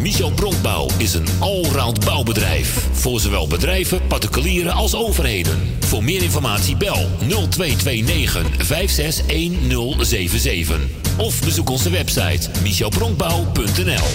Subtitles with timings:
[0.00, 2.86] Michel Bronkbouw is een allround bouwbedrijf.
[2.92, 5.76] Voor zowel bedrijven, particulieren als overheden.
[5.80, 10.80] Voor meer informatie bel 0229 561077.
[11.16, 14.06] Of bezoek onze website michelbronkbouw.nl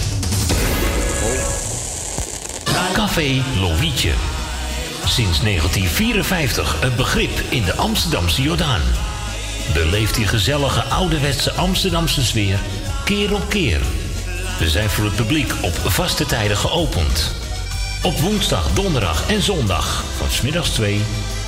[2.92, 4.12] Café Lovietje.
[5.04, 8.80] Sinds 1954 een begrip in de Amsterdamse Jordaan.
[9.72, 12.58] Beleeft die gezellige ouderwetse Amsterdamse sfeer
[13.04, 13.80] keer op keer.
[14.58, 17.32] We zijn voor het publiek op vaste tijden geopend.
[18.02, 21.00] Op woensdag, donderdag en zondag van smiddags 2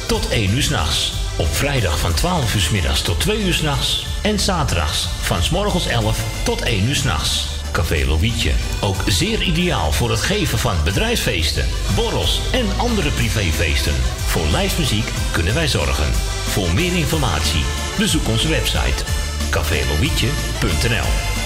[0.06, 1.12] tot 1 uur s'nachts.
[1.37, 4.06] Op vrijdag van 12 uur s middags tot 2 uur s'nachts.
[4.23, 7.47] En zaterdags van s morgens 11 tot 1 uur s'nachts.
[7.73, 8.53] Café Lovietje.
[8.81, 13.95] Ook zeer ideaal voor het geven van bedrijfsfeesten, borrels en andere privéfeesten.
[14.27, 16.12] Voor lijstmuziek kunnen wij zorgen.
[16.47, 17.65] Voor meer informatie
[17.98, 19.05] bezoek onze website
[19.50, 21.38] cafélovietje.nl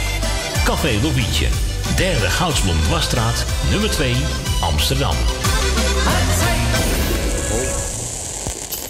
[0.65, 1.47] Café Lovietje,
[1.97, 4.15] derde Goudsblom Wasstraat, nummer 2,
[4.61, 5.17] Amsterdam.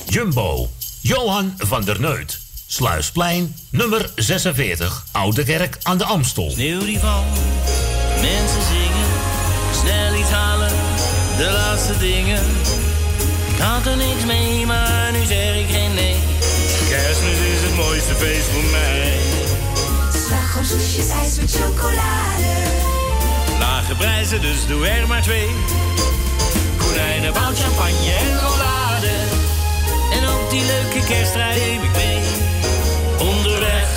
[0.06, 0.69] Jumbo,
[1.01, 2.41] Johan van der Neut.
[2.67, 6.51] Sluisplein, nummer 46, Oude Kerk aan de Amstel.
[6.51, 7.24] Sneeuw die valt,
[8.20, 9.08] mensen zingen,
[9.80, 10.73] snel iets halen,
[11.36, 12.45] de laatste dingen.
[13.55, 16.17] Ik had er niks mee, maar nu zeg ik geen nee.
[16.89, 19.11] Kerstmis is het mooiste feest voor mij.
[20.64, 22.52] Soesjes, ijs met chocolade.
[23.58, 25.48] Lage prijzen, dus doe er maar twee.
[26.78, 29.11] Konijnen, bout, champagne en rollade.
[30.12, 32.20] En ook die leuke kerststrijd neem ik mee.
[33.18, 33.89] Onderweg,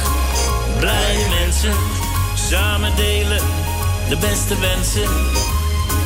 [0.79, 1.73] blije mensen,
[2.49, 3.41] samen delen
[4.09, 5.09] de beste wensen.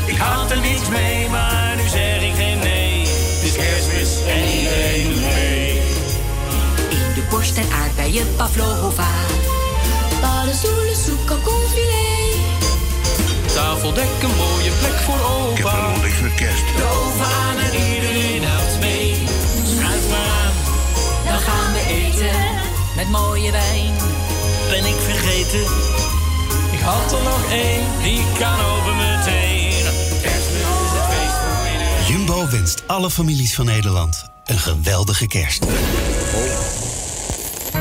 [0.06, 3.00] Ik had er niks mee, maar nu zeg ik geen nee.
[3.00, 5.81] Het is kerstmis en iedereen doet mee.
[6.90, 9.08] In de borst en aardbeien pavlova.
[10.22, 12.38] Paddenstoelen, soep, kalkoenfilet.
[13.53, 15.57] Tafeldek, een mooie plek voor opa.
[15.57, 16.63] Ik heb niks met kerst.
[16.78, 19.16] De oven aan en iedereen helpt mee.
[19.78, 20.53] Schuif maar aan,
[21.25, 22.40] Dan gaan we eten.
[22.96, 23.94] met mooie wijn.
[24.69, 25.62] Ben ik vergeten?
[26.72, 29.84] Ik had er nog één, die kan over meteen.
[30.22, 32.06] Kerstmis is het feest voor iedereen.
[32.07, 35.66] Jumbo wenst alle families van Nederland een geweldige kerst.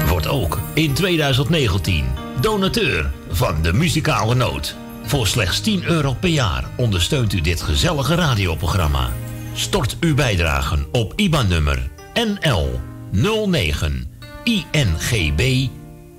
[0.09, 2.07] Wordt ook in 2019
[2.41, 4.77] donateur van de muzikale noot.
[5.03, 9.11] Voor slechts 10 euro per jaar ondersteunt u dit gezellige radioprogramma.
[9.55, 14.11] Stort uw bijdragen op IBAN-nummer NL 09
[14.45, 15.69] INGB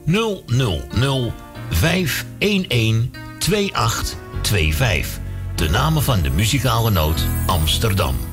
[0.06, 1.34] 000
[1.70, 3.06] 511
[3.40, 5.20] 2825.
[5.56, 8.29] De namen van de muzikale noot Amsterdam.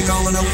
[0.00, 0.46] Muzikale noot.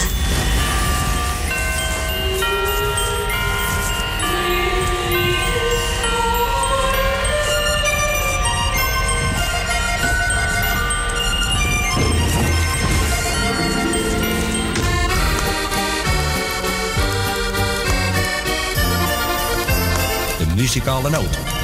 [20.39, 21.56] De muzikale noot.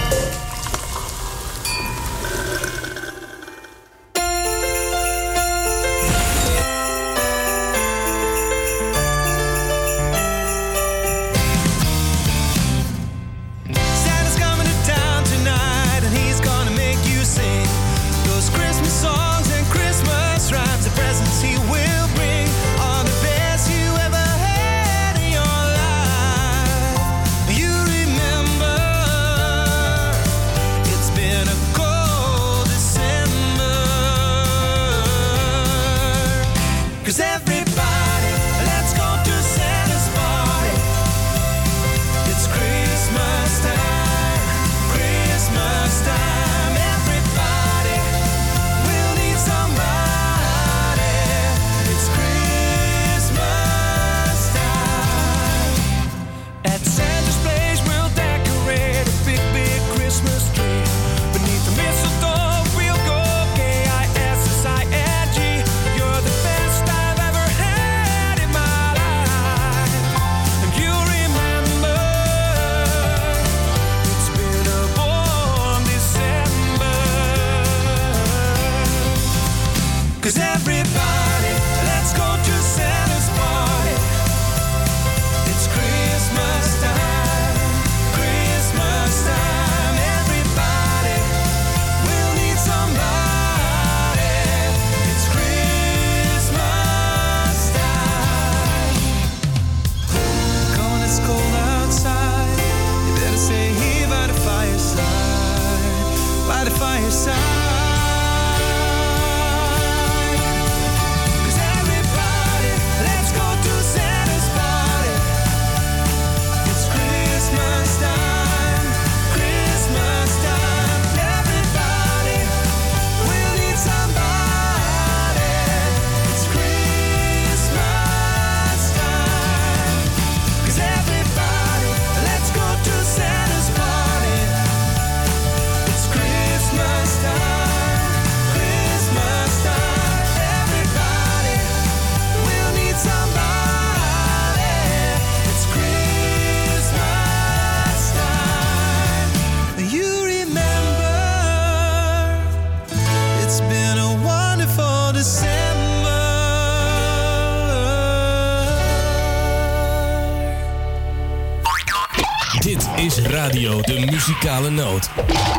[164.42, 165.51] Muzikale Noot.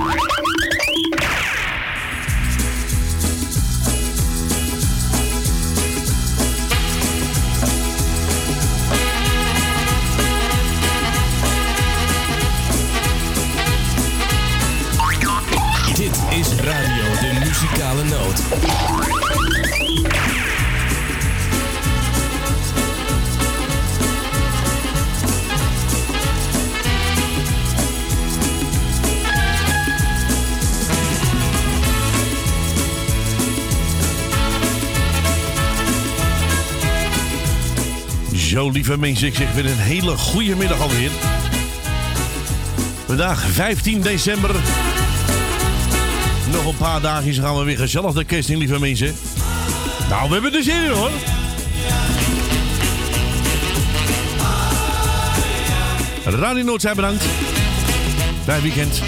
[38.74, 41.12] Lieve mensen, ik zeg weer een hele goede middag alweer.
[43.06, 44.56] Vandaag 15 december.
[46.52, 49.16] Nog een paar dagen gaan we weer gezellig de kerst in, lieve mensen.
[50.10, 51.12] Nou, we hebben er zin in hoor.
[56.26, 57.26] Radio Noord zijn bedankt.
[58.46, 59.02] Bij weekend.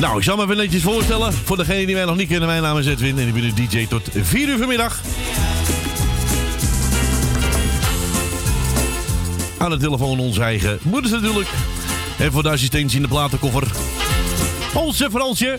[0.00, 1.32] Nou, ik zal me even netjes voorstellen.
[1.32, 3.66] Voor degenen die mij nog niet kennen, mijn naam is Edwin en ik ben de
[3.68, 5.00] DJ tot 4 uur vanmiddag.
[9.66, 11.48] Aan de telefoon onze eigen moeders natuurlijk.
[12.18, 13.66] En voor de assistentie in de platenkoffer.
[14.74, 15.58] Onze Fransje.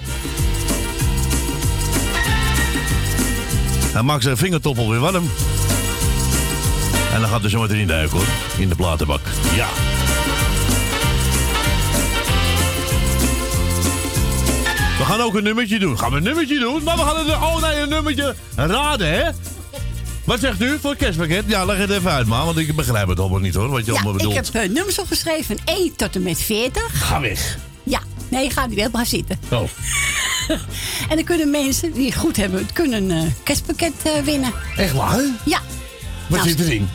[3.94, 5.30] Hij maakt zijn vingertoppel weer warm.
[7.14, 8.28] En dan gaat er zo meteen in duiken hoor.
[8.58, 9.22] In de platenbak.
[9.56, 9.68] Ja.
[14.98, 16.00] We gaan ook een nummertje doen.
[16.00, 16.84] Gaan we een nummertje doen?
[16.84, 17.28] Maar we gaan het...
[17.28, 19.30] Oh nee, een nummertje raden hè?
[20.28, 21.44] Wat zegt u voor het kerstpakket?
[21.48, 23.86] Ja, leg het even uit, maar, want ik begrijp het allemaal niet hoor, wat je
[23.86, 24.36] Ja, allemaal ik bedoelt.
[24.54, 25.58] heb eh, nummers opgeschreven.
[25.66, 26.84] 1 tot en met 40.
[27.08, 27.58] Ga weg.
[27.84, 29.40] Ja, nee, ga niet maar zitten.
[29.52, 29.62] Oh.
[31.10, 34.54] En dan kunnen mensen die het goed hebben, kunnen een eh, kerstpakket eh, winnen.
[34.78, 35.22] Echt waar?
[35.46, 35.60] Ja.
[36.28, 36.90] Wat Nou, zit erin?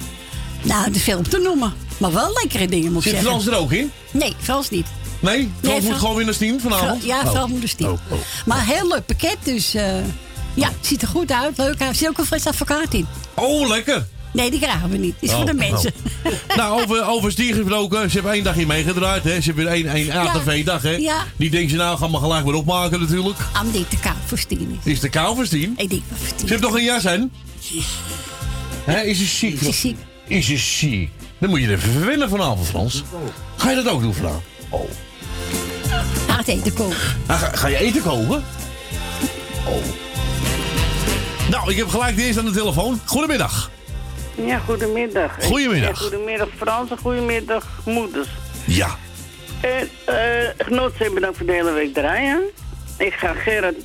[0.62, 1.72] Nou, veel om te noemen.
[1.98, 3.40] Maar wel lekkere dingen, moet ik Zit zeggen.
[3.40, 3.90] Frans er ook in?
[4.10, 4.86] Nee, Frans niet.
[5.20, 5.36] Nee?
[5.38, 7.02] Frans Nee, moet Frans- gewoon weer naar Stien vanavond?
[7.02, 7.30] Fra- ja, Oh.
[7.30, 7.88] Frans moet dus niet.
[7.88, 8.18] Oh, oh.
[8.46, 9.74] Maar heel leuk pakket, dus
[10.54, 11.56] ja, het ziet er goed uit.
[11.58, 11.80] Leuk.
[11.80, 13.06] Er zit ook een fris advocaat in.
[13.34, 14.06] Oh, lekker.
[14.32, 15.14] Nee, die krijgen we niet.
[15.20, 15.92] Die is voor de Oh, mensen.
[16.56, 18.08] Nou, over, over Stien gesproken.
[18.10, 19.24] Ze hebben één dagje meegedraaid.
[19.24, 19.40] Hè.
[19.40, 20.82] Ze hebben één, één ATV-dag.
[20.82, 20.90] Hè.
[20.90, 21.24] Ja.
[21.36, 23.38] Die denkt ze nou, gaan we gelijk weer opmaken natuurlijk.
[23.52, 24.92] Am die te koud voor Stien is.
[24.92, 25.74] Is de kou voor Stien?
[25.76, 26.38] Ik denk wel voor Stien.
[26.48, 27.30] Ze heeft nog een jas aan.
[28.84, 29.60] Hè, is ze ziek?
[29.60, 29.96] Is ze ziek?
[30.26, 31.10] Is ze ziek?
[31.38, 33.02] Dan moet je er even verwennen vanavond, Frans.
[33.56, 34.42] Ga je dat ook doen vanavond?
[34.68, 34.90] Oh.
[36.28, 36.96] Ga het eten koken.
[37.26, 38.44] Ah, Ga, ga je eten koken?
[39.66, 39.74] Oh.
[41.52, 43.00] Nou, ik heb gelijk de eerste aan de telefoon.
[43.04, 43.70] Goedemiddag.
[44.34, 45.44] Ja, goedemiddag.
[45.44, 45.88] Goedemiddag.
[45.88, 48.28] Ja, goedemiddag Frans en goedemiddag moeders.
[48.66, 48.96] Ja.
[49.60, 52.42] En eh genoten bedankt voor de hele week draaien.
[52.98, 53.76] Ik ga Gerard,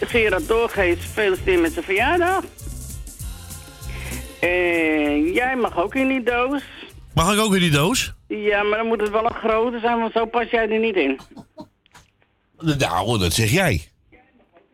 [0.00, 2.44] Gerard Doorgeest feliciteren met zijn verjaardag.
[4.40, 6.62] En jij mag ook in die doos.
[7.14, 8.12] Mag ik ook in die doos?
[8.28, 10.96] Ja, maar dan moet het wel een grote zijn, want zo pas jij er niet
[10.96, 11.20] in.
[12.58, 13.88] Nou, dat zeg jij.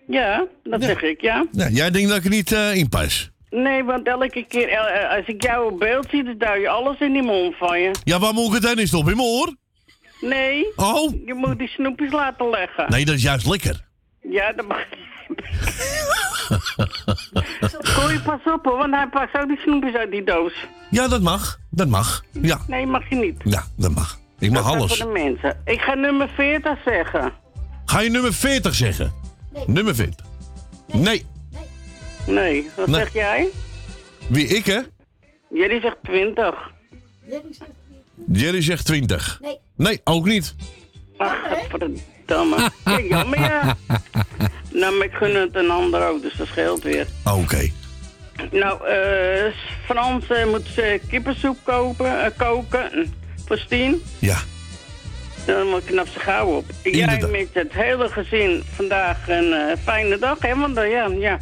[0.06, 1.44] Ja, dat zeg ik, ja.
[1.70, 3.30] Jij denkt dat ik er niet eh, in pas.
[3.50, 6.68] Nee, want elke keer eh, eh, als ik jou op beeld zie, dan duw je
[6.68, 7.90] alles in die mond van je.
[8.04, 9.10] Ja, waar moet ik het dan in stoppen?
[9.10, 9.54] In mijn oor?
[10.20, 11.12] Nee, Oh?
[11.26, 12.84] je moet die snoepjes laten leggen.
[12.90, 13.80] Nee, dat is juist lekker.
[14.20, 14.84] Ja, dat mag
[17.82, 20.52] Gooi pas op hoor, want hij pakt ook die snoepjes uit die doos.
[20.90, 21.58] Ja, dat mag.
[21.70, 22.24] Dat mag.
[22.42, 23.40] Ja, Nee, mag je niet.
[23.44, 24.18] ja dat mag.
[24.38, 24.96] Ik mag Dat alles.
[24.96, 25.60] voor de mensen.
[25.64, 27.32] Ik ga nummer 40 zeggen.
[27.84, 29.12] Ga je nummer 40 zeggen?
[29.66, 30.26] Nummer 40.
[30.92, 31.26] Nee.
[32.26, 33.00] Nee, wat Nee.
[33.00, 33.48] zeg jij?
[34.28, 34.80] Wie, ik hè?
[35.50, 36.54] Jullie zegt 20.
[38.32, 39.38] Jerry zegt 20.
[39.42, 39.58] Nee.
[39.76, 40.54] Nee, ook niet.
[41.16, 41.36] Ach,
[41.68, 42.70] verdamme.
[42.84, 43.76] Ja, jammer ja.
[44.72, 47.06] Nou, maar ik gun het een ander ook, dus dat scheelt weer.
[47.24, 47.70] Oké.
[48.50, 49.52] Nou, eh
[49.84, 53.12] Frans eh, moet eh, kippensoep kopen, eh, koken
[53.46, 54.02] voor Stien.
[54.18, 54.38] Ja.
[55.46, 56.64] Dan moet knap ze gauw op.
[56.82, 60.56] Jij met het hele gezin vandaag een eh, fijne dag, hè?
[60.56, 61.38] Want eh, ja, ja.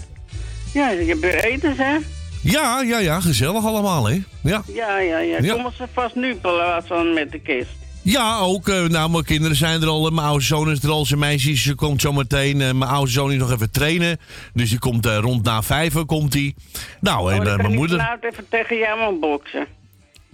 [0.73, 1.97] Ja, je hebt weer eten, hè?
[2.43, 3.21] Ja, ja, ja.
[3.21, 4.21] Gezellig allemaal, hè?
[4.43, 4.63] Ja.
[4.67, 5.39] Ja, ja, ja.
[5.41, 5.55] Ja.
[5.55, 6.37] Komen ze vast nu
[6.85, 7.71] van met de kist.
[8.03, 8.69] Ja, ook.
[8.69, 10.11] eh, nou, mijn kinderen zijn er al.
[10.11, 11.07] Mijn oudste zoon is er al.
[11.07, 12.57] Zijn meisje ze komt zo meteen.
[12.57, 14.19] mijn oudste zoon is nog even trainen.
[14.55, 16.55] Dus die komt rond na vijven komt hij.
[17.01, 17.99] Nou, en oh, dan mijn ik moeder...
[17.99, 19.67] vanavond even tegen jou aan boksen.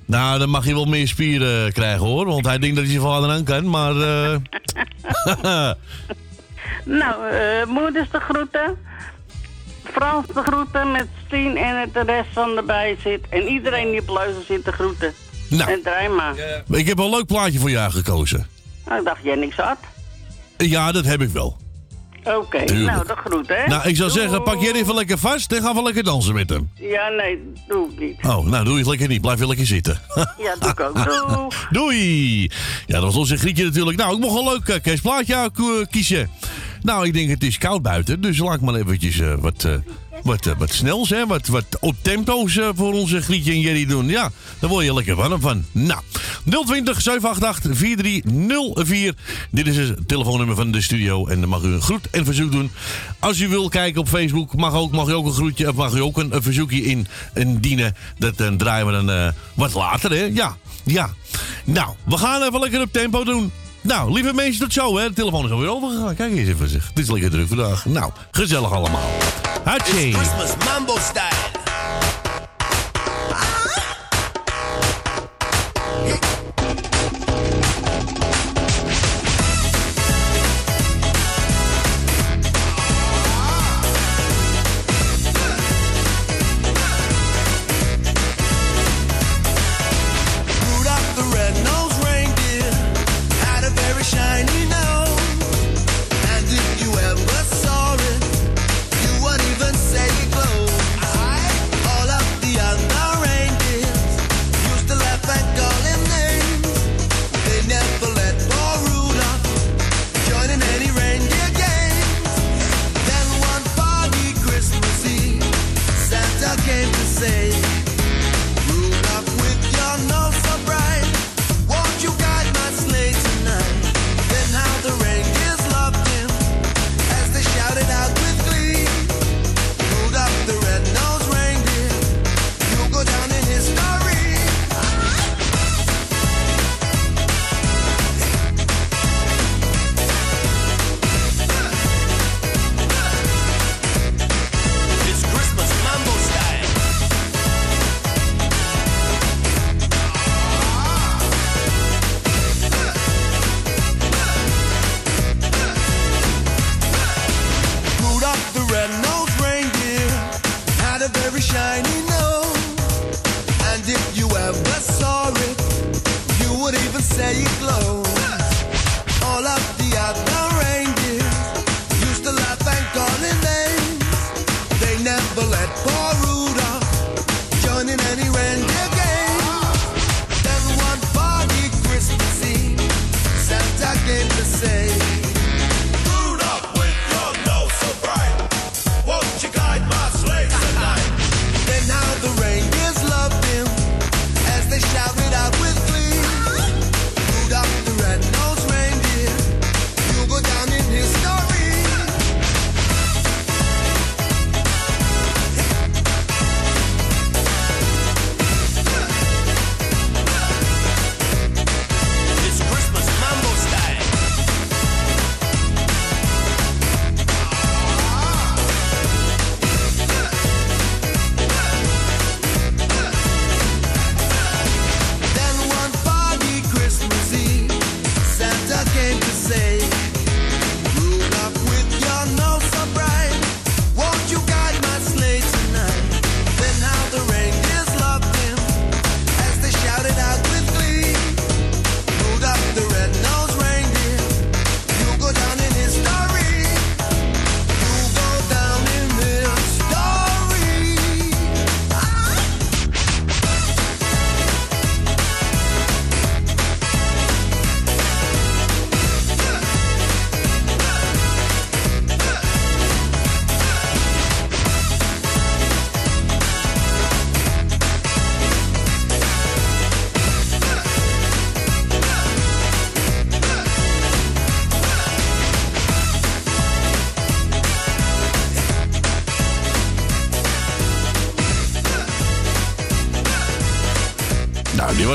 [0.08, 2.26] Nou, dan mag hij wel meer spieren krijgen hoor.
[2.26, 3.68] Want hij denkt dat hij zijn vader aan kan.
[3.70, 3.94] Maar.
[4.00, 4.36] eh,
[6.84, 8.76] Nou, eh moeders de groeten.
[9.84, 13.20] Frans de groeten met Stien en het de rest van erbij zit.
[13.28, 15.12] En iedereen die op luister zit te groeten.
[15.50, 15.70] Nou.
[15.72, 16.34] En draai maar.
[16.70, 18.46] ik heb een leuk plaatje voor jou gekozen.
[18.86, 19.78] Nou, ik dacht jij niks had.
[20.56, 21.56] Ja, dat heb ik wel.
[22.36, 23.66] Oké, nou, dat groet, hè?
[23.66, 24.20] Nou, ik zou Doei.
[24.20, 26.70] zeggen, pak jij even lekker vast en gaan we lekker dansen met hem.
[26.74, 28.16] Ja, nee, doe ik niet.
[28.26, 29.20] Oh, nou doe je het lekker niet.
[29.20, 30.00] Blijf je lekker zitten.
[30.38, 30.94] Ja, doe ik ook.
[31.04, 31.48] Doei.
[31.70, 32.50] Doei.
[32.86, 33.96] Ja, dat was onze Grietje natuurlijk.
[33.96, 35.50] Nou, ik mocht een leuk uh, kerstplaatje
[35.90, 36.30] kiezen.
[36.82, 38.20] Nou, ik denk het is koud buiten.
[38.20, 39.68] Dus laat ik maar eventjes eh, wat,
[40.22, 41.26] wat, eh, wat snels, hè.
[41.26, 44.08] Wat, wat op tempo's eh, voor onze Grietje en Jerry doen.
[44.08, 45.64] Ja, daar word je lekker warm van.
[45.72, 46.00] Nou,
[46.44, 49.14] 020 788 4304.
[49.50, 51.26] Dit is het telefoonnummer van de studio.
[51.26, 52.70] En dan mag u een groet en verzoek doen.
[53.18, 55.94] Als u wil kijken op Facebook, mag, ook, mag u ook een groetje of mag
[55.94, 57.96] u ook een, verzoekje in, in dienen.
[58.18, 60.24] Dat dan draaien we dan eh, wat later, hè.
[60.24, 61.10] Ja, ja.
[61.64, 63.52] Nou, we gaan even lekker op tempo doen.
[63.88, 65.08] Nou, lieve mensen, tot zo, hè.
[65.08, 66.14] De telefoon is alweer overgegaan.
[66.14, 66.88] Kijk eens even, zeg.
[66.88, 67.84] Het is lekker druk vandaag.
[67.84, 69.10] Nou, gezellig allemaal.
[69.64, 70.12] Hatje.
[70.12, 71.57] Christmas mambo style.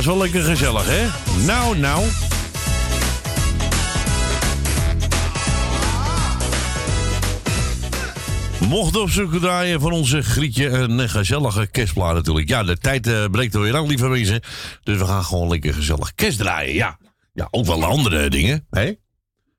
[0.06, 1.08] Was wel lekker gezellig, hè?
[1.46, 2.06] Nou, nou.
[8.60, 12.50] We mochten op zoek draaien van onze Grietje een gezellige kerstplaat natuurlijk.
[12.50, 14.42] Ja, de tijd eh, breekt er weer aan, lieve mensen.
[14.84, 16.98] Dus we gaan gewoon lekker gezellig kerst draaien, ja.
[17.34, 18.92] Ja, ook wel andere dingen, hè?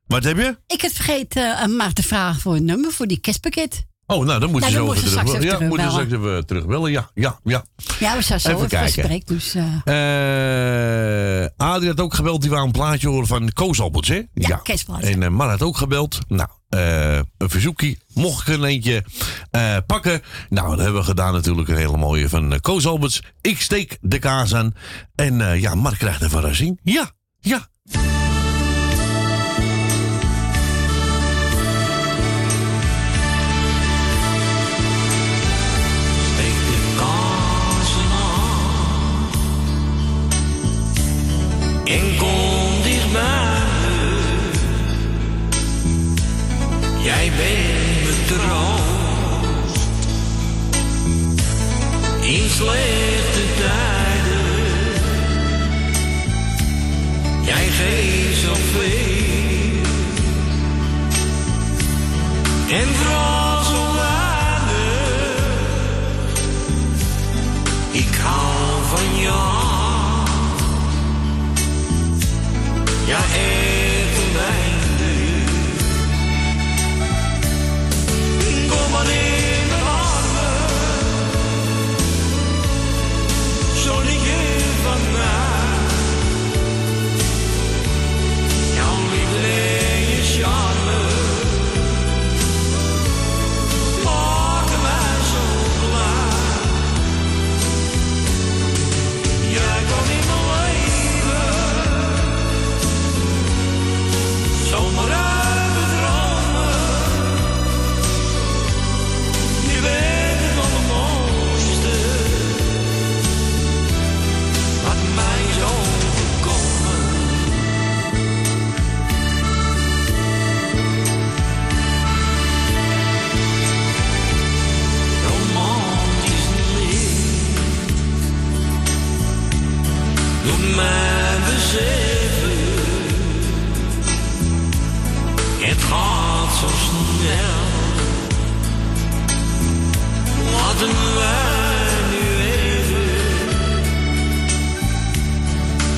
[0.06, 0.58] Wat heb je?
[0.66, 3.86] Ik had vergeten uh, maar te vragen voor een nummer voor die kerstpakket.
[4.06, 6.90] Oh, nou, dan moet je zo terug, ja, moeten ze even terugbellen.
[6.90, 7.64] Ja, ja, ja.
[7.98, 9.54] Ja, we zijn zo even, even dus...
[9.54, 9.62] Uh...
[11.56, 14.22] Had ook gebeld, die wou een plaatje horen van Koos Alberts, hè?
[14.34, 15.00] Ja, ja.
[15.00, 16.18] En eh, Mar had ook gebeld.
[16.28, 17.96] Nou, eh, een verzoekje.
[18.14, 19.04] Mocht ik er eentje
[19.86, 20.22] pakken?
[20.48, 21.68] Nou, dat hebben we gedaan natuurlijk.
[21.68, 23.22] Een hele mooie van Koos Alberts.
[23.40, 24.74] Ik steek de kaas aan.
[25.14, 26.80] En ja, Mar krijgt een verrassing.
[26.82, 27.68] Ja, ja.
[41.84, 43.62] en kom dichtbij.
[47.02, 49.78] Jij bent mijn troost
[52.20, 54.42] in slechte tijden.
[57.44, 59.82] Jij geeft zoveel
[62.70, 63.53] en vrolijk.
[73.06, 73.18] Ja,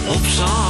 [0.08, 0.65] Op wij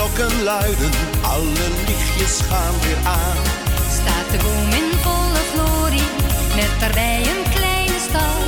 [0.00, 0.90] klokken luiden,
[1.22, 3.38] alle lichtjes gaan weer aan.
[3.98, 6.10] Staat de boom in volle glorie,
[6.56, 8.40] met daarbij een kleine stal.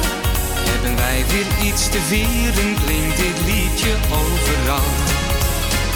[0.70, 4.92] Hebben wij weer iets te vieren, klinkt dit liedje overal.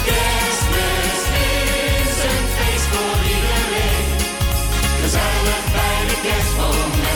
[0.07, 1.23] Kerstmis
[2.01, 4.07] is een feest voor iedereen,
[5.01, 7.06] gezellig bij de kerstboom.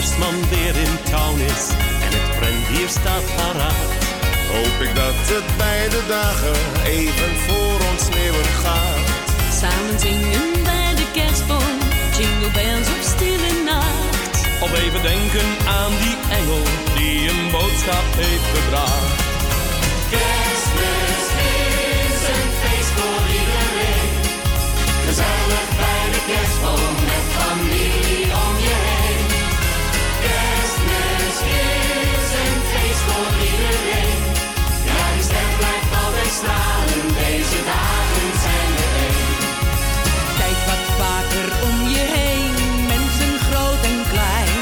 [0.00, 1.64] Kerstman weer in town is
[2.06, 3.90] en het rendier staat paraat.
[4.52, 6.58] Hoop ik dat het beide dagen
[6.98, 9.06] even voor ons sneeuwen gaat.
[9.60, 11.76] Samen zingen bij de kerstboom,
[12.16, 14.34] jingle bells op stille nacht.
[14.64, 16.64] Of even denken aan die engel
[16.98, 19.18] die een boodschap heeft gebracht.
[20.14, 21.24] Kerstmis
[21.68, 24.12] is een feest voor iedereen.
[25.06, 28.29] Gezellig bij de kerstboom met familie
[33.10, 34.18] voor iedereen.
[34.88, 39.38] Ja, die ster blijft altijd stralen, deze dagen zijn er één.
[40.40, 42.54] Kijk wat vaker om je heen,
[42.94, 44.58] mensen groot en klein.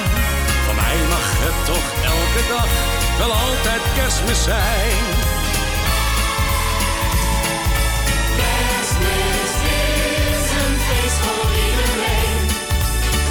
[0.66, 2.70] Van mij mag het toch elke dag
[3.20, 5.04] wel altijd kerstmis zijn.
[8.40, 9.52] Kerstmis
[9.84, 12.42] is een feest voor iedereen.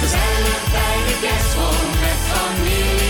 [0.00, 3.07] Gezellig bij de kerstboom met familie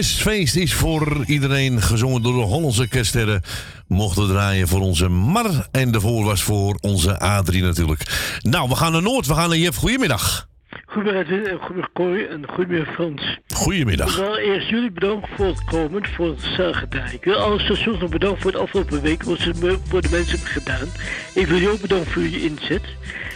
[0.00, 3.42] Kerstfeest is voor iedereen gezongen door de Hollandse kerststerren.
[3.86, 5.68] Mochten draaien voor onze Mar.
[5.70, 8.02] En de voor was voor onze Adrie natuurlijk.
[8.42, 9.26] Nou, we gaan naar Noord.
[9.26, 9.76] We gaan naar Jeff.
[9.76, 10.48] Goedemiddag.
[10.86, 13.38] Goedemiddag, en goedemiddag Corrie en goedemiddag Frans.
[13.54, 14.10] Goedemiddag.
[14.10, 18.00] Ik wil eerst jullie bedanken voor het komen, voor het zagen Ik wil alle stations
[18.00, 20.88] nog bedanken voor het afgelopen week, wat ze voor de mensen hebben gedaan.
[21.34, 22.82] Ik wil jou ook bedanken voor je inzet.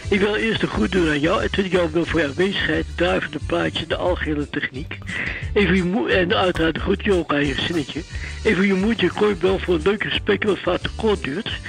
[0.09, 2.85] Ik wil eerst een goed doen aan jou en tweede jou wel voor je aanwezigheid,
[2.85, 4.97] het draaien van de algehele techniek.
[5.53, 8.01] Even je moe en uiteraard een goed je ook aan je zinnetje.
[8.43, 11.59] Even je moedje, wel voor een leuk gesprek wat vaak te kort duurt.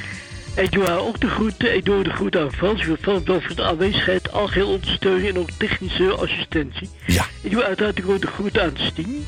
[0.56, 1.76] En ik doe haar ook de groeten.
[1.76, 2.80] Ik doe de groeten aan Frans.
[2.80, 6.88] Ik wil Frans wel voor de aanwezigheid, algeheel ondersteuning en ook technische assistentie.
[7.06, 7.26] Ja.
[7.42, 9.26] Ik doe uiteraard ook de groeten aan Stien.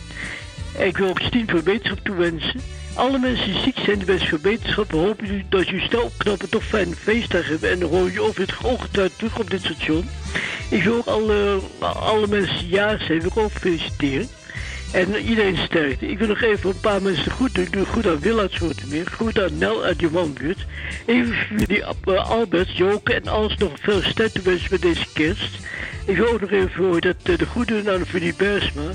[0.77, 2.61] En ik wil ook Stien voor wetenschap toewensen.
[2.99, 4.91] Alle mensen die ziek zijn, de wens voor wetenschap.
[4.91, 7.71] We hopen dat jullie snel opknappen, toch fijne feestdag hebben.
[7.71, 10.09] En dan hoor je over het ongetwijfeld terug op dit station.
[10.71, 14.29] Ik wil ook alle, alle mensen die jarig zijn, wil ik ook feliciteren.
[14.93, 16.07] En iedereen sterkte.
[16.07, 17.87] Ik wil nog even een paar mensen goed doen.
[17.87, 19.07] Goed aan Wil uit Schotenmeer.
[19.07, 20.67] Goed aan Nel uit Johanbuurt.
[21.07, 25.59] Even voor die uh, Albert, Joke en alles nog veel sterkte wensen met deze kerst.
[26.07, 28.91] Ik wil ook nog even voor dat uh, de goed doen aan Vinnie Bersma.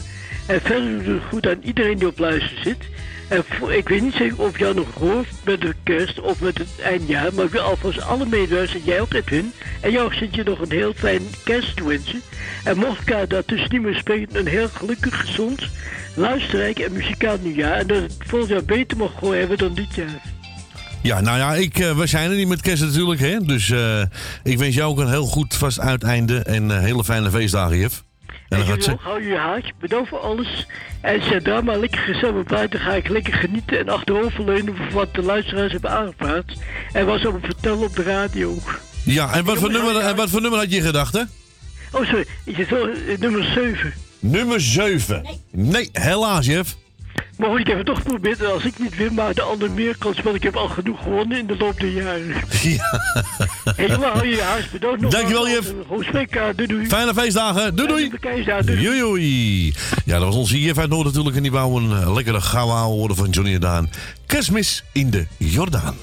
[0.48, 2.92] En verder goed aan iedereen die op luister zit.
[3.34, 6.80] En ik weet niet zeker of jou nog hoort met de kerst of met het
[6.84, 7.34] eindjaar.
[7.34, 9.54] Maar ik wil alvast alle medewerkers, en jij ook Edwin.
[9.82, 12.22] En jou zit je nog een heel fijn kerst te wensen.
[12.64, 15.68] En mocht ik elkaar daartussen niet meer spreken, een heel gelukkig, gezond,
[16.14, 17.78] luisterrijk en muzikaal nieuwjaar.
[17.78, 20.22] En dat het volgend jaar beter mag gewoon hebben dan dit jaar.
[21.02, 23.40] Ja, nou ja, ik, eh, we zijn er niet met kerst natuurlijk, hè.
[23.40, 24.02] Dus eh,
[24.44, 28.04] ik wens jou ook een heel goed vast uiteinde en eh, hele fijne feestdagen, Jeff.
[28.54, 28.96] En dan gaat ze...
[29.00, 30.68] hou je haartje, bedankt voor alles.
[31.02, 34.92] En zet daar maar lekker gezellig bij, dan ga ik lekker genieten en achteroverleunen voor
[34.92, 36.46] wat de luisteraars hebben aangepraat.
[36.94, 38.58] En wat ze allemaal vertellen op de radio.
[39.04, 41.22] Ja, en wat, voor nummer, en wat voor nummer had je gedacht, hè?
[41.92, 43.94] Oh, sorry, ik zit zo, eh, nummer 7.
[44.20, 45.26] Nummer 7.
[45.52, 46.76] Nee, helaas, Jeff.
[47.38, 48.46] Maar goed, ik heb het toch geprobeerd.
[48.46, 50.22] Als ik niet win, maakt de ander meer kans.
[50.22, 52.34] Want ik heb al genoeg gewonnen in de loop der jaren.
[52.64, 53.02] Ja.
[53.76, 54.70] Helemaal hou je je huis.
[54.70, 55.12] Bedankt nog.
[55.12, 55.74] Dankjewel, Jeff.
[55.88, 56.56] Goed spreken.
[56.56, 56.86] Doei doei.
[56.88, 57.76] Fijne feestdagen.
[57.76, 58.12] Doei doei.
[58.82, 59.74] Joei, joei.
[60.06, 61.36] Ja, dat was onze Jeff uit Noord natuurlijk.
[61.36, 63.90] En die wou een eh, lekkere ouwe worden van Johnny en Daan.
[64.26, 65.96] Kerstmis in de Jordaan.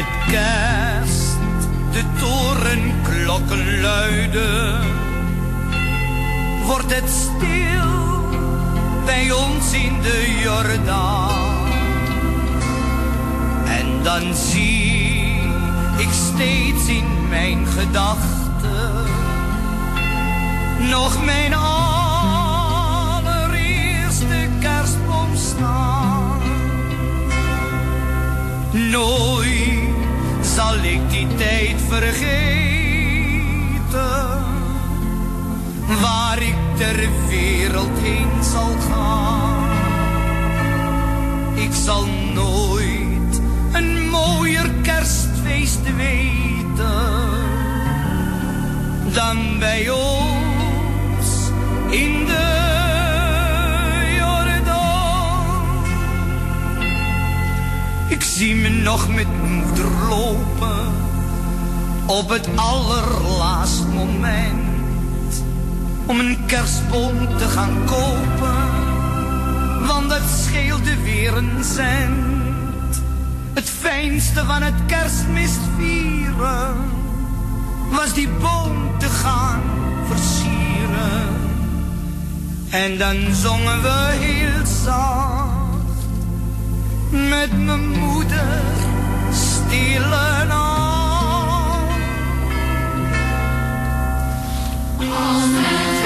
[0.00, 1.38] Met kerst
[1.92, 4.80] de torenklokken luiden,
[6.66, 8.28] wordt het stil
[9.04, 11.68] bij ons in de Jordaan.
[14.02, 15.40] dan zie
[15.96, 19.06] ik steeds in mijn gedachten
[20.90, 23.18] nog mijn allereerste
[24.60, 26.40] kerstboom staan.
[28.72, 29.79] Nooit
[30.60, 32.28] zal ik die tijd vergeten,
[36.00, 39.68] waar ik ter wereld heen zal gaan.
[41.54, 43.40] Ik zal nooit
[43.72, 47.28] een mooier kerstfeest weten
[49.12, 51.50] dan bij ons
[51.90, 52.59] in de
[58.40, 60.92] zie me nog met moeder lopen
[62.06, 65.44] op het allerlaatst moment
[66.06, 68.68] om een kerstboom te gaan kopen,
[69.86, 73.02] want dat scheelde weer een cent.
[73.52, 76.74] Het fijnste van het kerstmis vieren
[77.90, 79.62] was die boom te gaan
[80.06, 81.28] versieren.
[82.70, 85.49] En dan zongen we heel zacht
[87.10, 88.62] met mijn moeder
[89.32, 90.70] stille nacht.
[94.98, 95.99] Als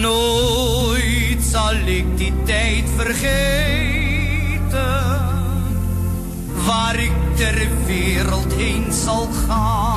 [0.00, 3.30] Nooit zal ik die tijd vergeten,
[6.66, 9.91] waar ik ter wereld heen zal gaan.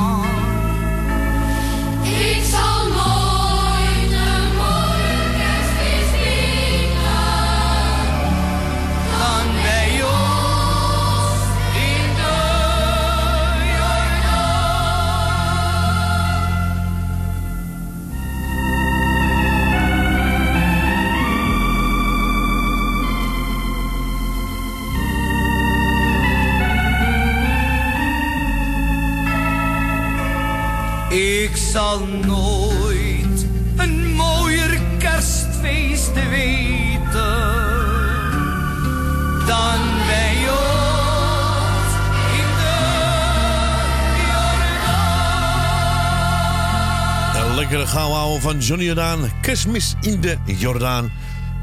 [31.76, 37.02] Zal nooit een mooier kerstfeest weten
[39.46, 41.92] dan bij ons
[42.32, 42.74] in de
[47.34, 49.30] Een lekkere gauwouwe van Johnny Jordaan.
[49.40, 51.12] Kerstmis in de Jordaan.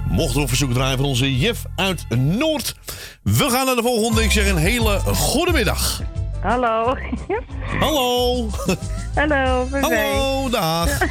[0.09, 2.75] Mocht op verzoek draaien van onze Jef uit Noord.
[3.23, 4.23] We gaan naar de volgende.
[4.23, 6.01] Ik zeg een hele goede middag.
[6.41, 6.97] Hallo.
[7.79, 8.49] Hallo.
[9.15, 10.89] Hallo, Hallo, dag.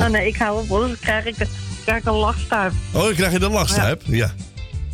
[0.00, 0.80] oh nee, ik hou op, hoor.
[0.80, 1.34] Dan krijg ik,
[1.84, 2.72] krijg ik een lachstuip.
[2.92, 4.02] Oh, dan krijg je de lachstuip?
[4.04, 4.30] Ja.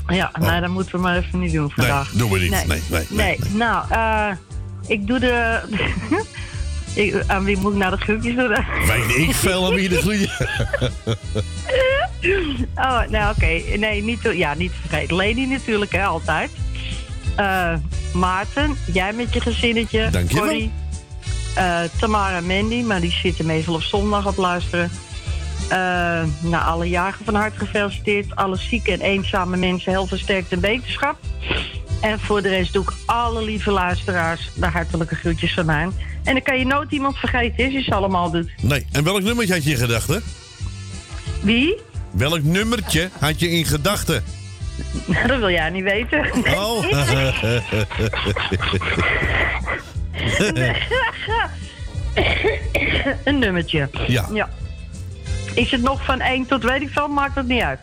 [0.07, 2.11] Ja, nee, dat moeten we maar even niet doen vandaag.
[2.11, 2.51] doen we niet.
[2.51, 3.07] Nee, nee, nee.
[3.11, 4.31] Nee, nou, eh,
[4.87, 5.61] ik doe de...
[7.03, 8.49] ik, aan wie moet ik nou de groetjes doen?
[8.87, 10.31] Weet ik veel aan wie de groetje.
[12.75, 13.77] oh, nou oké.
[13.77, 15.17] Nee, niet, ja, niet te vergeten.
[15.17, 16.51] Lady natuurlijk, hè, altijd.
[17.35, 17.75] Eh,
[18.15, 20.09] Maarten, jij met je gezinnetje.
[20.11, 20.45] Dankjewel.
[20.45, 20.73] Corrie.
[21.55, 24.91] Eh, Tamara en Mandy, maar die zitten meestal op zondag op luisteren.
[25.69, 28.37] Eh nou, alle jagen van harte gefeliciteerd.
[28.37, 31.17] Alle zieke en eenzame mensen heel versterkt en beterschap.
[32.01, 35.89] En voor de rest doe ik alle lieve luisteraars de hartelijke groetjes van mij.
[36.25, 38.51] En dan kan je nooit iemand vergeten, als je ze allemaal doet.
[38.61, 40.23] Nee, en welk nummertje had je in gedachten?
[41.41, 41.79] Wie?
[42.11, 44.25] Welk nummertje had je in gedachten?
[45.27, 46.31] Dat wil jij niet weten.
[46.55, 46.85] Oh.
[53.25, 53.89] Een nummertje.
[54.07, 54.27] Ja.
[54.33, 54.49] ja.
[55.55, 57.81] Is het nog van 1 tot weet ik veel, maakt het niet uit.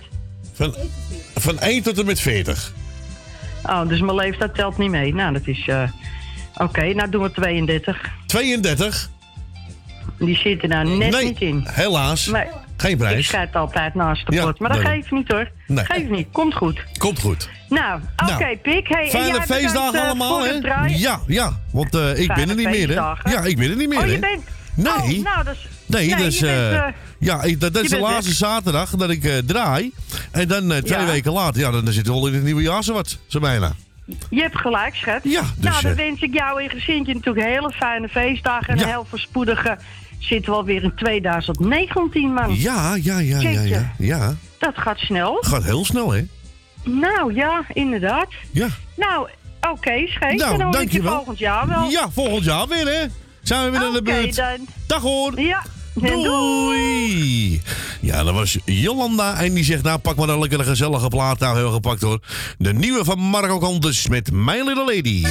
[0.53, 0.75] Van,
[1.35, 2.73] van 1 tot en met 40.
[3.63, 5.13] Oh, dus mijn leeftijd telt niet mee.
[5.13, 5.67] Nou, dat is...
[5.67, 5.83] eh,
[6.57, 8.09] Oké, nou doen we 32.
[8.25, 9.09] 32?
[10.19, 11.67] Die zitten nou net nee, niet in.
[11.71, 12.25] helaas.
[12.25, 12.45] Nee.
[12.79, 13.17] Geen prijs.
[13.19, 14.59] Ik schijt altijd naast de Ja, pot.
[14.59, 15.01] Maar dat daarom.
[15.01, 15.49] geeft niet hoor.
[15.67, 15.85] Nee.
[15.85, 16.27] Geeft niet.
[16.31, 16.83] Komt goed.
[16.97, 17.49] Komt goed.
[17.69, 18.87] Nou, oké Nou, Pik.
[18.87, 20.53] Hey, Fijne feestdagen eh, allemaal, hè?
[20.53, 20.99] het.
[20.99, 21.59] Ja, ja.
[21.71, 22.93] Want eh, ik ben er niet meer, hè?
[23.31, 24.43] Ja, ik ben er niet meer, Oh, je bent...
[24.75, 24.93] Nee.
[25.17, 25.67] Oh, nou, dat is...
[25.85, 29.09] Nee, je bent, eh, eh, ja, ik, dat, dat is je de laatste zaterdag dat
[29.09, 29.91] ik draai.
[30.31, 31.05] En dan twee Ja.
[31.05, 33.17] weken later, ja, dan zitten we al in het nieuwe jaar zo wat.
[33.27, 33.71] Zo bijna.
[34.29, 35.19] Je hebt gelijk, schat.
[35.23, 38.67] Ja, dus, nou, dan wens ik jou en gezintje natuurlijk hele fijne feestdagen.
[38.67, 38.83] En Ja.
[38.83, 39.77] een heel voorspoedige...
[40.19, 42.55] Zitten we alweer in 2019, man.
[42.55, 43.93] Ja, ja, ja, ja, ja.
[43.97, 45.37] Ja, Dat gaat snel.
[45.41, 46.21] gaat heel snel, hè?
[46.83, 48.27] Nou, ja, inderdaad.
[48.51, 48.67] Ja.
[48.95, 49.29] Nou,
[49.71, 50.39] oké, scheet.
[50.39, 51.15] Nou, dan dankjewel.
[51.15, 51.89] volgend jaar wel.
[51.89, 53.05] Ja, volgend jaar weer, hè?
[53.41, 54.35] Zijn we weer aan de beurt.
[54.35, 54.67] dan.
[54.87, 55.39] Dag hoor.
[55.41, 55.63] Ja.
[55.93, 57.61] Doei.
[58.01, 59.39] Ja, dat was Jolanda.
[59.39, 61.39] En die zegt, nou pak maar een lekkere gezellige plaat.
[61.39, 62.19] Nou, heel gepakt hoor.
[62.57, 65.25] De nieuwe van Marco Kantus met My Little Lady.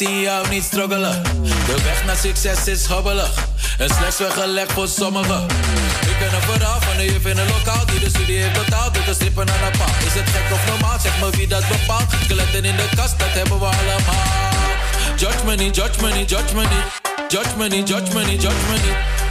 [0.00, 1.22] Maar zien jou niet struggelen.
[1.66, 3.30] De weg naar succes is hobbelig.
[3.78, 5.46] En slechts weggelegd voor sommigen.
[6.00, 8.94] Ik ken een verhaal van een juf in een lokaal die de studie heeft betaald.
[8.94, 9.88] Doet de strippen aan de paal.
[10.06, 10.98] Is het gek of normaal?
[11.00, 12.04] Zeg me wie dat bepaalt.
[12.24, 14.52] Skeletten in de kast, dat hebben we allemaal.
[15.16, 16.86] Judge me niet, judge me niet, judge me niet.
[17.28, 18.78] Judge me judge me judge me.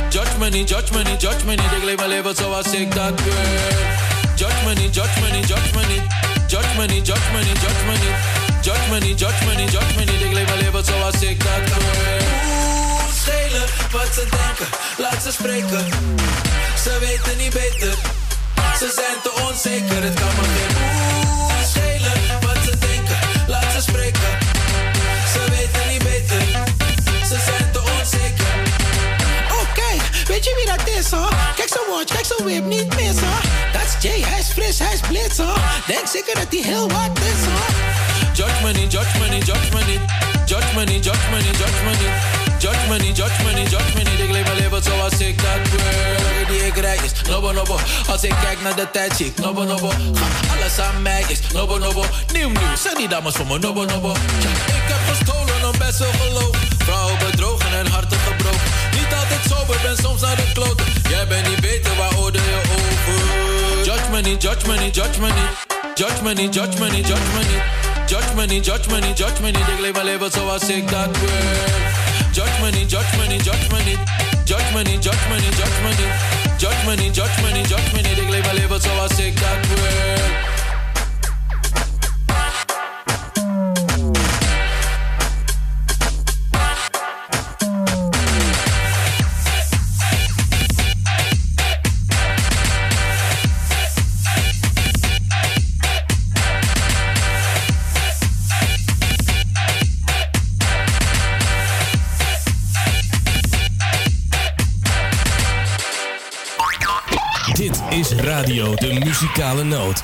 [0.10, 1.72] Judge me judge me judge me niet.
[1.78, 3.34] Ik leef mijn leven zoals ik dat wil.
[4.36, 5.84] Judge me niet, judge me niet, judge me.
[6.48, 8.55] Judge me judge me judge me.
[8.66, 10.22] Judge me niet, judge me judge me niet.
[10.22, 13.00] Ik leef mijn leven zoals ik dat wil.
[13.22, 15.86] Schelen wat ze denken, laat ze spreken.
[16.84, 17.96] Ze weten niet beter,
[18.80, 20.04] ze zijn te onzeker.
[20.04, 24.32] Het kan me geen oeh schelen wat ze denken, laat ze spreken.
[25.34, 26.42] Ze weten niet beter,
[27.30, 28.54] ze zijn te onzeker.
[29.52, 31.34] Oh kijk, weet je wie dat is hoor?
[31.56, 33.42] Kijk zo'n watch, kijk zo'n whip, niet mis hoor.
[33.74, 35.60] Dat is Jay, hij is fris, hij is blitz hoor.
[35.88, 37.35] Denk zeker dat hij heel wat is
[38.66, 38.74] hoor.
[38.74, 40.00] Judge me niet, judge me niet, judge me niet.
[40.46, 43.18] Judge me niet, judge me niet, judge me niet.
[43.18, 44.20] Judge me niet, judge niet.
[44.20, 46.48] Ik leef mijn leven zoals ik dat wil.
[46.48, 47.78] Die ik rijk is nobbo nobbo.
[48.10, 49.92] Als ik kijk naar de tijd zie ik nobbo nobbo.
[50.52, 52.06] Alles aan mij is nobbo nobbo.
[52.34, 54.12] Nieuw nieuw, zijn die dames voor me nobbo nobbo.
[54.12, 56.56] Ik heb gestolen om best wel geloof.
[56.78, 58.70] Vrouwen bedrogen en harten gebroken.
[58.92, 60.86] Niet altijd sober, ben soms naar de kloten.
[61.10, 63.86] Jij bent niet beter, waar oordeel je over?
[63.86, 65.74] Judge me niet, judge me niet, judge me niet.
[65.96, 67.85] Judge me niet, judge me niet, judge me niet.
[68.08, 69.68] Judge me niet, judge me niet, judge me niet.
[69.68, 71.30] Ik leef mijn leven zoals ik dat wil.
[72.32, 74.00] Judge me niet, judge me niet, judge me niet.
[74.44, 76.60] Judge me niet, judge me niet, judge me niet.
[76.62, 78.18] Judge me niet, judge me niet, judge me niet.
[78.18, 80.55] Ik leef mijn leven zoals ik dat wil.
[109.00, 110.04] Muzikale Noot.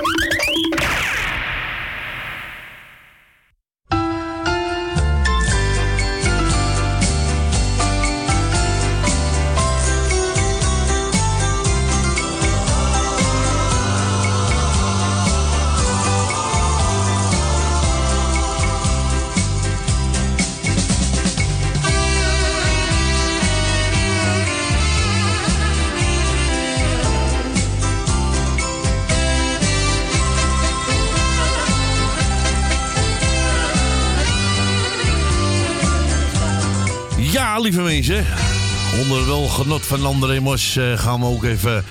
[39.61, 41.83] Genot van André Mos eh, gaan we ook even...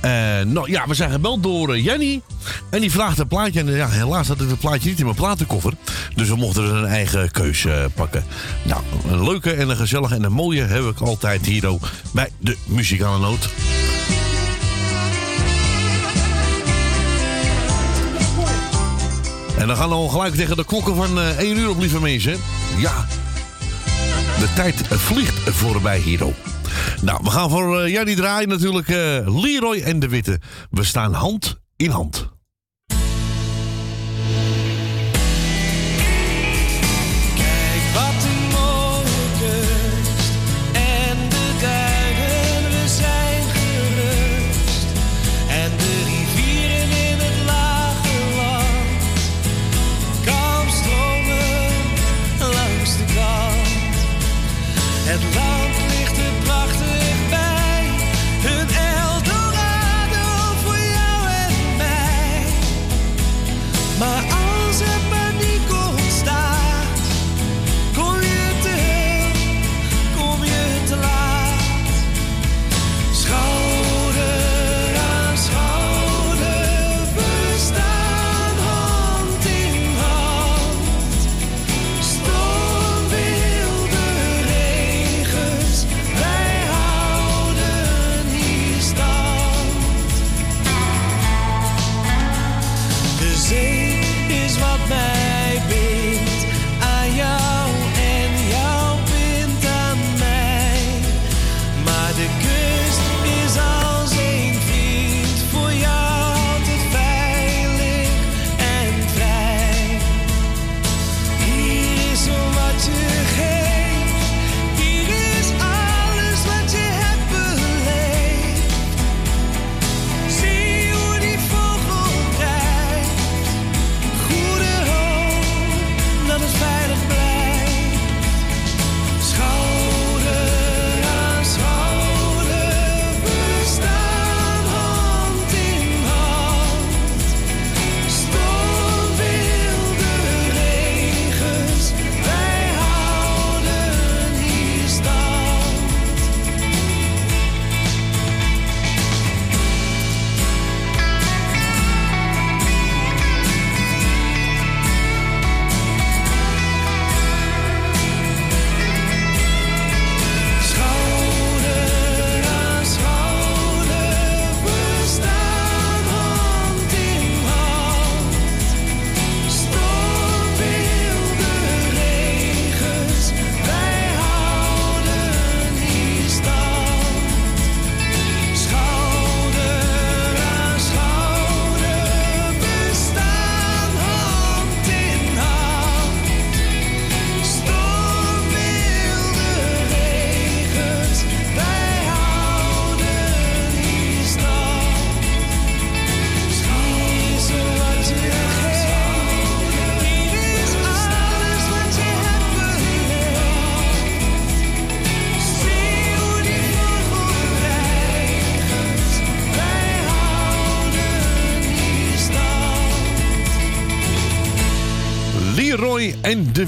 [0.00, 0.10] eh,
[0.46, 2.20] nou, ja, we zijn gebeld door eh, Jenny.
[2.70, 3.60] En die vraagt een plaatje.
[3.60, 5.72] En ja, helaas had ik het plaatje niet in mijn platenkoffer.
[6.14, 8.24] Dus we mochten er een eigen keus eh, pakken.
[8.62, 12.28] Nou, een leuke en een gezellige en een mooie heb ik altijd hier ook bij
[12.38, 13.48] de Muzikale Noot.
[19.58, 22.00] En dan gaan we al gelijk tegen de klokken van eh 1 uur op, lieve
[22.00, 22.36] mensen.
[22.76, 23.06] Ja,
[24.38, 26.47] de tijd vliegt voorbij hier ook.
[27.02, 30.40] Nou, we gaan voor uh, Jannie draaien natuurlijk eh, Leroy en de Witte.
[30.70, 32.27] We staan hand in hand.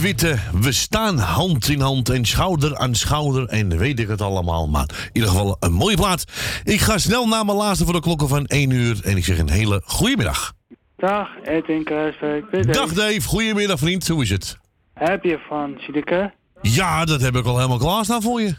[0.00, 0.38] Witte.
[0.60, 3.46] We staan hand in hand en schouder aan schouder.
[3.48, 4.68] En weet ik het allemaal.
[4.68, 6.24] Maar in ieder geval een mooie plaat.
[6.64, 9.00] Ik ga snel naar mijn laatste voor de klokken van 1 uur.
[9.04, 10.52] En ik zeg een hele goede middag.
[10.96, 12.44] Dag, Edwin Kruiswijk.
[12.50, 14.08] Is- Dag Dave, goedemiddag vriend.
[14.08, 14.58] Hoe is het?
[14.94, 16.32] Heb je van Siedeke?
[16.62, 18.54] Ja, dat heb ik al helemaal klaarstaan voor je.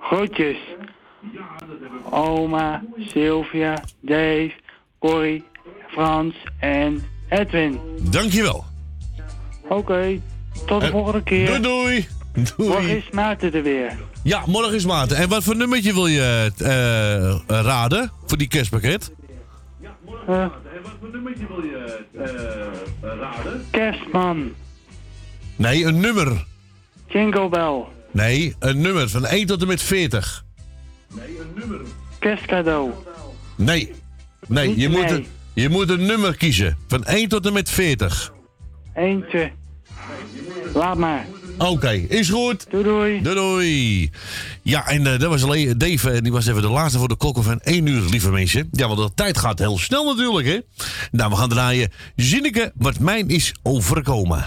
[0.00, 0.56] Groetjes.
[2.10, 4.52] Oma, Sylvia, Dave,
[4.98, 5.44] Corrie,
[5.88, 7.80] Frans en Edwin.
[8.10, 8.64] Dankjewel.
[9.68, 10.20] Oké,
[10.66, 11.46] tot de En- volgende keer.
[11.46, 12.06] Doei doei.
[12.56, 12.68] Doei.
[12.68, 13.96] Morgen is Maarten er weer.
[14.22, 15.16] Ja, morgen is Maarten.
[15.16, 19.10] En wat voor nummertje wil je eh, raden voor die kerstpakket?
[20.28, 20.50] Eh, eh,
[23.70, 24.52] Kerstman,
[25.56, 26.44] Nee, een nummer.
[27.08, 30.44] Jingle Bell, Nee, een nummer van 1 tot en met 40.
[32.18, 32.90] kerstcadeau,
[33.56, 33.92] Nee.
[34.46, 35.00] Nee, je, Nee.
[35.02, 36.76] Moet een, je moet een nummer kiezen.
[36.88, 38.32] Van 1 tot en met 40.
[38.94, 39.50] Eentje.
[40.74, 41.26] Laat maar.
[41.58, 42.66] Oké, is goed.
[42.70, 43.22] Doei doei.
[43.22, 44.10] Doei doei.
[44.62, 46.10] Ja, en eh, dat was alleen Dave.
[46.10, 48.68] En die was even de laatste voor de klokken van 1 uur, lieve mensen.
[48.72, 50.58] Ja, want de tijd gaat heel snel natuurlijk, hè.
[51.10, 51.92] Nou, we gaan draaien.
[52.16, 54.44] Zinneke, wat mijn is overkomen.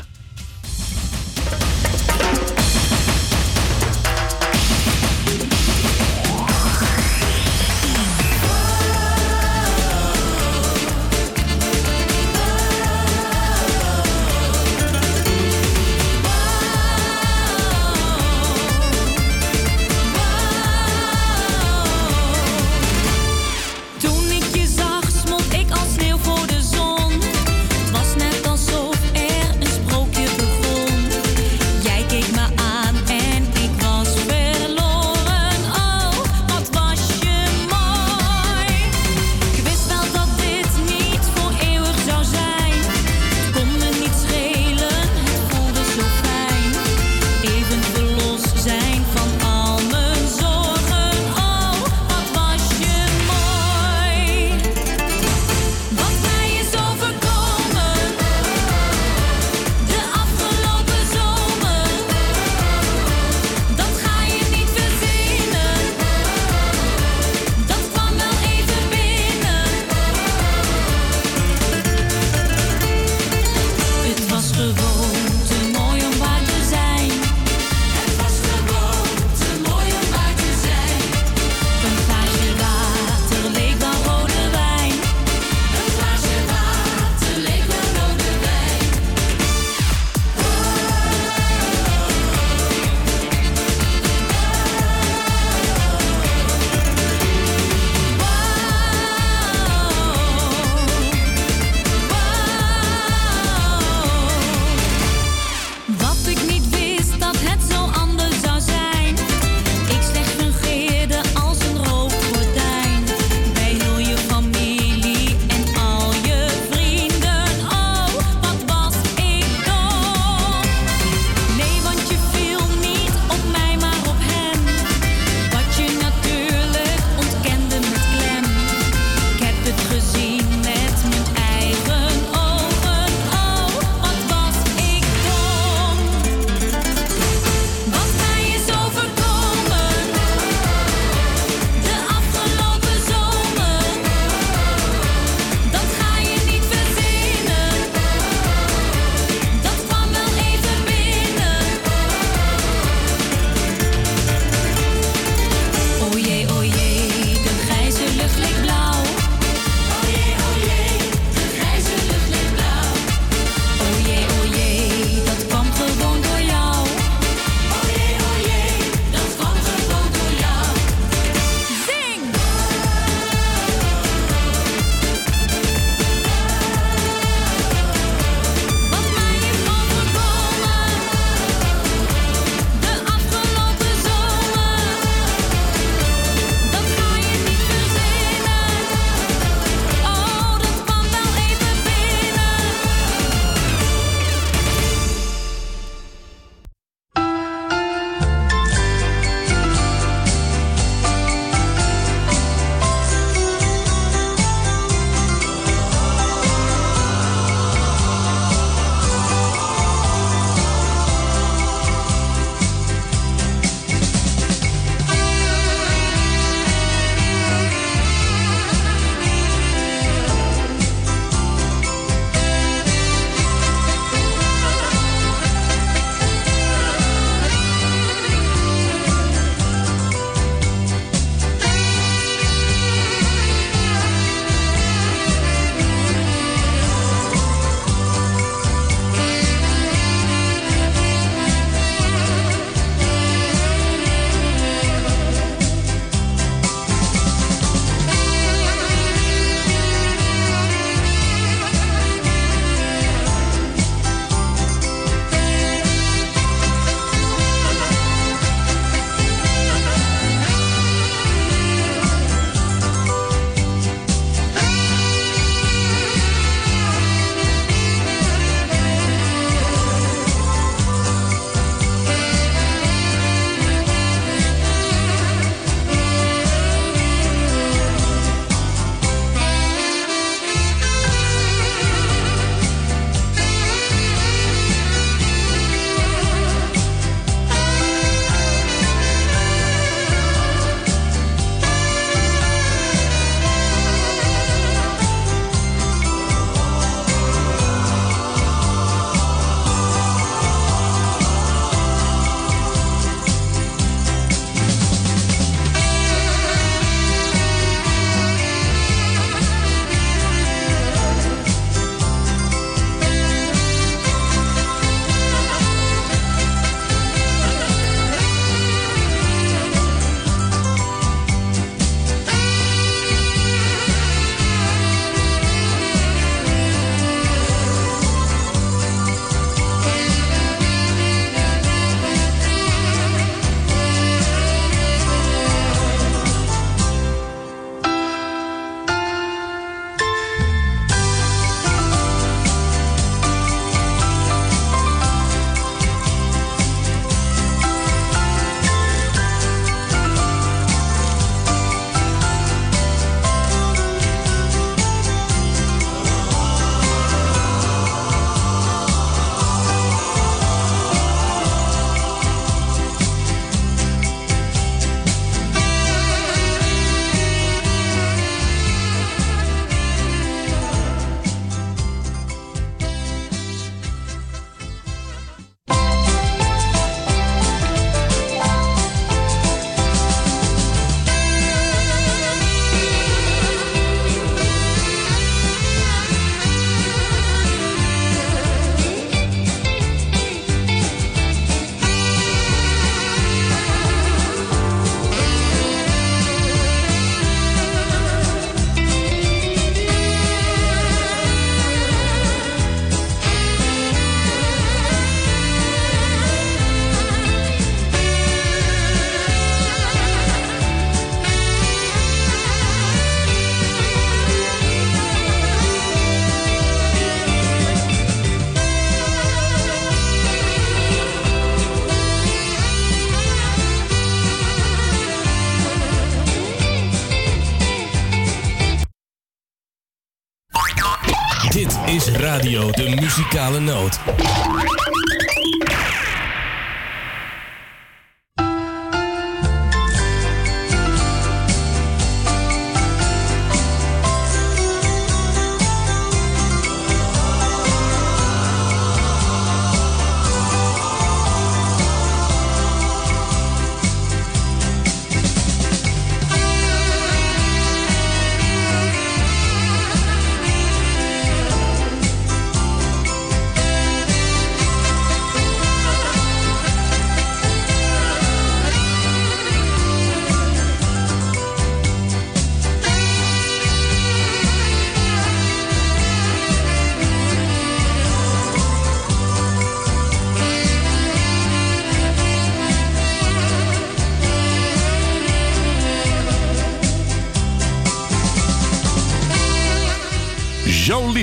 [432.40, 434.00] De Muzikale Noot.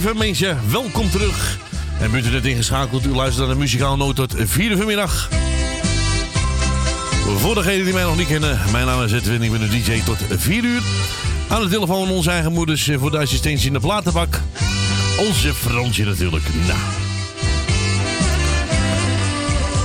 [0.05, 1.59] Lieve mensen, welkom terug.
[2.00, 5.28] En bent u net ingeschakeld, u luistert naar de muzikale noot tot 4 uur vanmiddag.
[7.36, 10.02] Voor degenen die mij nog niet kennen, mijn naam is Edwin, ik ben de DJ
[10.05, 10.82] tot 4 uur.
[11.48, 14.40] Aan de telefoon onze eigen moeders eh, voor de assistentie in de platenbak.
[15.18, 16.44] Onze Fransje natuurlijk.
[16.66, 16.78] Nou.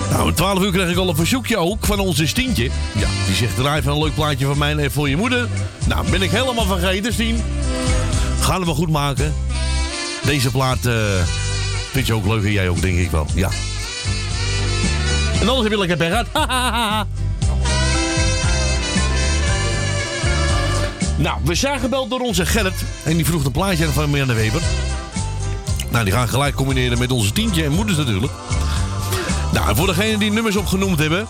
[0.09, 2.69] Nou, om 12 uur krijg ik al een verzoekje ook van onze Stientje.
[2.95, 5.47] Ja, die zegt draai van een leuk plaatje van mij en voor je moeder.
[5.87, 7.43] Nou, ben ik helemaal vergeten, Stien.
[8.39, 9.33] Gaan we goed maken.
[10.29, 10.95] Deze plaat eh,
[11.91, 13.27] vind je ook leuk en jij ook, denk ik wel.
[13.35, 13.49] Ja.
[15.41, 16.27] En anders heb je lekker pech gehad.
[21.25, 22.83] nou, we zijn gebeld door onze Gerrit.
[23.03, 24.61] En die vroeg een plaatje van Marianne Weber.
[25.91, 28.33] Nou, die gaan gelijk combineren met onze tientje en moeders natuurlijk.
[29.53, 31.27] Nou, en voor degenen die nummers opgenoemd hebben,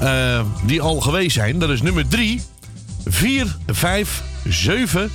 [0.00, 2.42] eh, die al geweest zijn, dat is nummer 3,
[3.06, 5.10] 4, 5, 7,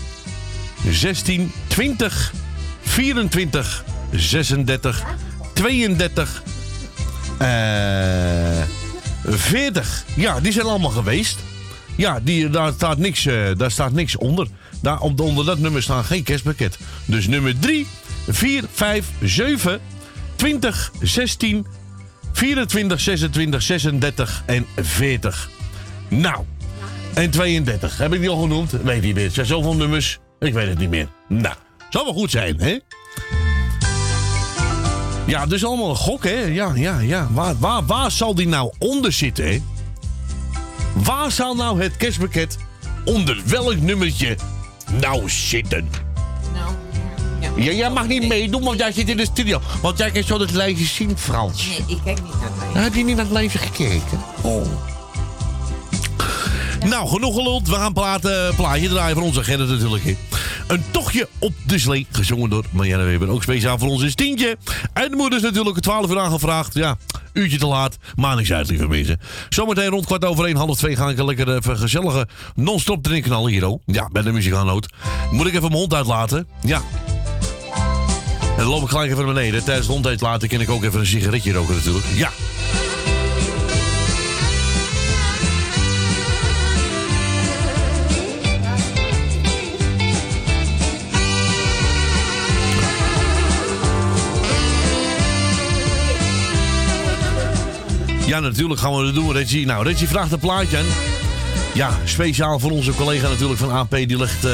[0.89, 2.33] 16, 20,
[2.97, 5.03] 24, 36,
[5.53, 6.43] 32,
[7.37, 7.47] eh
[9.25, 10.05] 40.
[10.15, 11.39] Ja, die zijn allemaal geweest.
[11.95, 14.47] Ja, die, daar, staat niks, eh, daar staat niks onder.
[14.81, 16.77] Daar, onder dat nummer staat geen kerstpakket.
[17.05, 17.87] Dus nummer 3,
[18.27, 19.79] 4, 5, 7,
[20.35, 21.65] 20, 16,
[22.31, 25.49] 24, 26, 36 en 40.
[26.07, 26.45] Nou,
[27.13, 27.97] en 32.
[27.97, 28.71] Heb ik die al genoemd?
[28.71, 29.23] Weet niet meer.
[29.23, 30.19] Het zijn zoveel nummers.
[30.39, 31.07] Ik weet het niet meer.
[31.27, 31.55] Nou,
[31.89, 32.77] zal wel goed zijn, hè?
[35.25, 36.39] Ja, dus allemaal een gok, hè?
[36.39, 37.27] Ja, ja, ja.
[37.31, 39.61] Waar, waar, waar zal die nou onder zitten, hè?
[40.93, 42.57] Waar zal nou het kerstpakket
[43.05, 44.37] onder welk nummertje
[45.01, 45.89] nou zitten?
[47.55, 49.61] Ja, jij mag niet meedoen, want jij zit in de studio.
[49.81, 51.67] Want jij kan zo het lijstje zien, Frans.
[51.67, 52.79] Nee, ik kijk niet naar het lijstje.
[52.79, 54.19] Heb je niet naar het lijstje gekeken?
[54.41, 54.65] Oh.
[56.85, 57.67] Nou, genoeg geluld.
[57.67, 60.15] We gaan platen, plaatje draaien van onze Gerrit natuurlijk.
[60.67, 63.29] Een tochtje op de slee, gezongen door Marianne Weber.
[63.29, 64.57] Ook speciaal voor ons is Tientje.
[64.93, 66.73] En de moeder is natuurlijk 12 uur aangevraagd.
[66.73, 66.97] Ja,
[67.33, 69.19] uurtje te laat, maar niks uit, lieve mensen.
[69.49, 73.21] Zometeen rond kwart over één, half twee ga ik een lekker even gezellige non-stop erin
[73.21, 73.81] knallen hier, oh.
[73.85, 74.87] Ja, bij de muzikaannoot.
[75.31, 76.47] Moet ik even mijn hond uitlaten?
[76.61, 76.81] Ja.
[78.57, 79.63] En dan loop ik gelijk even naar beneden.
[79.63, 82.05] Tijdens de hond uitlaten kan ik ook even een sigaretje roken natuurlijk.
[82.15, 82.29] Ja.
[98.27, 99.65] Ja, natuurlijk gaan we dat doen, Reggie.
[99.65, 100.79] Nou, Reggie vraagt een plaatje.
[101.73, 103.91] Ja, speciaal voor onze collega natuurlijk van AP.
[103.91, 104.51] Die ligt eh,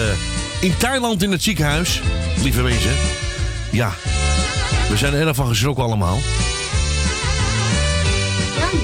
[0.60, 2.02] in Thailand in het ziekenhuis.
[2.44, 2.92] Lieve mensen.
[3.72, 3.94] Ja,
[4.90, 6.20] we zijn er erg van geschrokken allemaal.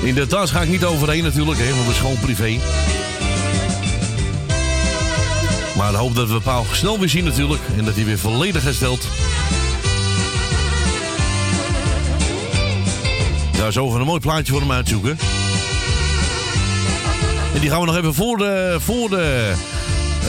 [0.02, 2.60] In de tas ga ik niet overheen natuurlijk, hè, want het gewoon privé.
[5.78, 7.62] Maar ik hoop dat we Paul snel weer zien natuurlijk.
[7.78, 9.08] En dat hij weer volledig herstelt.
[13.60, 15.18] Daar zo even een mooi plaatje voor hem uitzoeken.
[17.53, 19.53] En die gaan we nog even voor de, voor de,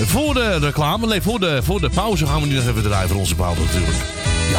[0.04, 3.08] voor de reclame, nee, voor de, voor de pauze gaan we die nog even draaien
[3.08, 3.96] voor onze Paul natuurlijk.
[4.50, 4.58] Ja.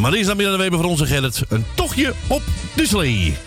[0.00, 1.42] Maar eerst dan weer de Weber voor onze Gerrit.
[1.48, 2.42] Een tochtje op
[2.74, 3.45] de slee.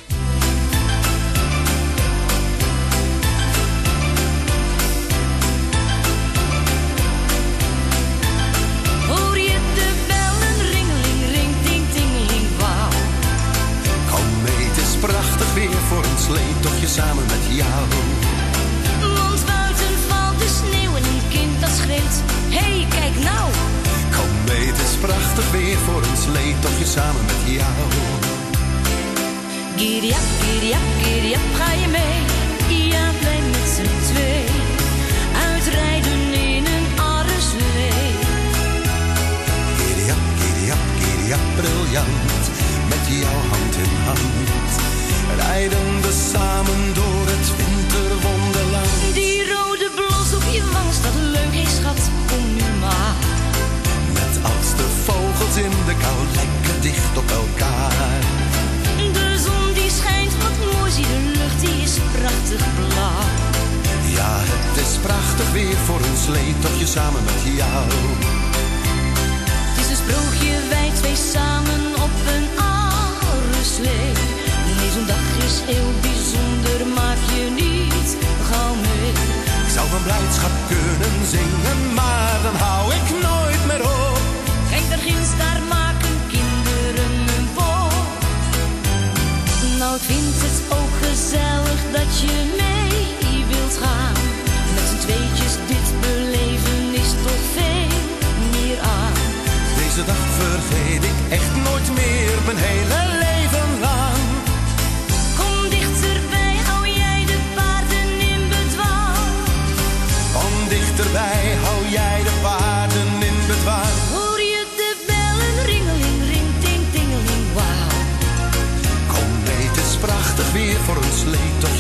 [16.90, 17.84] samen met jou.
[19.18, 22.16] Want buiten valt de sneeuw en een kind dat schreeuwt,
[22.58, 23.46] hey kijk nou.
[24.16, 26.18] Kom mee, het is prachtig weer voor een
[26.80, 27.78] je samen met jou.
[29.76, 32.18] Giriap, giriap, giriap, ga je mee?
[32.92, 34.46] Ja, blij met z'n twee.
[35.50, 38.10] Uitrijden in een arreslee.
[39.80, 42.44] Giriap, giriap, giriap, briljant.
[42.92, 44.89] Met jou hand in hand.
[45.42, 49.00] Rijden we samen door het winterwonderland.
[49.14, 53.16] Die rode blos op je wang staat leuk, is, schat, kom nu maar.
[54.20, 58.22] Met als de vogels in de kou, lekker dicht op elkaar.
[59.18, 63.28] De zon die schijnt wat mooi, zie de lucht, die is prachtig blauw.
[64.18, 64.34] Ja,
[64.68, 66.22] het is prachtig weer voor ons
[66.80, 67.86] je samen met jou.
[69.70, 74.49] Het is een sprookje, wij twee samen op een arreslee.
[74.80, 78.09] Nee, zo'n dag is heel bijzonder, maak je niet
[78.49, 79.09] gauw mee.
[79.65, 84.21] Ik zou van blijdschap kunnen zingen, maar dan hou ik nooit meer op.
[84.69, 87.93] Kijk, daar ginds, daar maken kinderen een pop.
[89.80, 94.17] Nou, ik vind het ook gezellig dat je mee wilt gaan.
[94.75, 97.97] Met z'n tweetjes dit beleven is toch veel
[98.53, 99.17] meer aan.
[99.82, 103.18] Deze dag vergeet ik echt nooit meer, mijn hele leven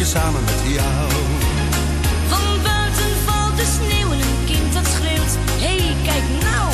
[0.09, 1.09] samen met jou.
[2.27, 5.33] Van buiten valt de sneeuw en een kind dat schreeuwt,
[5.65, 6.67] hey, kijk nou.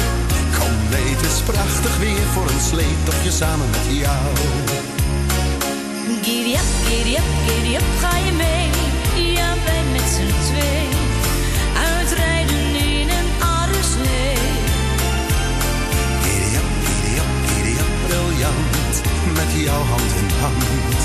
[0.57, 4.27] Kom mee, het is prachtig weer voor een sleetochtje samen met jou.
[6.25, 8.67] Giddy up, giddy up, giddy up, ga je mee?
[9.37, 10.87] Ja, wij met z'n twee.
[11.93, 12.67] Uitrijden
[12.99, 14.39] in een arreslee.
[16.23, 18.95] Giddy up, giddy up, giddy up, briljant.
[19.37, 21.03] Met jouw hand in hand.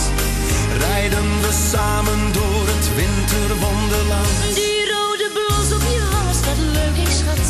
[0.79, 4.55] Rijden we samen door het winterwonderland.
[4.55, 7.47] Die rode blos op je wang staat leuk, hey schat,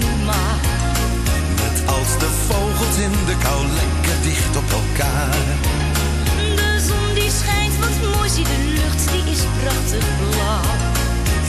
[0.00, 0.60] nu maar.
[1.62, 5.36] Net als de vogels in de kou lekker dicht op elkaar.
[6.60, 10.70] De zon die schijnt, wat mooi, zie de lucht, die is prachtig blauw.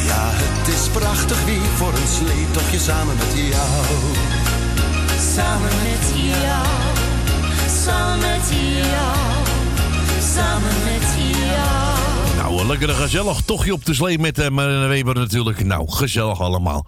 [0.09, 3.85] Ja, het is prachtig weer voor een sleetochtje samen met jou.
[5.35, 6.05] Samen met
[6.41, 6.67] jou,
[7.83, 8.47] samen met
[8.91, 9.42] jou,
[10.33, 12.35] samen met jou.
[12.35, 15.65] Nou, een lekker gezellig tochtje op de slee met uh, Marina Weber natuurlijk.
[15.65, 16.85] Nou, gezellig allemaal.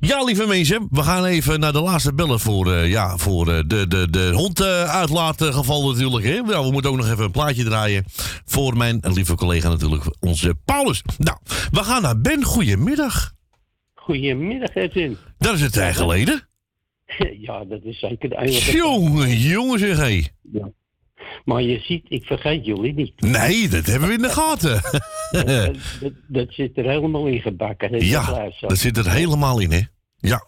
[0.00, 3.62] Ja, lieve mensen, we gaan even naar de laatste bellen voor, eh, ja, voor eh,
[3.66, 6.24] de, de, de hond eh, uitlaatgeval natuurlijk.
[6.24, 6.40] Hè?
[6.40, 8.04] Nou, we moeten ook nog even een plaatje draaien
[8.44, 11.02] voor mijn lieve collega natuurlijk, onze Paulus.
[11.18, 11.38] Nou,
[11.70, 12.42] we gaan naar Ben.
[12.42, 13.32] Goedemiddag.
[13.94, 15.16] Goedemiddag, Edwin.
[15.38, 16.42] Dat is het tijd geleden.
[17.40, 18.76] Ja, dat is zeker de enige.
[18.76, 20.24] Jongen, jongen zeg hé.
[20.52, 20.70] Ja.
[21.48, 23.20] Maar je ziet, ik vergeet jullie niet.
[23.20, 24.80] Nee, dat hebben we in de gaten.
[25.30, 25.46] dat,
[26.00, 27.92] dat, dat zit er helemaal in gebakken.
[27.92, 29.80] dat ja, dat zit er helemaal in, hè?
[30.16, 30.46] Ja.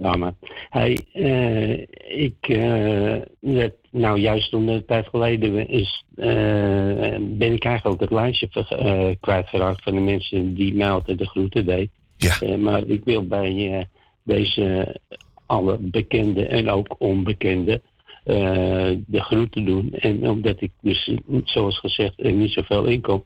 [0.00, 0.32] Ja, maar
[0.68, 1.78] hij, eh,
[2.24, 8.10] ik, eh, net, nou juist om een tijd geleden is, eh, ben ik eigenlijk het
[8.10, 11.90] lijstje ver, kwijtgeraakt van de mensen die mij altijd de groeten deed.
[12.16, 12.56] Ja.
[12.56, 13.86] Maar ik wil bij
[14.24, 14.96] deze
[15.46, 17.82] alle bekende en ook onbekende
[18.24, 19.92] de groeten doen.
[19.92, 21.14] En omdat ik dus,
[21.44, 23.24] zoals gezegd, er niet zoveel inkom,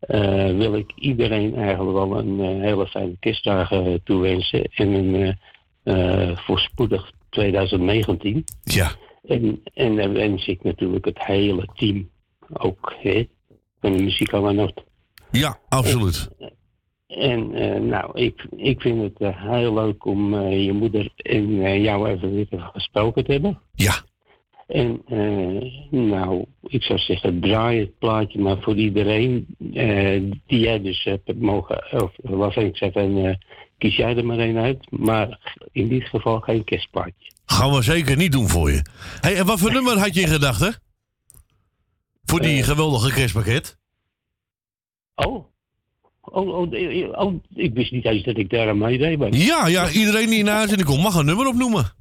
[0.00, 4.62] eh, wil ik iedereen eigenlijk wel een eh, hele fijne kerstdagen toewensen.
[4.64, 8.44] En een eh, eh, voorspoedig 2019.
[8.62, 8.90] Ja.
[9.24, 12.10] En, en dan wens ik natuurlijk het hele team
[12.52, 13.26] ook, hè,
[13.80, 14.84] van de muziek aan noot.
[15.30, 16.28] Ja, absoluut.
[17.06, 21.64] En eh, nou, ik, ik vind het eh, heel leuk om eh, je moeder en
[21.64, 23.60] eh, jou even weer gesproken te hebben.
[23.74, 23.94] Ja.
[24.68, 30.82] En eh, nou, ik zou zeggen, draai het plaatje maar voor iedereen eh, die jij
[30.82, 33.34] dus hebt mogen, of waarvan ik zeg, van, eh,
[33.78, 34.90] kies jij er maar één uit.
[34.90, 37.32] Maar in dit geval geen kerstplaatje.
[37.46, 38.82] Gaan we zeker niet doen voor je.
[39.20, 40.82] Hey, en wat voor nummer had je in gedachten?
[42.24, 43.78] Voor die geweldige kerstpakket?
[45.14, 45.44] Oh.
[46.20, 46.72] Oh, oh,
[47.12, 49.34] oh, ik wist niet eens dat ik daar aan meedeed.
[49.34, 51.96] Ja, ja, iedereen die in huis en ik kom mag een nummer opnoemen.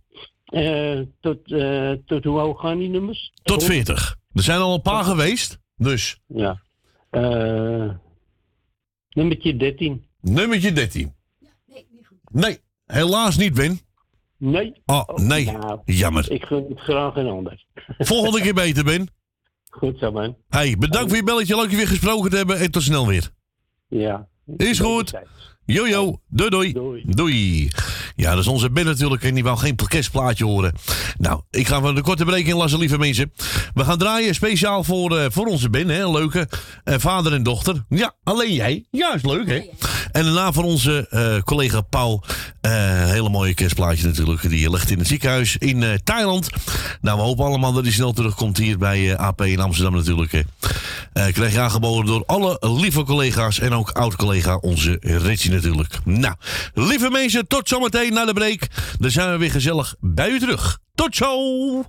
[0.47, 3.31] Eh, tot, eh, tot hoe hoog gaan die nummers?
[3.43, 4.17] Tot 40.
[4.33, 6.19] Er zijn al een paar geweest, dus.
[6.27, 6.61] Ja.
[7.09, 7.89] Eh
[9.09, 10.05] nummertje 13.
[10.21, 11.13] Nummertje 13.
[12.31, 13.79] Nee, helaas niet, Ben.
[14.37, 14.81] Nee.
[14.85, 15.51] Oh, nee.
[15.51, 16.31] Nou, Jammer.
[16.31, 17.65] Ik gun het graag een ander.
[17.97, 19.07] Volgende keer beter, Ben.
[19.69, 20.37] Goed zo, man.
[20.49, 21.55] Hey, bedankt voor je belletje.
[21.55, 22.59] Leuk je weer gesproken te hebben.
[22.59, 23.29] En tot snel weer.
[23.87, 24.27] Ja.
[24.57, 25.13] Is goed.
[25.67, 26.21] Jojo.
[26.27, 27.03] Doei doei.
[27.05, 27.69] Doei.
[28.15, 29.23] Ja, dat is onze Ben natuurlijk.
[29.23, 30.73] En die wou geen kerstplaatje horen.
[31.17, 33.33] Nou, ik ga van de korte break inlassen, lieve mensen.
[33.73, 35.89] We gaan draaien speciaal voor, eh, voor onze Ben.
[35.89, 36.11] Hè?
[36.11, 36.47] Leuke
[36.83, 37.85] eh, vader en dochter.
[37.89, 38.85] Ja, alleen jij.
[38.91, 39.61] Ja, is leuk, hè?
[40.17, 42.23] En daarna voor onze eh, collega Paul.
[42.61, 42.71] eh,
[43.09, 44.49] hele mooie kerstplaatje natuurlijk.
[44.49, 46.49] Die ligt in het ziekenhuis in eh, Thailand.
[47.01, 50.43] Nou, we hopen allemaal dat hij snel terugkomt hier bij AP in Amsterdam natuurlijk.
[51.13, 55.97] krijg je aangeboden door alle lieve collega's en ook oud-collega onze Ritchie natuurlijk.
[56.03, 56.35] Nou,
[56.73, 58.67] lieve mensen, tot zometeen na de break.
[58.99, 60.79] Dan zijn we weer gezellig bij u terug.
[60.95, 61.85] Tot zo!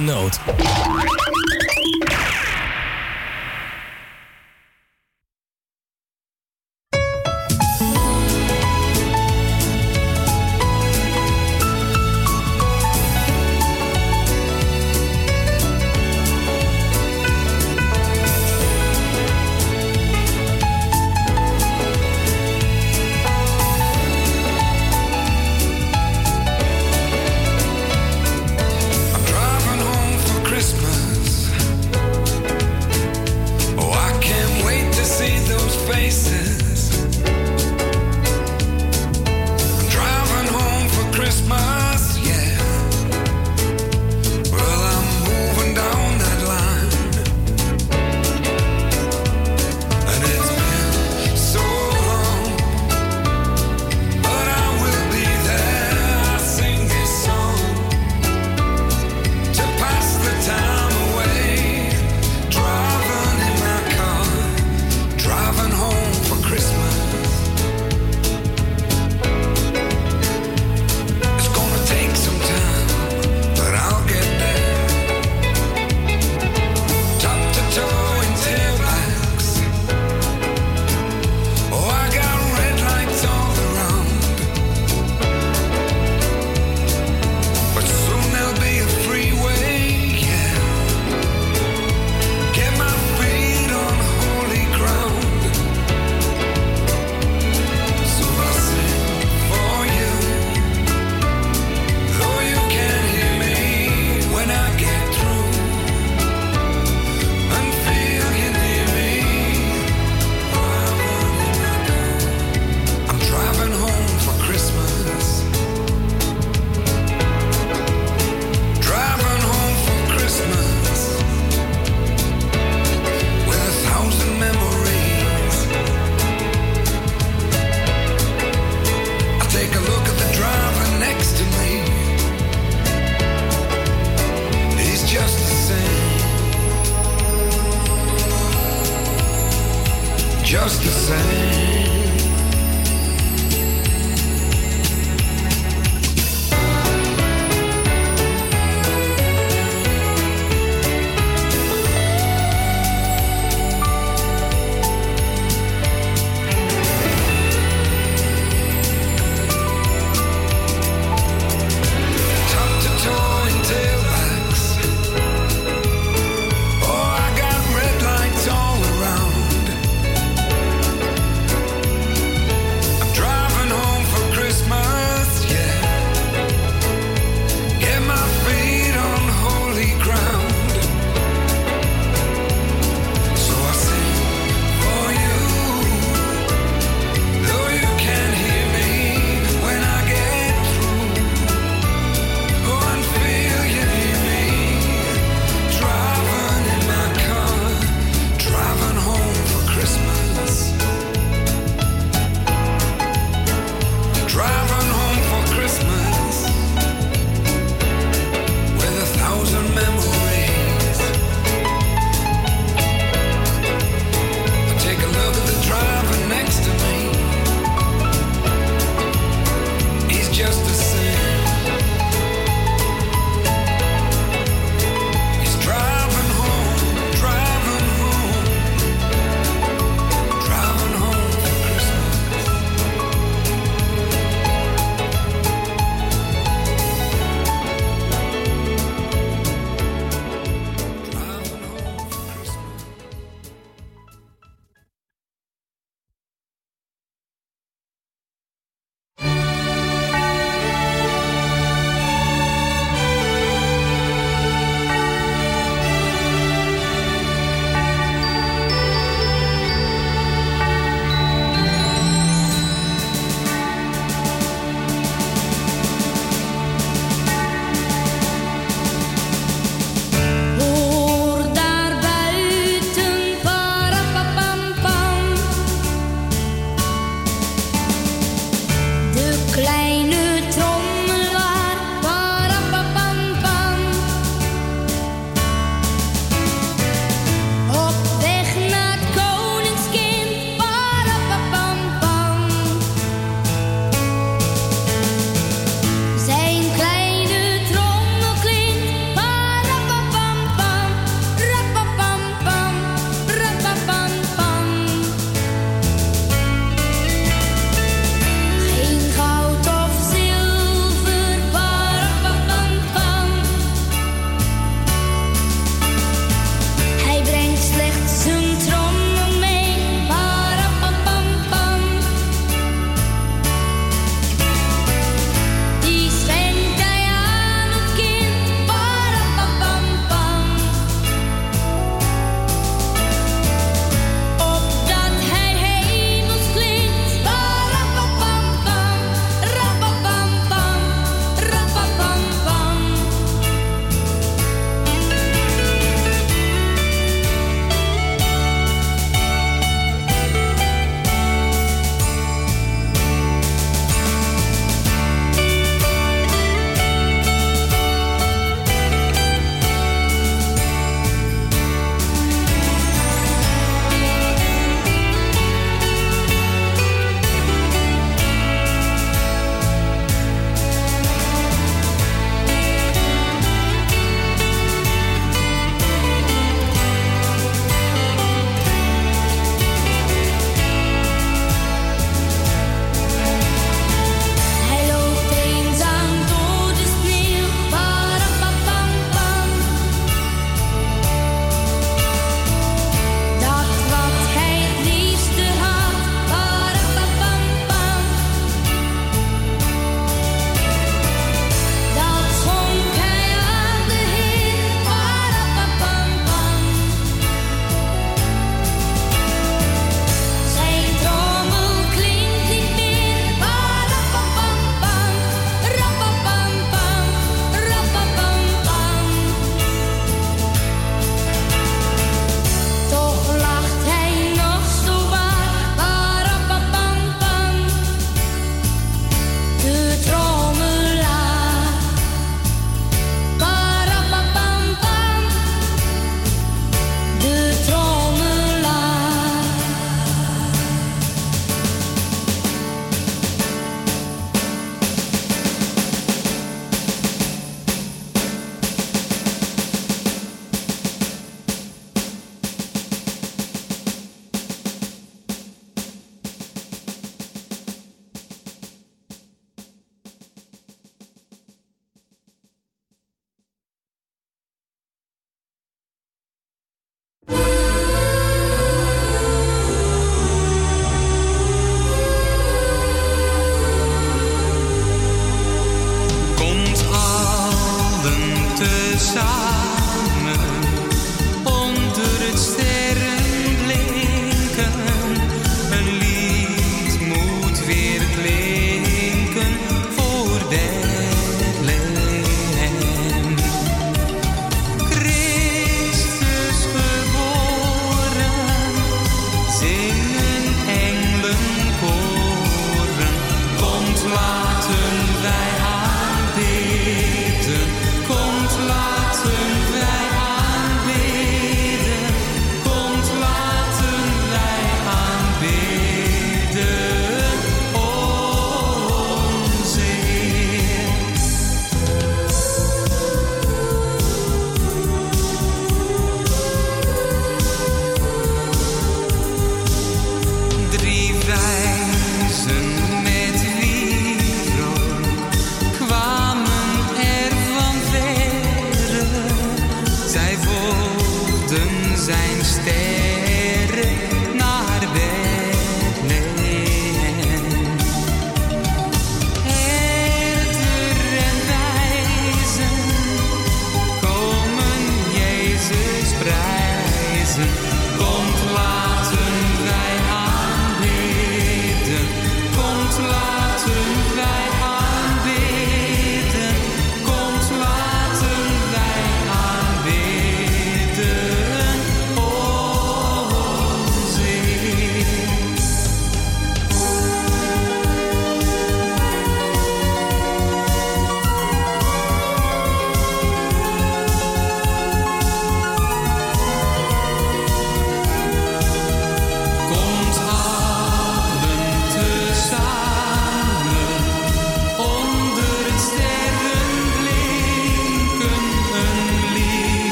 [0.00, 0.47] Muzikale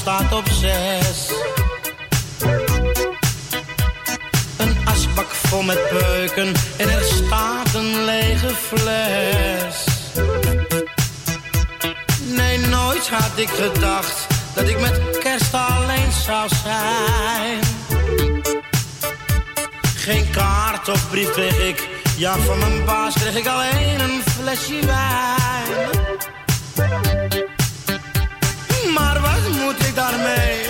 [0.00, 1.32] staat op zes.
[4.56, 9.84] Een asbak vol met peuken en er staat een lege fles.
[12.36, 17.60] Nee, nooit had ik gedacht dat ik met kerst alleen zou zijn.
[19.96, 24.86] Geen kaart of brief kreeg ik, ja van mijn baas kreeg ik alleen een flesje
[24.86, 26.00] wijn.
[29.70, 30.60] Moet ik daarmee?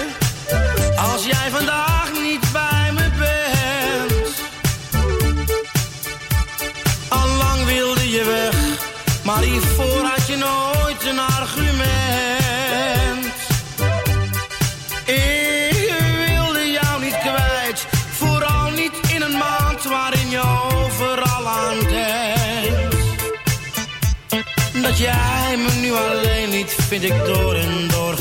[0.96, 4.34] Als jij vandaag niet bij me bent.
[7.08, 8.56] Allang wilde je weg,
[9.24, 11.90] maar hiervoor had je nooit een argument.
[15.04, 15.94] Ik
[16.26, 22.96] wilde jou niet kwijt, vooral niet in een maand waarin je overal aan denkt.
[24.82, 28.16] Dat jij me nu alleen niet, vind ik door en door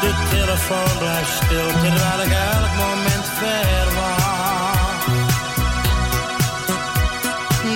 [0.00, 5.06] De telefoon blijft stil terwijl ik elk moment verwacht.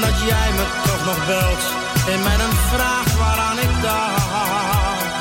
[0.00, 1.62] Dat jij me toch nog belt
[2.12, 5.12] en mij dan vraagt waaraan ik dacht.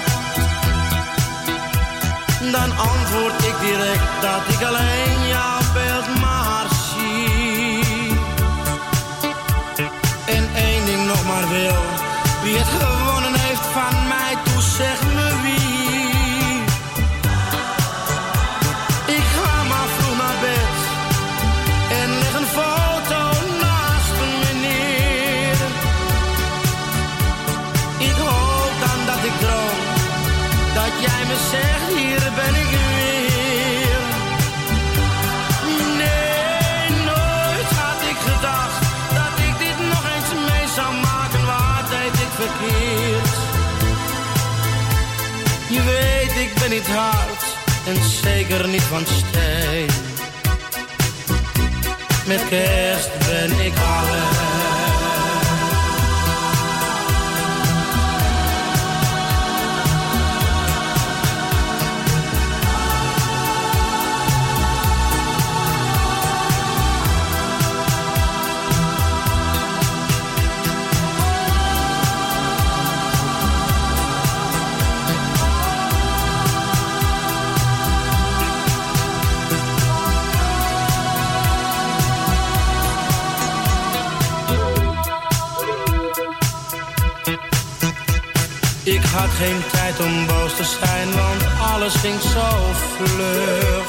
[2.51, 4.92] Dan antwoord ik direct dat ik alleen
[48.01, 49.89] zeker niet van steen.
[52.27, 54.32] Met kerst ben ik alleen.
[89.13, 92.47] Had geen tijd om boos te zijn, want alles ging zo
[92.95, 93.87] vlug.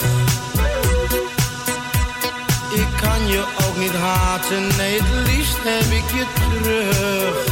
[2.73, 7.45] Ik kan je ook niet haten, nee, het liefst heb ik je terug.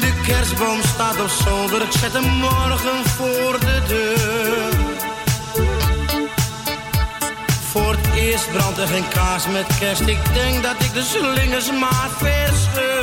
[0.00, 4.68] De kerstboom staat op zolder, ik zet hem morgen voor de deur.
[7.70, 11.70] Voor het eerst brandt er geen kaas met kerst, ik denk dat ik de slingers
[11.70, 12.93] maar verscheur.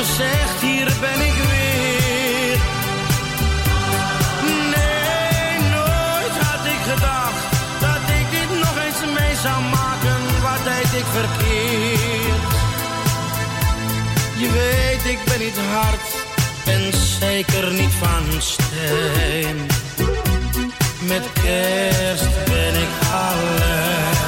[0.00, 2.58] Me zegt, hier ben ik weer.
[4.74, 7.42] Nee, nooit had ik gedacht
[7.80, 10.20] dat ik dit nog eens mee zou maken.
[10.42, 12.50] Wat deed ik verkeerd?
[14.36, 16.06] Je weet, ik ben niet hard
[16.64, 19.56] en zeker niet van steen.
[21.00, 24.19] Met kerst ben ik alleen.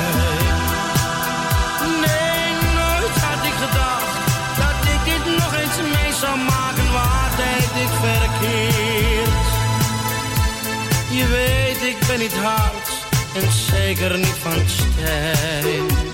[12.12, 12.88] Ben niet hard
[13.34, 16.11] en zeker niet van steen.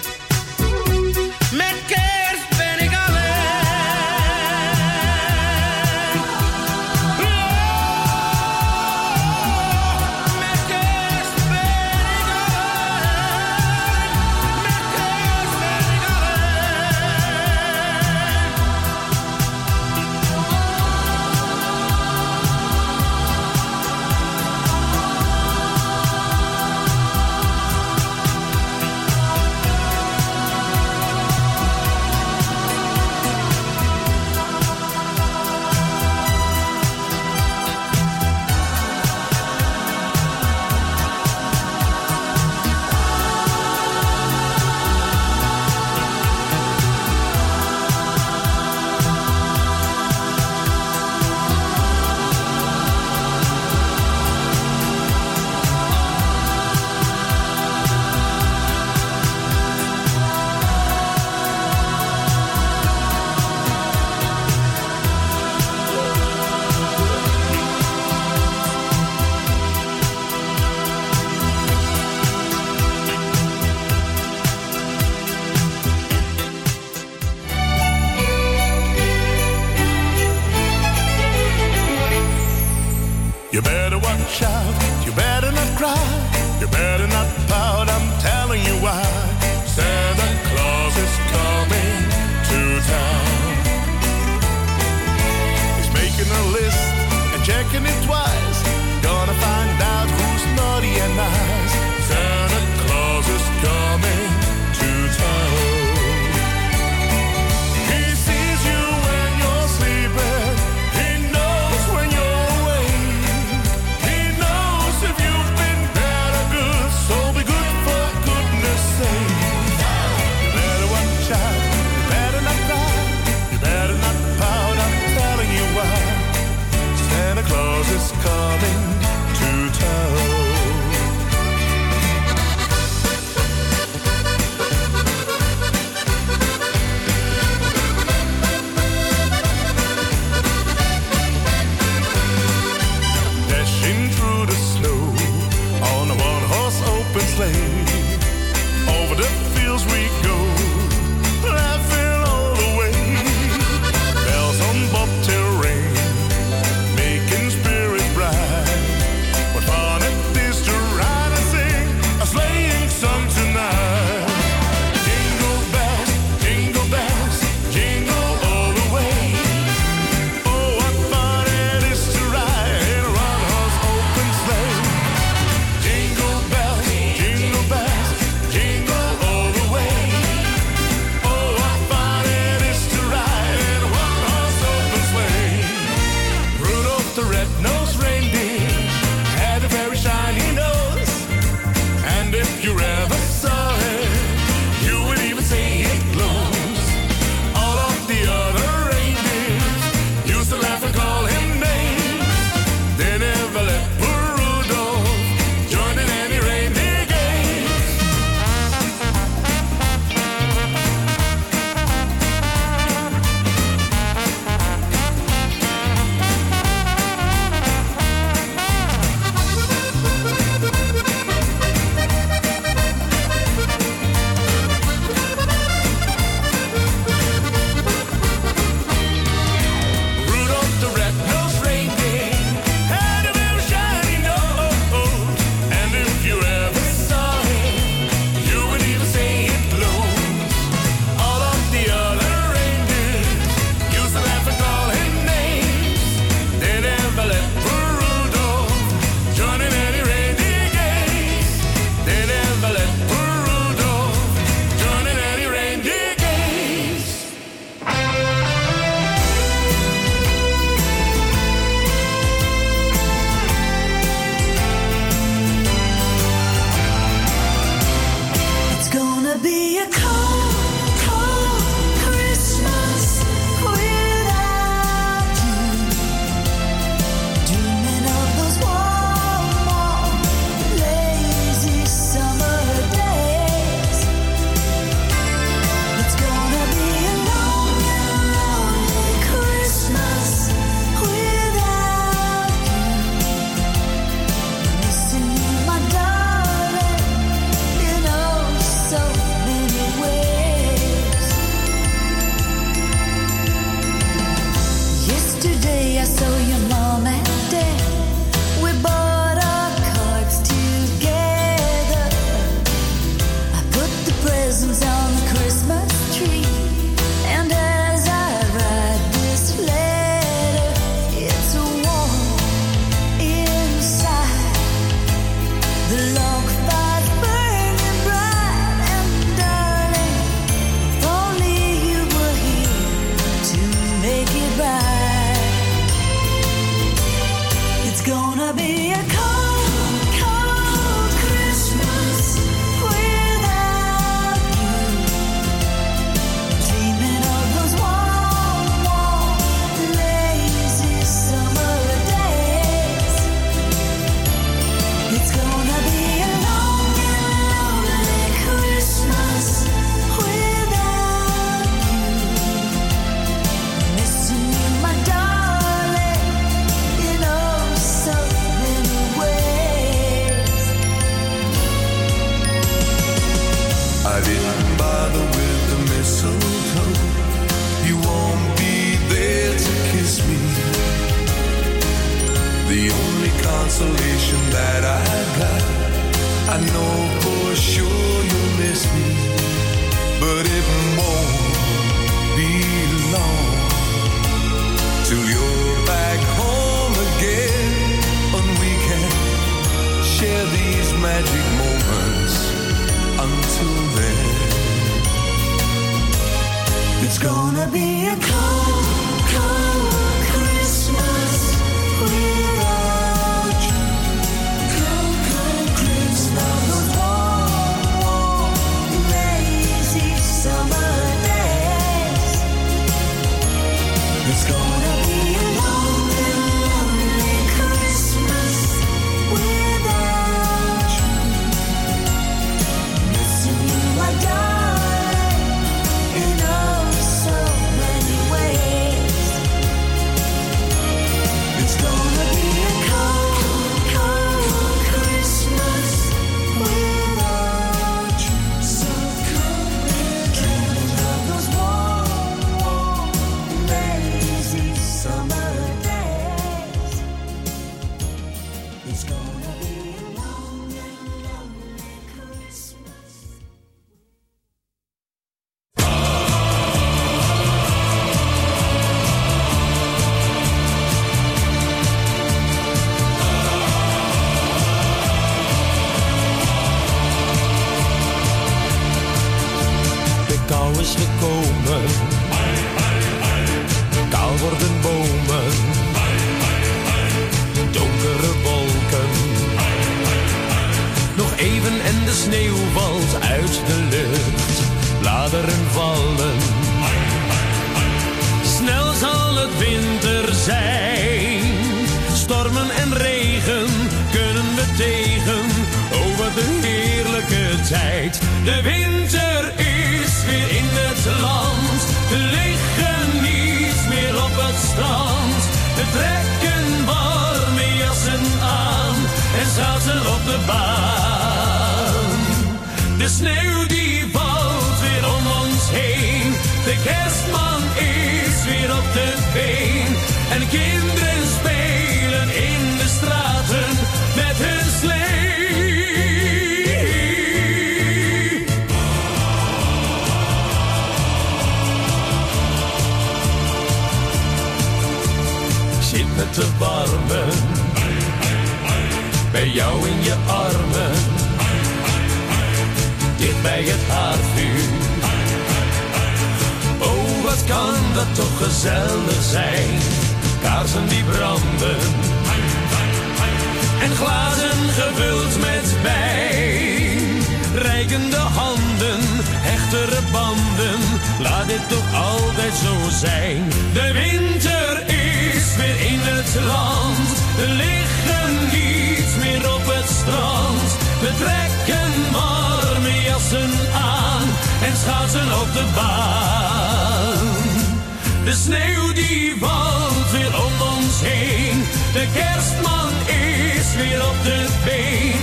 [588.28, 591.64] De sneeuw die valt weer om ons heen.
[591.92, 595.17] De kerstman is weer op de been.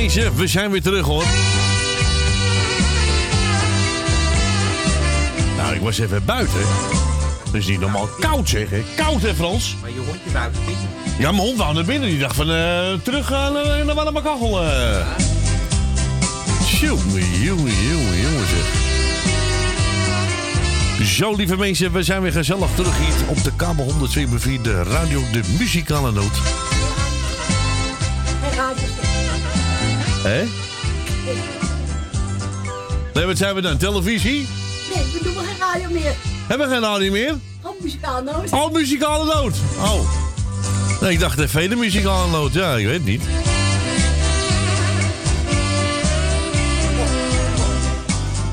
[0.00, 1.24] Mensen, we zijn weer terug hoor.
[5.56, 6.60] Nou, ik was even buiten.
[7.44, 8.82] Het is niet normaal koud zeg, hè?
[8.96, 9.76] Koud hè, Frans?
[9.80, 10.88] Maar je hondje buiten binnen.
[11.18, 12.08] Ja, mijn hond wou naar binnen.
[12.08, 14.62] Die dacht van, eh, terug gaan naar, naar warme kachel.
[14.62, 15.06] eh.
[16.80, 18.82] Jongen, jongen, jongen, jongen zeg.
[21.06, 25.22] Zo, lieve mensen, we zijn weer gezellig terug hier op de kabel 102.4, de radio,
[25.32, 26.63] de muzikale noot.
[30.24, 30.44] Hè?
[33.14, 33.76] Nee, wat zijn we dan?
[33.76, 34.46] Televisie?
[34.94, 36.14] Nee, we doen geen radio meer.
[36.46, 37.34] Hebben we geen radio meer?
[37.60, 38.52] Gewoon muzikaal noot.
[38.52, 39.54] Oh, muzikale noot.
[39.78, 40.00] Oh.
[41.00, 42.52] Nee, ik dacht even de muzikale noot.
[42.52, 43.22] Ja, ik weet het niet.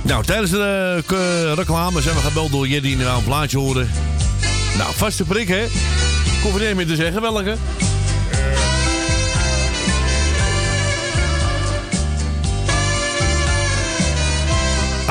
[0.01, 3.89] Nou, tijdens de eh, reclame zijn we gebeld door Jeddy die nou een plaatje horen.
[4.77, 5.63] Nou, vaste prik, hè?
[5.63, 7.55] Ik hoef er niet meer te zeggen welke.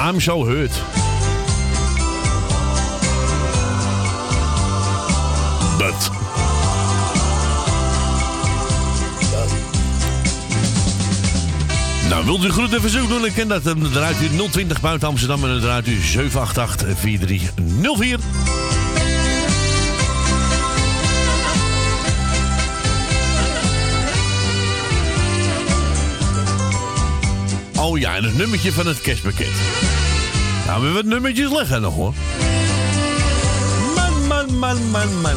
[0.02, 0.72] I'm so hurt.
[5.78, 6.10] But.
[12.08, 13.24] Nou, wilt u groet en verzoek doen?
[13.24, 13.64] Ik ken dat.
[13.64, 18.59] Dan draait u 020 buiten Amsterdam en dan draait u 788 4304.
[27.80, 29.50] Oh ja, en het nummertje van het kerstpakket.
[30.66, 32.14] Nou, we hebben wat nummertjes liggen nog hoor.
[33.94, 35.36] Man, man, man, man, man.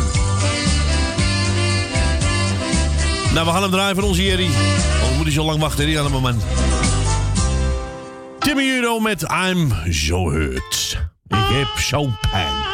[3.33, 4.45] Nou, we gaan hem draaien van onze Jerry.
[4.45, 6.43] Anders moet hij zo lang wachten hier aan het moment.
[8.39, 10.99] Timmy Euro met I'm So Hurt.
[11.27, 12.72] Ik heb zo'n pijn.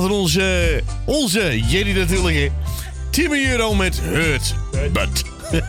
[0.00, 2.50] Door onze, onze Jelly natuurlijk.
[3.10, 4.54] 10 euro met Hurt
[4.92, 5.24] But.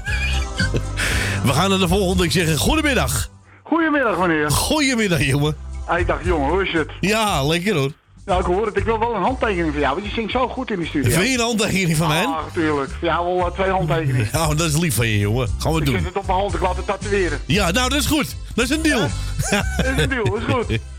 [1.44, 2.24] We gaan naar de volgende.
[2.24, 3.30] Ik zeg goedemiddag.
[3.64, 4.52] Goedemiddag, meneer.
[4.52, 5.56] Goedemiddag, jongen.
[5.86, 6.90] Ah, ik dacht, jongen, hoe is het?
[7.00, 7.92] Ja, lekker hoor.
[8.26, 8.78] Ja, ik hoor het.
[8.78, 11.22] Ik wil wel een handtekening van jou, want je zingt zo goed in die studio.
[11.22, 12.26] Je een handtekening van mij?
[12.26, 12.92] Ah, natuurlijk.
[13.02, 14.30] Jou wel eh, twee handtekeningen.
[14.32, 15.48] Ja, dat is lief van je, jongen.
[15.58, 15.96] Gaan we ik doen.
[15.96, 17.40] zet het op mijn hand, ik laat het tatoeëren.
[17.46, 18.36] Ja, nou, dat is goed.
[18.56, 19.00] Dat is een deal.
[19.78, 20.80] Dat is een deal, dat is goed.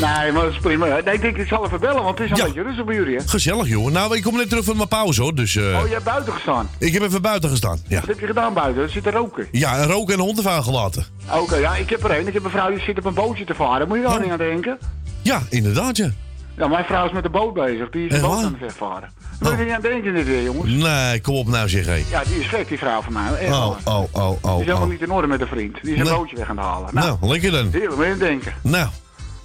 [0.00, 0.86] Nee, maar dat is prima.
[0.86, 2.44] Nee, ik denk, ik zal even bellen, want het is een Ja.
[2.44, 3.22] beetje rustig bij jullie, hè?
[3.28, 3.92] Gezellig, jongen.
[3.92, 5.34] Nou, ik kom net terug van mijn pauze, hoor.
[5.34, 6.68] Dus, eh, Oh, je hebt buiten gestaan.
[6.78, 7.78] ik heb even buiten gestaan.
[7.88, 8.82] Ja, Wat heb je gedaan buiten?
[8.82, 9.48] Er zit er roken.
[9.52, 11.06] ja een rook en een hondenvuil gelaten.
[11.34, 12.26] Oké, ja, ik heb er een.
[12.26, 13.88] Ik heb een vrouw die zit op een bootje te varen.
[13.88, 14.78] Moet je daar niet aan denken?
[15.22, 16.10] Ja, inderdaad, ja.
[16.56, 17.90] Ja, mijn vrouw is met de boot bezig.
[17.90, 19.10] Die is een Echt boot aan het wegvaren.
[19.40, 20.72] Moet je er niet aan denken dit weer, jongens?
[20.72, 22.02] Nee, kom op nou, zeg hé.
[22.10, 23.32] Ja, die is gek, die vrouw van mij.
[23.34, 23.94] Echt Oh, waar.
[23.94, 24.90] oh, oh, Die oh, is helemaal oh.
[24.90, 25.78] niet in orde met een vriend.
[25.82, 26.14] Die is een Nee.
[26.14, 26.88] bootje weg aan het halen.
[26.92, 27.68] Nou, lekker dan.
[27.72, 28.52] Heerlijk, moet je aan denken.
[28.62, 28.88] Nou,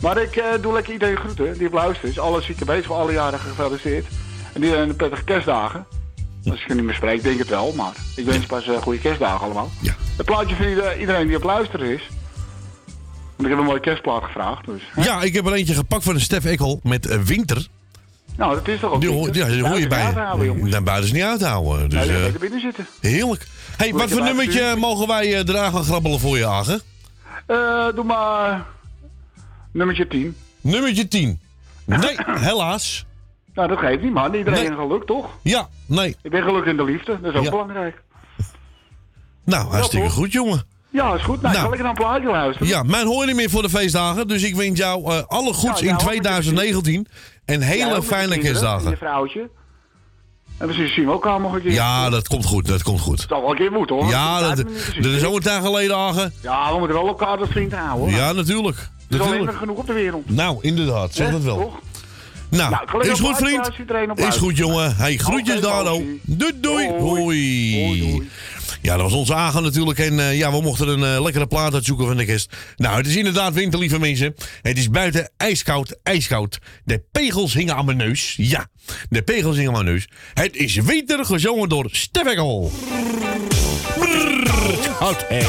[0.04, 2.20] Maar ik eh, doe lekker iedereen groeten die op luistert is.
[2.20, 4.06] Alle zieke bezig voor alle jaren gefeliciteerd.
[4.54, 5.86] En die een prettige kerstdagen.
[6.50, 7.74] Als ik er niet meer spreek, denk het wel.
[7.76, 9.72] Maar ik wens pas eh, goede kerstdagen allemaal.
[9.82, 9.96] Ja.
[10.18, 12.02] Het plaatje voor ieder- iedereen die op luisteren is.
[13.36, 14.66] Want ik heb een mooie kerstplaat gevraagd.
[14.66, 14.82] Dus.
[15.06, 17.68] ja, ik heb er eentje gepakt van de Stef Ekkel met eh, Winter.
[18.38, 20.14] Nou, dat is toch ook Die, hoor, dus ja, die hoor je bij.
[20.70, 21.90] Dan buiten ze niet uithouden.
[21.90, 22.88] Dus, Nee, die eh, lekker binnen zitten.
[23.02, 23.48] heerlijk.
[23.78, 26.82] hey, wat voor nummertje mogen wij eh eraan gaan grabbelen voor je, Agen?
[27.46, 28.66] Eh, doe maar
[29.74, 30.36] nummertje 10.
[30.62, 31.40] Nummertje 10.
[31.86, 33.06] Nee, helaas.
[33.54, 34.34] Nou, dat geeft niet, man.
[34.34, 34.78] Iedereen Nee.
[34.88, 35.30] geluk, toch?
[35.42, 36.16] Ja, nee.
[36.22, 37.20] Ik ben gelukkig in de liefde.
[37.22, 37.50] Dat is ook Ja.
[37.50, 38.02] belangrijk.
[39.46, 40.64] Nou, hartstikke goed, jongen.
[40.90, 41.42] Ja, is goed.
[41.42, 41.56] Nou, Nou.
[41.56, 42.68] ik ga lekker naar een plaatje luisteren.
[42.68, 44.28] Ja, mijn hoor niet meer voor de feestdagen.
[44.28, 47.08] Dus ik wens jou eh, alle goeds Ja, in jou ook met je 2019.
[47.46, 48.90] En ook hele fijne kerstdagen.
[48.90, 49.50] je vrouwtje.
[50.58, 51.72] En misschien zien we elkaar nog een keer.
[51.72, 52.68] Ja, dat komt goed.
[52.68, 53.20] Dat komt goed.
[53.20, 54.10] Het zal wel een keer moeten, hoor.
[54.10, 56.34] Ja, Dat dat, is dat ook een tijd geleden, Agen.
[56.42, 58.00] Ja, we moeten wel elkaar als vriend houden.
[58.10, 58.20] hoor.
[58.20, 58.90] Ja, natuurlijk.
[59.10, 60.30] Er is alleen genoeg op de wereld.
[60.30, 61.16] Nou, inderdaad.
[61.16, 61.58] Zeg dat wel.
[61.58, 61.80] toch?
[62.50, 63.70] Nou, Nou, is goed, vriend.
[64.16, 64.96] Is goed, jongen.
[64.96, 66.20] Hey, groetjes daar, Bosie.
[66.24, 66.88] Doei, doei.
[66.90, 68.30] Hoi.
[68.82, 70.00] Ja, dat was onze Agen natuurlijk.
[70.00, 72.54] En eh, ja, we mochten een eh, lekkere plaat uitzoeken van de kerst.
[72.76, 74.36] Nou, het is inderdaad winter, lieve mensen.
[74.62, 76.60] Het is buiten ijskoud, ijskoud.
[76.86, 78.34] De pegels hingen aan mijn neus.
[78.38, 78.68] Ja,
[79.10, 80.08] de pegels hingen aan mijn neus.
[80.34, 82.72] Het is winter, gezongen door Steffekkel.
[85.00, 85.42] Houd hè.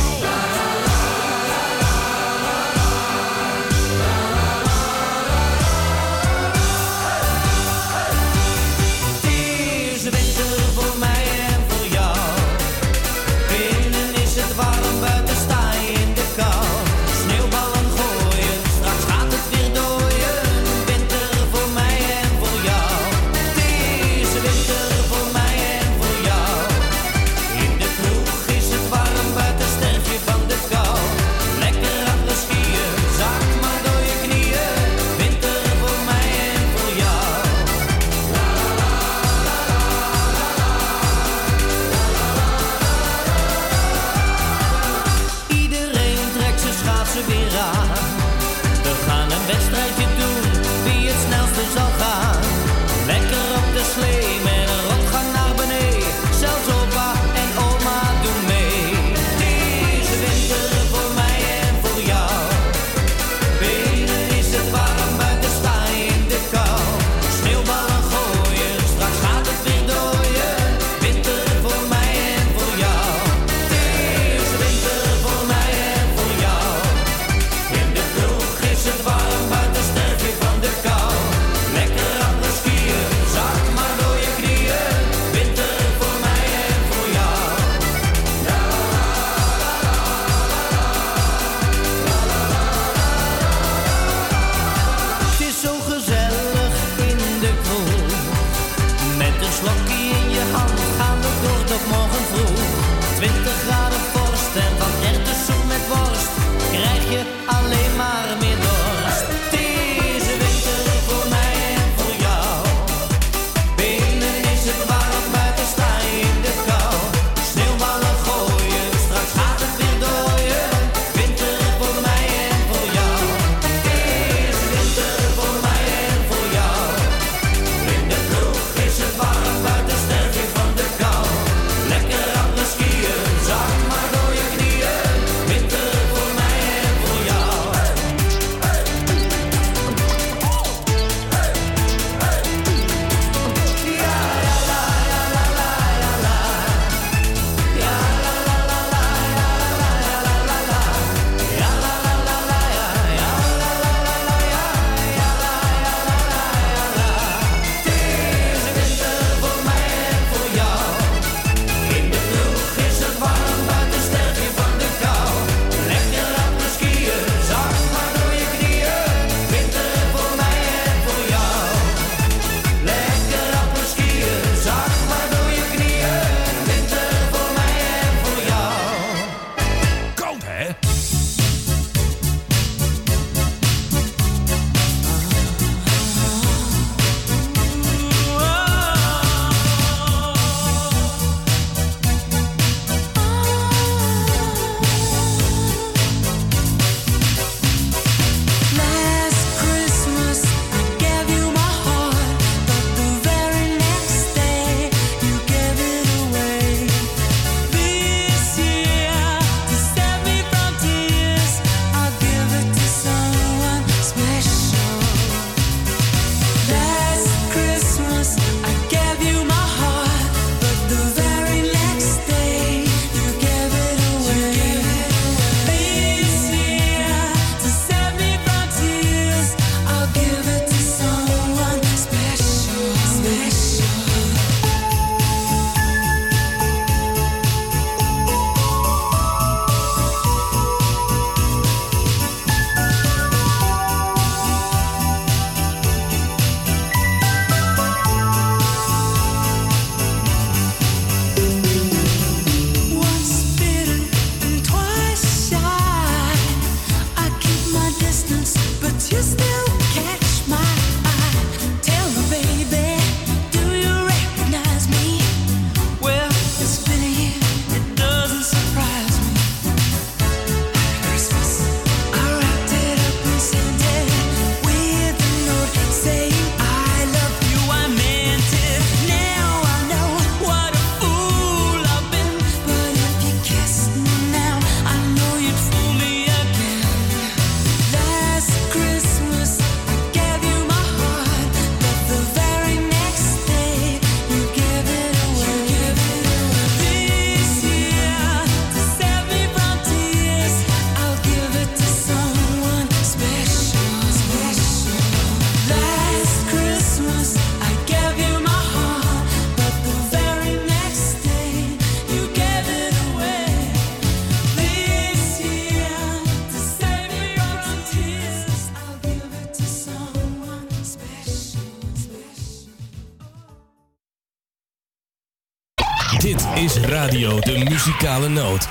[327.04, 328.68] Radio de Muzikale Noot.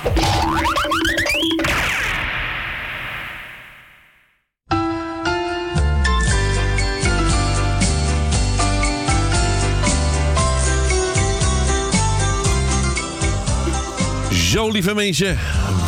[14.31, 15.37] Zo, lieve mensen,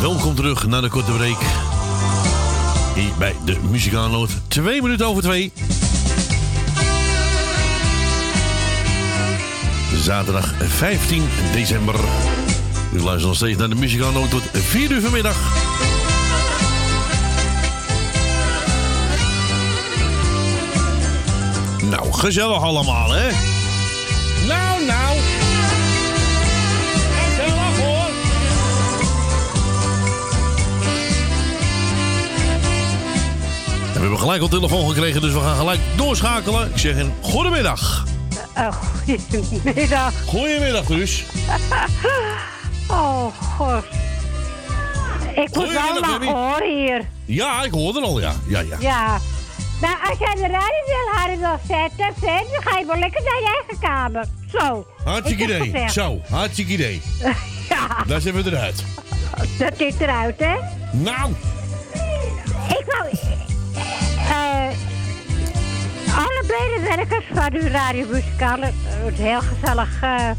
[0.00, 1.40] welkom terug naar de korte break.
[2.94, 4.30] Hier bij de Muzikale Noot.
[4.48, 5.52] Twee minuten over twee.
[9.94, 11.94] Zaterdag 15 december.
[12.96, 15.36] U luistert nog steeds naar de Muzikale Noot tot 4 uur vanmiddag.
[21.90, 23.30] Nou, gezellig allemaal, hè?
[24.46, 25.18] Nou, nou.
[27.28, 28.08] Gezellig, hoor.
[33.86, 36.70] En we hebben gelijk al telefoon gekregen, dus we gaan gelijk doorschakelen.
[36.70, 38.04] Ik zeg een goedemiddag.
[38.56, 38.72] Oh,
[39.04, 40.12] goedemiddag.
[40.26, 41.24] Goedemiddag, dus.
[42.90, 43.26] Oh,
[43.56, 43.84] god.
[45.34, 46.30] Ik moet wel Debbie.
[46.30, 47.04] hoor hier.
[47.24, 48.32] Ja, ik hoorde al, ja.
[48.48, 48.76] Ja, ja.
[48.80, 49.18] Ja.
[49.80, 53.22] Nou, als jij de radio wil harder wil zetten, zet, dan ga je wel lekker
[53.22, 54.24] naar je eigen kamer.
[54.52, 54.86] Zo.
[55.04, 55.60] Hartstikke idee.
[55.60, 55.92] gezegd.
[55.92, 57.02] Zo, hartstikke idee.
[57.68, 58.04] ja.
[58.06, 58.84] Daar zijn we eruit.
[59.58, 60.54] Dat is eruit, hè?
[60.92, 61.30] Nou.
[62.68, 63.08] Ik wou...
[64.28, 64.68] eh
[66.16, 68.70] alle medewerkers van uw radiomuzikale...
[68.86, 70.02] Het heel gezellig...
[70.02, 70.30] eh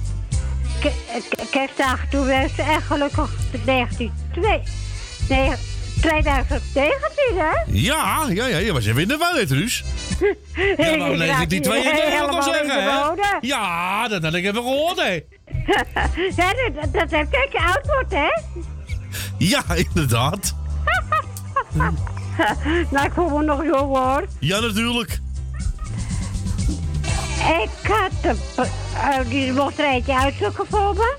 [0.80, 2.66] ke- ke- kerstdagen toewensen.
[2.66, 3.30] En gelukkig
[3.66, 4.12] 19...
[4.32, 4.62] twee-
[5.30, 5.52] nee,
[6.02, 7.52] 2019, hè?
[7.68, 9.84] Ja, ja, ja, je was even in de waarheid, Ruus.
[10.56, 13.38] Ja, Ik hier 1992 wil ik al in zeggen, hè?
[13.42, 15.14] Ja, dat had ik even gehoord, hè.
[16.42, 18.28] ja, dat, dat heeft kijk je oud wordt, hè?
[19.38, 20.56] Ja, inderdaad.
[22.92, 24.26] nou, ik voel me nog jong, hoor.
[24.40, 25.20] Ja, natuurlijk.
[27.38, 28.40] Ik had een...
[28.94, 31.16] eh, die mocht er eentje uitzoeken voor me.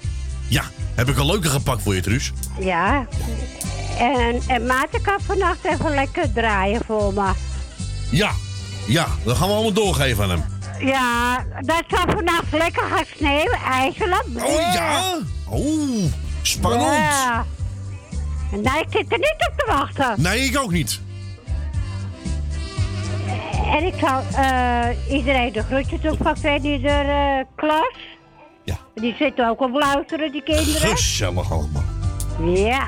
[0.49, 0.63] Ja,
[0.95, 2.33] heb ik een leuke gepakt voor je, Truus.
[2.59, 3.07] Ja.
[3.99, 7.31] En, en Maarten kan vannacht even lekker draaien voor me.
[8.11, 8.31] Ja,
[8.87, 10.45] ja, dan gaan we allemaal doorgeven aan hem.
[10.79, 14.23] Ja, dat zal vannacht lekker gaan sneeuwen, ijzelen.
[14.35, 15.19] Oh ja?
[15.49, 16.13] Oh,
[16.43, 16.83] spannend.
[16.93, 17.45] Ja.
[18.51, 20.15] Nee, ik zit er niet op te wachten.
[20.23, 21.01] Nee, ik ook niet.
[23.77, 27.97] En ik zal eh, iedereen de groetjes doen van eh klas.
[28.65, 28.77] Ja.
[28.95, 30.89] Die zitten ook op luisteren, die kinderen.
[30.89, 31.83] Gezellig allemaal.
[32.55, 32.87] Ja.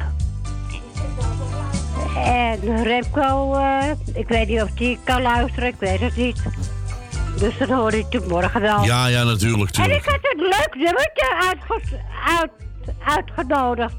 [2.16, 6.42] En Remco, eh, ik weet niet of die kan luisteren, ik weet het niet.
[7.38, 8.84] Dus dan hoor ik het morgen wel.
[8.84, 12.00] Ja, ja, natuurlijk, En ik had een leuk nummertje uitge-
[12.38, 12.50] uit,
[13.04, 13.94] uitgenodigd.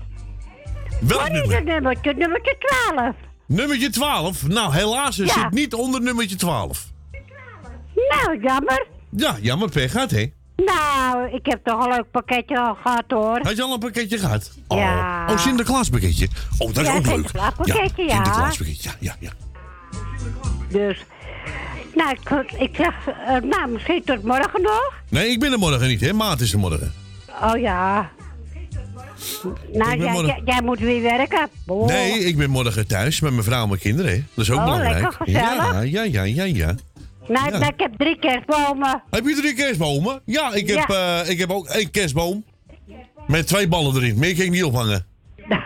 [1.02, 1.56] Welk Wat is nummer?
[1.56, 2.14] het nummertje?
[2.14, 2.56] Nummertje
[2.94, 3.16] 12.
[3.56, 4.48] Nummertje 12?
[4.48, 5.26] Nou, helaas, Ja.
[5.28, 6.88] zit niet onder nummertje 12.
[8.10, 8.86] Nou, jammer.
[9.10, 10.32] Ja, jammer, pech gehad, hè?
[10.56, 13.40] Nou, ik heb toch een leuk pakketje al gehad hoor.
[13.42, 14.52] Had je al een pakketje gehad?
[14.68, 15.26] Oh, Ja.
[15.30, 16.28] oh Sinterklaas pakketje.
[16.58, 17.14] Oh, dat is Ja, ook leuk.
[17.14, 18.14] Sinterklaaspakketje, ja.
[18.14, 19.32] Sinterklaas pakketje, ja, ja, ja.
[20.70, 21.06] Dus,
[21.96, 24.94] nou, ik, ik zeg, eh, nou, misschien tot morgen nog.
[25.10, 26.14] Nee, ik ben er morgen niet, hè?
[26.14, 26.94] Maat is er morgen.
[27.44, 28.10] Oh ja.
[29.74, 31.50] Nou, jij, morgen- jij, jij moet weer werken.
[31.66, 31.88] Oh.
[31.88, 34.28] Nee, ik ben morgen thuis met mijn vrouw en mijn kinderen?
[34.34, 35.18] Dat is ook Oh, belangrijk.
[35.26, 36.76] Ja, ja, ja, ja, ja.
[37.28, 37.68] Nou, Ja.
[37.68, 39.04] ik heb drie kerstbomen.
[39.10, 40.22] Heb je drie kerstbomen?
[40.26, 41.22] Ja, ik heb, Ja.
[41.22, 42.44] eh, ik heb ook één kerstboom.
[43.28, 44.20] Met twee ballen erin.
[44.20, 45.06] Meer kan ik niet ophangen.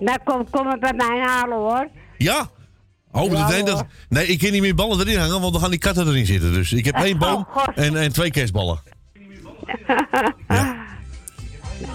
[0.00, 1.88] Nou, kom, kom het bij mij halen hoor.
[2.18, 2.48] Ja?
[3.12, 3.86] Oh, Ja, dat, nee, dat, hoor.
[4.08, 6.52] nee, ik kan niet meer ballen erin hangen, want dan gaan die katten erin zitten.
[6.52, 7.74] Dus ik heb één boom Oh, God.
[7.74, 8.78] en, en twee kerstballen.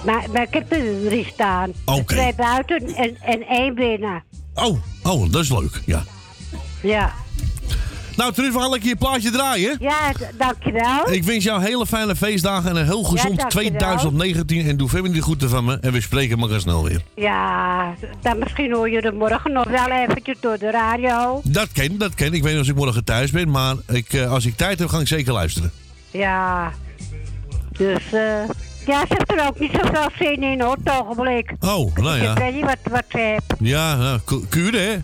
[0.06, 1.72] Maar, maar ik heb er drie staan.
[1.86, 2.04] Oké.
[2.04, 4.24] Twee buiten en, en één binnen.
[4.54, 6.04] Oh, oh, dat is leuk, ja.
[6.82, 7.14] Ja.
[8.16, 9.78] Nou, we gaan lekker je plaatje draaien.
[9.80, 11.12] Ja, dankjewel.
[11.12, 13.50] Ik wens jou hele fijne feestdagen en een heel gezond dankjewel.
[13.50, 14.68] 2019.
[14.68, 15.78] En doe verder die groeten van me.
[15.82, 17.02] En we spreken elkaar snel weer.
[17.16, 21.42] Ja, dan misschien hoor je er morgen nog wel eventjes door de radio.
[21.44, 22.34] Dat ken, dat ken.
[22.34, 24.88] Ik weet niet of ik morgen thuis ben, maar ik, eh, als ik tijd heb,
[24.88, 25.72] ga ik zeker luisteren.
[26.12, 26.72] Ja.
[27.78, 28.50] Dus, eh
[28.86, 31.54] ja, ze heeft er ook niet zoveel zin in hoor, het ogenblik.
[31.60, 32.34] Oh, nou Ik ja.
[32.34, 33.38] weet niet wat, wat ze.
[33.60, 34.98] Ja, nou, ku- kuren, hè?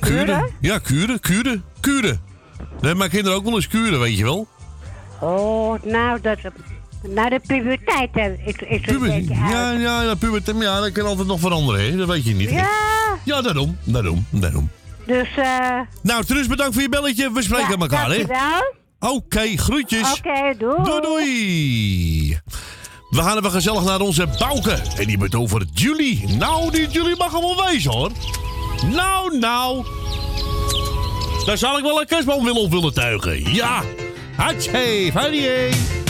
[0.00, 0.50] Kuren?
[0.60, 2.20] Ja, kuren, kuren, kuren.
[2.72, 4.46] Hebben mijn kinderen ook wel eens kuren, weet je wel.
[5.20, 6.38] Oh, nou, dat...
[7.08, 8.54] Nou, de puberteit hè, is,
[9.28, 11.96] ja, ja, ja, puberteit, ja, dat kan altijd nog veranderen, hè?
[11.96, 12.50] Dat weet je niet.
[12.50, 12.68] Ja.
[13.24, 14.70] Ja, daarom, daarom, daarom.
[15.06, 15.80] Dus, eh...
[16.02, 17.32] Nou, Truus, bedankt voor je belletje.
[17.32, 18.16] We spreken ja, elkaar, hè?
[18.16, 18.74] dankjewel.
[19.00, 20.12] Oké, groetjes.
[20.12, 20.82] Oké, doei.
[20.82, 22.40] Doei, doei.
[23.10, 24.78] We gaan even gezellig naar onze Bouke.
[24.98, 26.28] En die bent over Julie.
[26.28, 28.10] Nou, die Julie mag wel wezen, hoor.
[28.90, 29.84] Nou, nou.
[31.46, 33.54] Daar zal ik wel een kerstboom willen op willen tuigen.
[33.54, 33.82] Ja.
[34.36, 36.05] Hatje, hadier.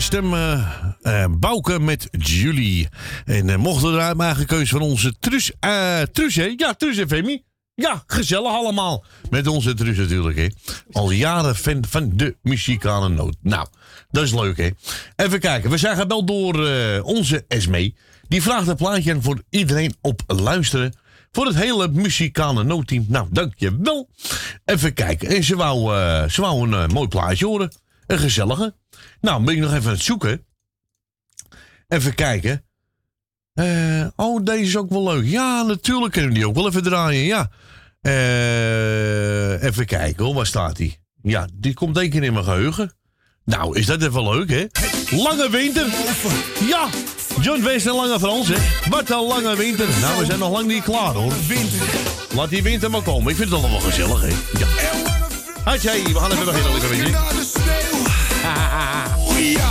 [0.00, 0.34] Mooie stem.
[0.34, 2.88] eh eh, Bouke met Julie.
[3.24, 5.52] En eh, mochten eruit mijn eigen keuze van onze Trus.
[6.12, 6.54] Trus, hè?
[6.56, 7.42] Ja, Trus en Femi.
[7.74, 9.04] Ja, gezellig allemaal.
[9.30, 10.46] Met onze Trus natuurlijk, hè.
[10.92, 13.36] Al jaren fan van de muzikale noot.
[13.42, 13.66] Nou,
[14.10, 14.70] dat is leuk, hè.
[15.16, 15.70] Even kijken.
[15.70, 16.54] We zijn gebeld door
[17.02, 17.94] onze Esme.
[18.28, 20.96] Die vraagt een plaatje aan voor iedereen op luisteren.
[21.32, 23.04] Voor het hele muzikale noodteam.
[23.08, 24.08] Nou, dankjewel.
[24.64, 25.28] Even kijken.
[25.28, 25.88] En ze wou,
[26.28, 27.72] ze wou een mooi plaatje horen.
[28.06, 28.74] Een gezellige.
[29.20, 30.44] Nou, ben ik nog even aan het zoeken.
[31.88, 32.64] Even kijken.
[33.54, 35.24] Eh, oh, deze is ook wel leuk.
[35.24, 37.24] Ja, natuurlijk kunnen we die ook wel even draaien.
[37.24, 37.50] Ja.
[38.00, 40.98] Eh, even kijken hoor, waar staat die?
[41.22, 42.92] Ja, die komt één keer in mijn geheugen.
[43.44, 44.66] Nou, is dat even leuk, hè?
[45.16, 45.86] Lange winter.
[46.68, 46.88] Ja,
[47.40, 48.88] John West en Lange Frans, hè?
[48.90, 49.86] Wat een lange winter.
[50.00, 51.32] Nou, we zijn nog lang niet klaar, hoor.
[52.34, 53.30] Laat die winter maar komen.
[53.30, 54.58] Ik vind het allemaal wel gezellig, hè?
[54.58, 54.66] Ja.
[55.64, 57.39] Hartje, we gaan even beginnen, mensen.
[58.80, 59.69] Uia!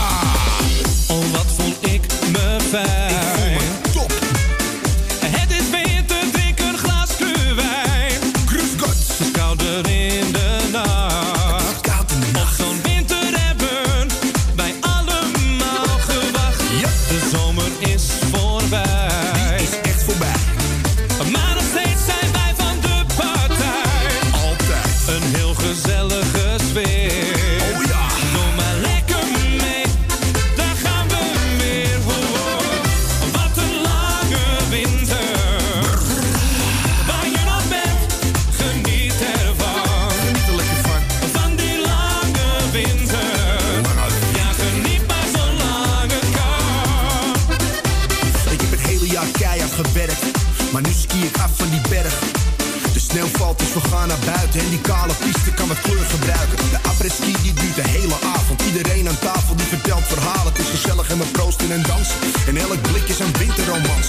[54.26, 54.60] Buiten.
[54.60, 56.57] En die kale piste kan wat kleur gebruiken.
[56.57, 58.61] De après-ski die duurt de hele avond.
[58.61, 60.52] Iedereen aan tafel die vertelt verhalen.
[60.53, 62.19] Het is gezellig en we proosten en dansen.
[62.48, 64.07] En elk blik is een winterromans.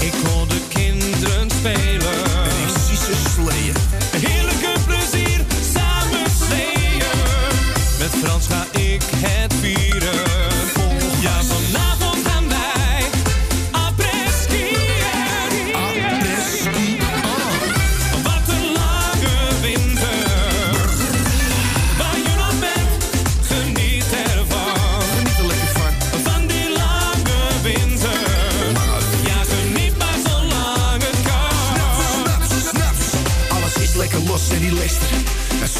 [0.00, 0.99] Ik hoor de kinderen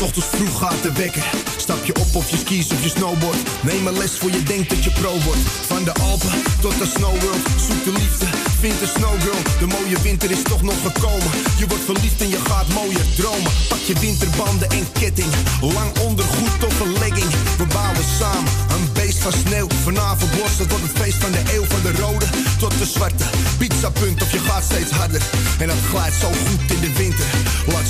[0.00, 1.26] s ochtends vroeg gaat de wekker.
[1.56, 3.36] Stap je op of je skis of je snowboard.
[3.62, 5.44] Neem een les voor je denkt dat je pro wordt.
[5.66, 7.44] Van de Alpen tot de Snow World.
[7.66, 8.26] Zoek de liefde,
[8.60, 9.42] vind de snowgirl.
[9.58, 11.30] De mooie winter is toch nog gekomen.
[11.60, 13.52] Je wordt verliefd en je gaat mooier dromen.
[13.68, 15.32] Pak je winterbanden en ketting.
[15.60, 17.30] Lang ondergoed of een legging.
[17.60, 19.68] We bouwen samen een beest van sneeuw.
[19.82, 21.64] Vanavond los, het wordt het feest van de eeuw.
[21.64, 22.26] Van de rode
[22.58, 23.24] tot de zwarte.
[23.58, 25.22] Pizzapunt of je gaat steeds harder.
[25.58, 27.28] En dat glijdt zo goed in de winter.
[27.72, 27.88] Laat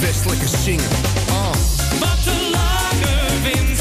[0.00, 1.27] best lekker zingen.
[3.40, 3.48] Ah.
[3.48, 3.77] Wat een lange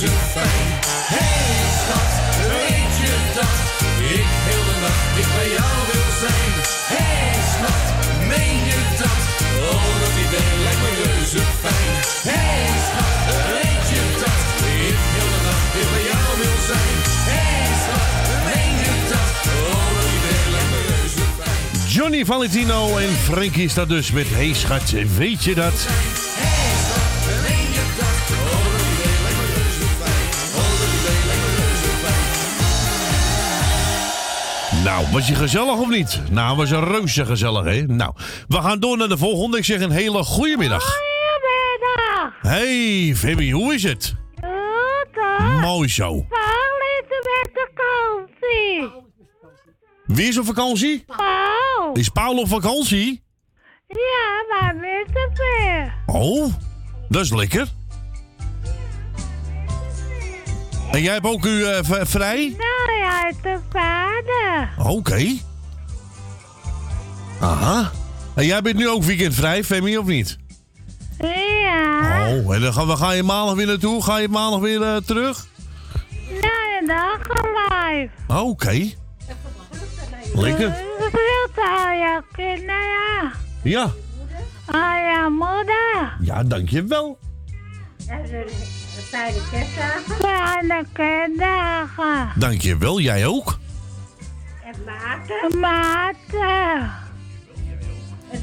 [0.00, 0.68] reuze fijn.
[1.14, 2.12] Hey schat,
[2.52, 3.56] weet je dat
[4.16, 6.52] ik heel de nacht dicht bij jou wil zijn?
[6.94, 7.86] Hey schat,
[8.30, 9.22] meen je dat?
[9.70, 11.92] Oh, dat idee lijkt me reuze fijn.
[12.30, 13.16] Hey schat,
[13.54, 14.40] weet je dat
[14.88, 16.96] ik heel de nacht dicht bij jou wil zijn?
[17.30, 18.08] Hey schat,
[18.48, 19.32] meen je dat?
[19.72, 21.90] Oh, dat idee lijkt me reuze fijn.
[21.94, 25.78] Johnny Valentino en Frankie dat dus met Hey schat, weet je dat?
[35.12, 36.20] Was je gezellig of niet?
[36.30, 37.82] Nou, was een reuze gezellig, hè?
[37.82, 38.12] Nou,
[38.48, 39.56] we gaan door naar de volgende.
[39.58, 40.82] Ik zeg een hele goede middag.
[40.84, 42.40] Goedemiddag.
[42.40, 44.14] Hey, Femi, hoe is het?
[44.34, 46.26] Goed Mooi zo.
[46.28, 48.90] Paul is met vakantie.
[50.06, 51.04] Wie is op vakantie?
[51.06, 51.92] Paul.
[51.92, 53.22] Is Paul op vakantie?
[53.86, 55.94] Ja, maar met de weer.
[56.06, 56.52] Oh,
[57.08, 57.66] dat is lekker.
[60.92, 62.54] En jij hebt ook u eh, vrij?
[62.58, 64.68] Nou, jij de vader.
[64.90, 65.26] Oké.
[67.40, 67.90] Aha.
[68.34, 70.38] En jij bent nu ook weekendvrij, Femi, of niet?
[71.18, 72.28] Ja.
[72.28, 74.02] Oh, en dan ga, waar ga je maandag weer naartoe?
[74.02, 75.46] Ga je maandag weer eh, terug?
[76.30, 78.10] Nou, dag live.
[78.42, 78.90] Oké.
[80.34, 80.72] Lekker.
[81.12, 83.32] Veel aan je kinderen.
[83.62, 83.90] Ja.
[84.66, 86.16] Aan je moeder.
[86.20, 87.18] Ja, dankjewel.
[88.98, 90.14] Fijne kerstdagen.
[90.20, 92.40] Fijne kerstdagen.
[92.40, 93.58] Dankjewel, jij ook.
[94.64, 95.60] En Maarten?
[95.60, 96.90] Maarten.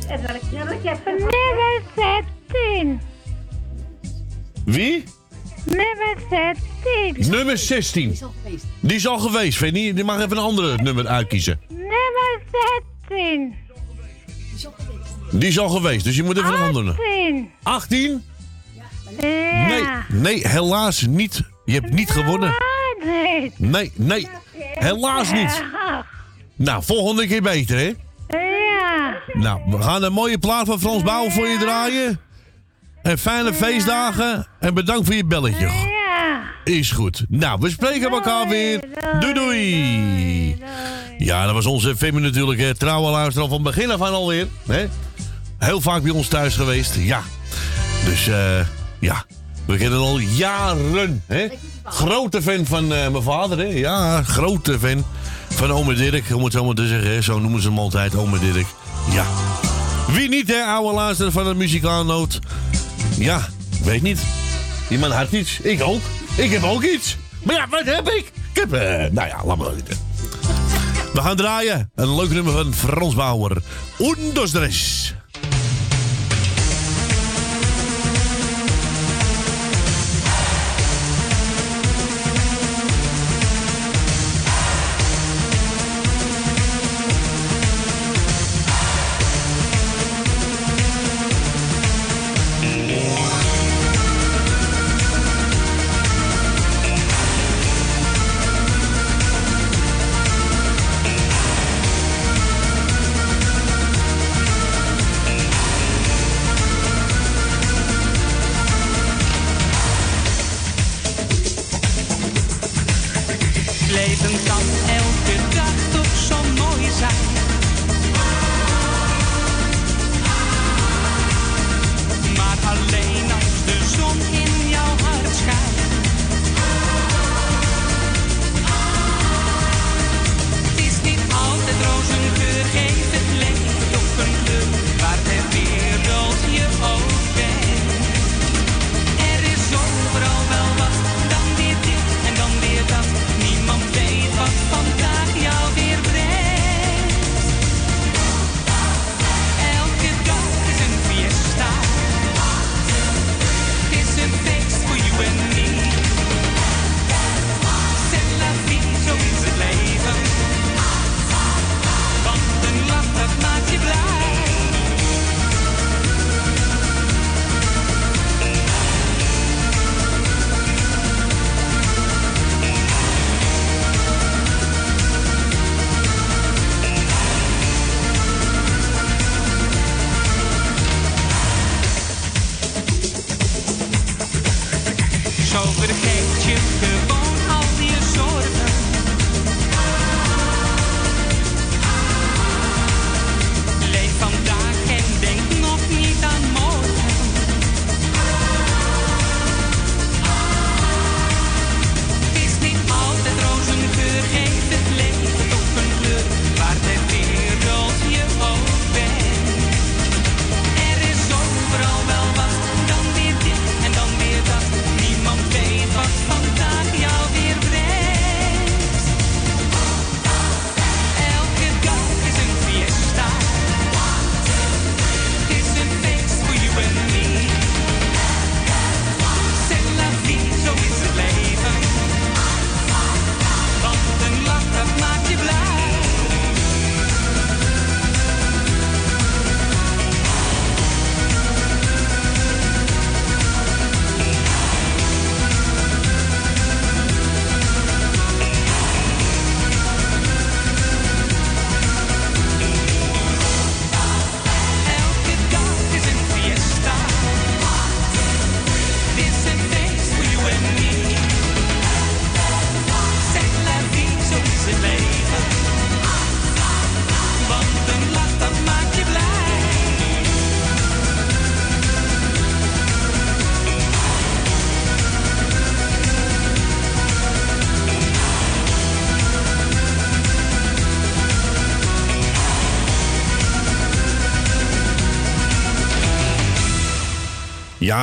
[0.08, 1.12] En welk nummertje heb je?
[1.12, 1.82] Nummer
[2.74, 3.02] 16.
[4.66, 5.04] Wie?
[5.66, 7.32] Nummer 16.
[7.32, 8.18] Nummer 16.
[8.80, 9.94] Die is al geweest, Femi.
[9.94, 11.60] Die mag even een andere nummer uitkiezen.
[11.70, 12.42] Nummer
[13.10, 13.56] 16.
[15.32, 16.90] Die is al geweest, dus je moet even een andere.
[16.90, 17.52] 18.
[17.64, 18.24] 18?
[19.68, 21.42] Nee, nee, helaas niet.
[21.66, 22.54] Je hebt niet gewonnen.
[23.58, 23.92] Nee.
[23.96, 24.28] Nee,
[24.74, 25.64] helaas niet.
[26.56, 27.94] Nou, volgende keer beter, hè?
[28.38, 29.18] Ja.
[29.34, 32.20] Nou, we gaan een mooie plaat van Frans Bauer voor je draaien.
[33.02, 34.48] En fijne feestdagen.
[34.60, 35.66] En bedankt voor je belletje.
[35.66, 36.42] Ja.
[36.64, 37.26] Is goed.
[37.30, 38.84] Nou, we spreken elkaar weer.
[39.20, 40.58] Doei doei.
[41.18, 42.60] Ja, dat was onze Femi natuurlijk.
[42.60, 42.76] Hè.
[42.76, 44.48] Trouwe luisteraar van begin af aan alweer.
[44.68, 44.86] Hè?
[45.58, 46.96] Heel vaak bij ons thuis geweest.
[46.96, 47.22] Ja.
[48.06, 48.60] Dus eh,
[49.00, 49.26] ja,
[49.66, 51.24] we kennen al jaren.
[51.26, 51.48] Hè?
[51.84, 53.58] Grote fan van eh, mijn vader.
[53.58, 53.64] Hè?
[53.64, 55.06] Ja, grote fan
[55.50, 56.36] van ome Dirk.
[56.36, 57.10] Om het zo maar te zeggen.
[57.10, 57.22] Hè?
[57.22, 58.68] Zo noemen ze hem altijd, ome Dirk.
[59.12, 59.26] Ja.
[60.08, 60.64] Wie niet, hè?
[60.64, 62.40] Oude luisteraar van de muzikaalnoot.
[63.18, 63.48] Ja,
[63.84, 64.20] weet niet.
[64.90, 65.60] Die man had iets.
[65.60, 66.02] Ik ook.
[66.36, 67.18] Ik heb ook iets.
[67.44, 68.32] Maar ja, wat heb ik?
[68.54, 69.98] Ik heb, eh, nou ja, laat maar weten.
[71.14, 71.92] We gaan draaien.
[71.96, 73.62] Een leuk nummer van Frans Bauer.
[74.00, 75.14] Understress.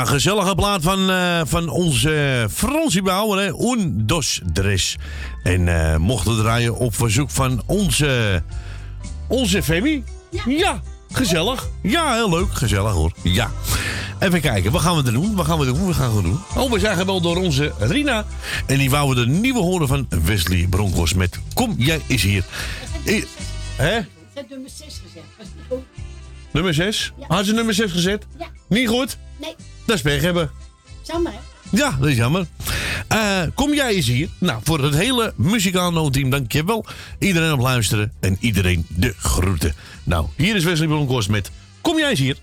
[0.01, 3.55] Een gezellige plaat van, eh, van onze eh, Fransie Bauer.
[3.61, 4.97] Un, dos, tres.
[5.43, 8.43] En eh, mochten draaien op verzoek van onze,
[9.29, 10.05] onze Femi.
[10.31, 10.43] Ja.
[10.47, 10.81] ja.
[11.13, 11.69] gezellig.
[11.83, 12.53] Ja, heel leuk.
[12.53, 13.13] Gezellig hoor.
[13.23, 13.51] Ja.
[14.19, 15.35] Even kijken, wat gaan we er doen?
[15.35, 15.87] Wat gaan we doen?
[15.87, 16.41] Wat gaan doen?
[16.57, 18.25] Oh, we zijn gebeld door onze Rina.
[18.67, 22.45] En die wou de nieuwe horen van Wesley Broncos met Kom, jij is hier.
[23.05, 23.27] Ik
[24.35, 25.83] heb nummer 6 gezet.
[26.51, 27.13] Nummer 6?
[27.21, 28.27] Had ze nummer 6 gezet?
[28.39, 28.47] Ja.
[28.69, 29.17] Niet goed?
[29.41, 29.55] Nee.
[29.85, 30.51] Dat is hebben.
[31.03, 31.33] Jammer.
[31.71, 32.47] Ja, dat is jammer.
[33.09, 34.29] Eh, kom jij eens hier.
[34.39, 36.87] Nou, voor het hele Muzikano-team wel
[37.19, 39.75] Iedereen op luisteren en iedereen de groeten.
[40.05, 42.37] Nou, hier is Wesley Bronkhorst met Kom jij eens hier.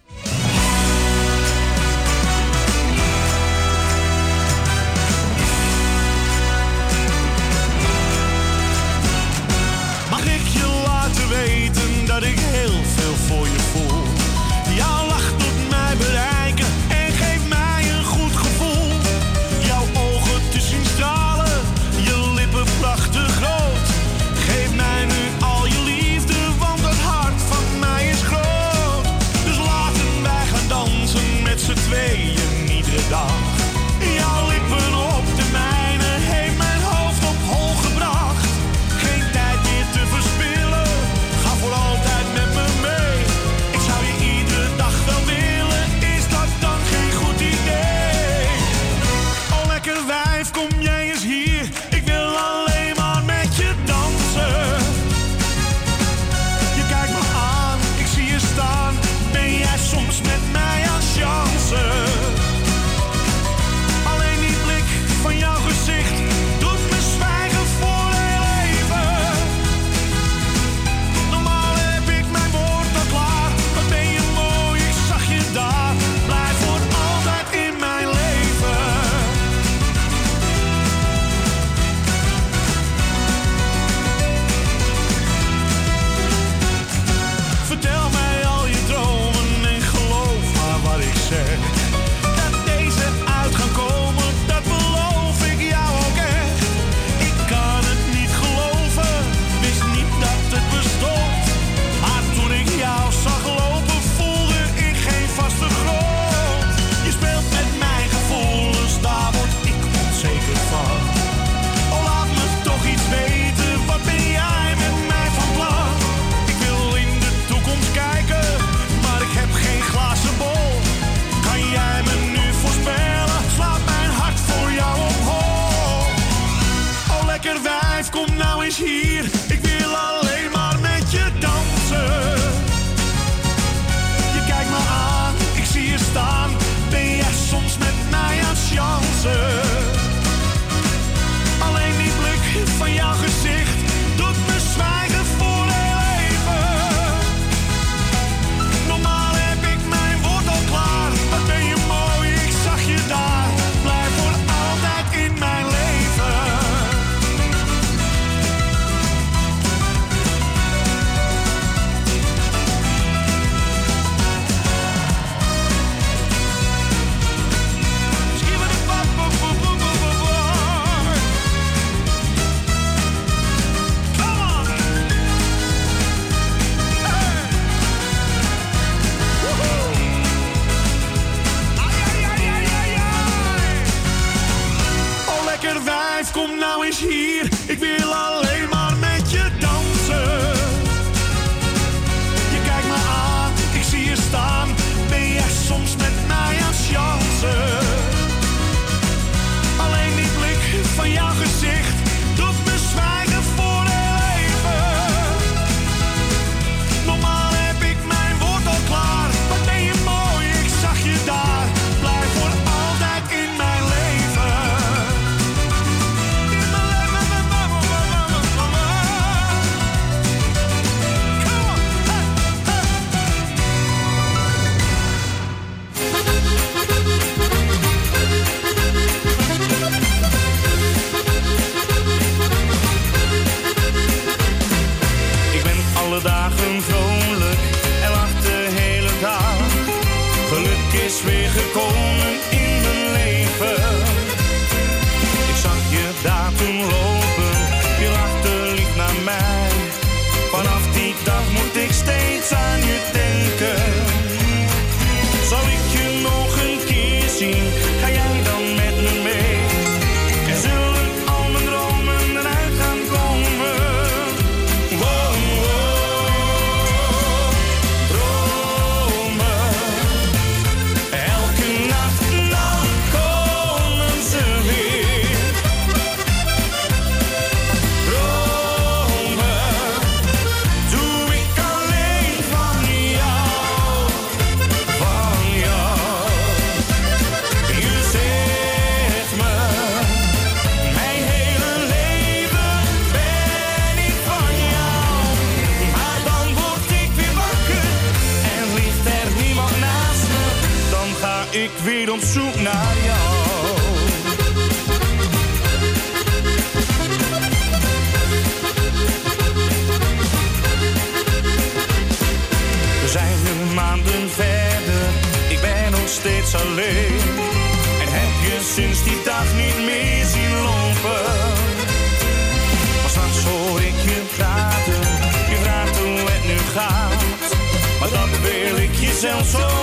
[329.21, 329.80] Wil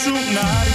[0.00, 0.69] zoek naar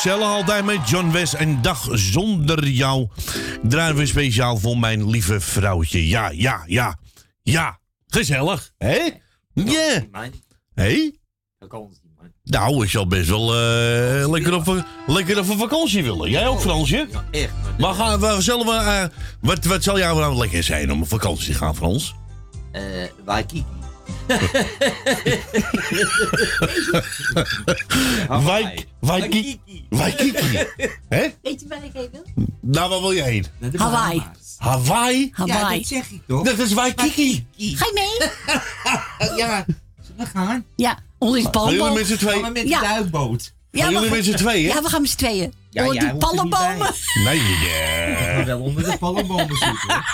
[0.00, 3.08] Gezellig altijd met John West en dag zonder jou.
[3.62, 6.08] Draaien we speciaal voor mijn lieve vrouwtje.
[6.08, 6.98] Ja, ja, ja.
[7.42, 8.72] Ja, gezellig.
[8.78, 8.98] Hé?
[9.52, 10.04] Ja.
[10.74, 11.10] Hé?
[12.44, 16.30] Nou, ik zal best wel eh, lekker, op, lekker op een vakantie willen.
[16.30, 17.08] Jij ook, Fransje?
[17.10, 17.52] Ja, echt.
[17.78, 19.04] Maar gaan we, zullen we, eh,
[19.40, 22.14] wat, wat zal jou nou lekker zijn om op vakantie te gaan, Frans?
[22.72, 22.82] Eh,
[23.24, 23.64] Waikiki.
[28.44, 29.60] Wijk, Waikiki.
[29.90, 30.56] Waikiki.
[31.08, 31.28] Hè?
[31.42, 32.46] Weet je waar ik heen wil?
[32.60, 33.46] Nou, waar wil je heen?
[33.76, 34.22] Hawaii.
[34.58, 35.30] Hawaii?
[35.32, 35.58] Hawaii.
[35.60, 36.44] Ja, dat zeg ik toch?
[36.44, 37.46] Dat is Waikiki.
[37.56, 38.28] Ga je mee?
[39.38, 39.64] ja,
[40.16, 40.64] we gaan.
[40.76, 41.76] Ja, onder die Gaan palmboom.
[41.78, 42.42] jullie met z'n tweeën?
[42.42, 43.52] Gaan we met de duikboot.
[43.70, 44.66] Ja, Gaan jullie gaan- met z'n tweeën?
[44.66, 45.52] Ja, we gaan met z'n tweeën.
[45.70, 46.94] Ja, die palmbomen.
[47.24, 47.58] Nee, Ik
[48.18, 48.34] ja.
[48.34, 50.04] ga wel onder de palmbomen zitten.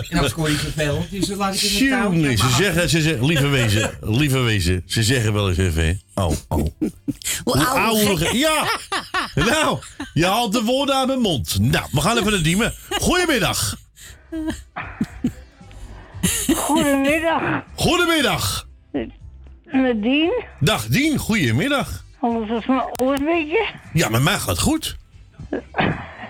[0.10, 2.36] en als kon je vervelend, dus dan laat ik het in de touw.
[2.36, 6.00] Ze zeggen, ze zeggen, lieve wezen, lieve wezen, ze zeggen wel eens even.
[6.14, 6.66] Oh, oh.
[7.44, 8.64] Hoe ouder Ja!
[9.34, 9.78] Nou,
[10.14, 11.58] je haalt de woorden uit mijn mond.
[11.60, 12.74] Nou, we gaan even naar Diemen.
[12.90, 13.76] Goedemiddag.
[16.54, 18.66] Goedemiddag, Goedemiddag.
[19.64, 20.44] Nadine.
[20.60, 22.04] Dag Dien, goedemiddag.
[22.20, 23.66] Anders is mijn oor een beetje.
[23.92, 24.96] Ja, met mij gaat het goed.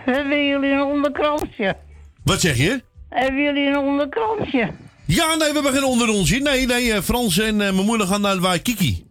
[0.04, 1.76] Hebben jullie een onderkransje?
[2.24, 2.82] Wat zeg je?
[3.08, 4.70] Hebben jullie een onderkransje?
[5.06, 6.36] Ja, nee, we hebben geen onderonsje.
[6.38, 9.06] Nee, nee, eh, Frans en eh, mijn moeder gaan naar Waikiki.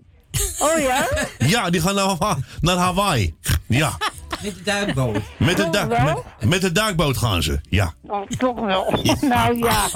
[0.59, 1.07] Oh ja?
[1.47, 3.35] Ja, die gaan naar, Hawa- naar Hawaii.
[3.67, 3.97] Ja,
[4.43, 5.17] Met de duikboot.
[5.37, 6.23] met de, wel?
[6.39, 7.59] met, met de duikboot gaan ze.
[7.69, 7.93] Ja.
[8.07, 8.93] Oh, toch wel.
[9.21, 9.87] Nou ja.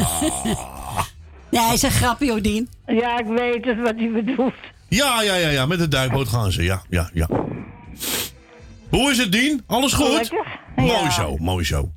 [1.49, 2.69] Nee, hij is een grapje, Jodien.
[2.85, 4.53] Ja, ik weet het wat hij bedoelt.
[4.93, 6.63] Ja, ja, ja, ja, met de duikboot gaan ze.
[6.63, 7.27] Ja, ja, ja.
[8.89, 9.63] Hoe is het, Dien?
[9.67, 10.31] Alles goed?
[10.75, 11.91] Mooi zo, mooi zo.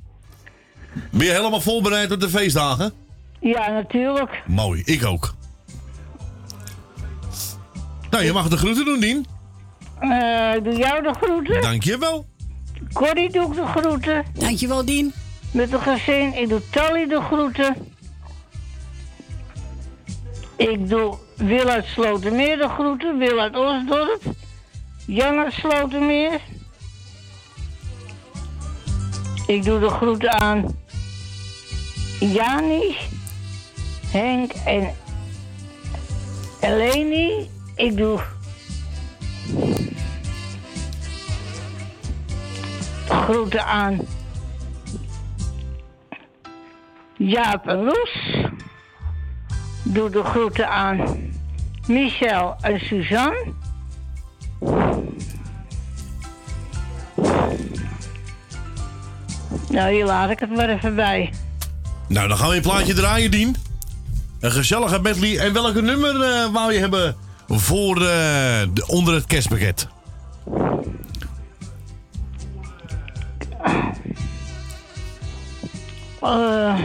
[1.11, 2.93] Ben je helemaal voorbereid op de feestdagen?
[3.39, 4.43] Ja, natuurlijk.
[4.47, 5.35] Mooi, ik ook.
[8.09, 9.25] Nou, je mag de groeten doen, Dien.
[9.99, 11.61] Eh, ik doe jou de groeten.
[11.61, 12.25] Dankjewel.
[12.93, 14.25] Corrie doe ik de groeten.
[14.33, 15.13] Dankjewel, Dien.
[15.51, 16.33] Met de gezin.
[16.33, 17.75] Ik doe Tally de groeten.
[20.55, 23.17] Ik doe Wil uit Slotermeer de groeten.
[23.17, 24.21] Wil uit Osdorp.
[25.05, 26.41] Jan uit Slotermeer.
[29.47, 30.77] Ik doe de groeten aan
[32.19, 32.95] Jani,
[34.11, 34.95] Henk en
[36.59, 37.49] Eleni.
[37.75, 38.19] Ik doe
[43.07, 43.99] groeten aan
[47.17, 48.45] Jaap en Loes.
[49.83, 51.26] Doe de groeten aan
[51.87, 53.53] Michel en Suzanne.
[59.69, 61.33] Nou, hier laat ik het maar even bij.
[62.07, 63.55] Nou, dan gaan we een plaatje draaien, Dien.
[64.39, 65.37] Een gezellige medley.
[65.37, 67.15] En welke nummer eh, wou je hebben
[67.47, 68.03] voor eh,
[68.73, 69.87] de, onder het kerstpakket?
[76.21, 76.75] Eh,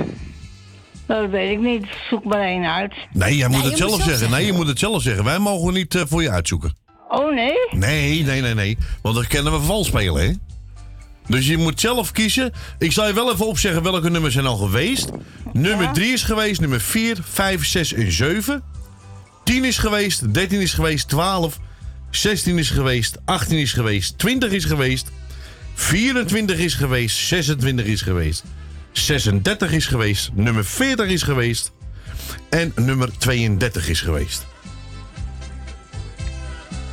[1.06, 1.86] dat weet ik niet.
[2.10, 2.94] Zoek maar één uit.
[3.12, 4.30] Nee, jij moet Nee, het je moet zelf zeggen.
[4.30, 5.24] Nee, je moet het zelf zeggen.
[5.24, 6.74] Wij mogen niet eh, voor je uitzoeken.
[7.08, 7.54] Oh nee?
[7.70, 8.78] Nee, nee, nee, nee.
[9.02, 10.32] Want dan kennen we vals spelen, hè?
[11.26, 12.52] Dus je moet zelf kiezen.
[12.78, 15.10] Ik zal je wel even opzeggen welke nummers zijn al geweest.
[15.52, 18.62] Nummer 3 is geweest, nummer 4, 5, 6 en 7.
[19.44, 21.58] 10 is geweest, 13 is geweest, 12,
[22.10, 25.10] 16 is geweest, 18 is geweest, 20 is geweest,
[25.74, 28.44] 24 is geweest, 26 is geweest,
[28.92, 31.72] 36 is geweest, nummer 40 is geweest
[32.48, 34.46] en nummer 32 is geweest.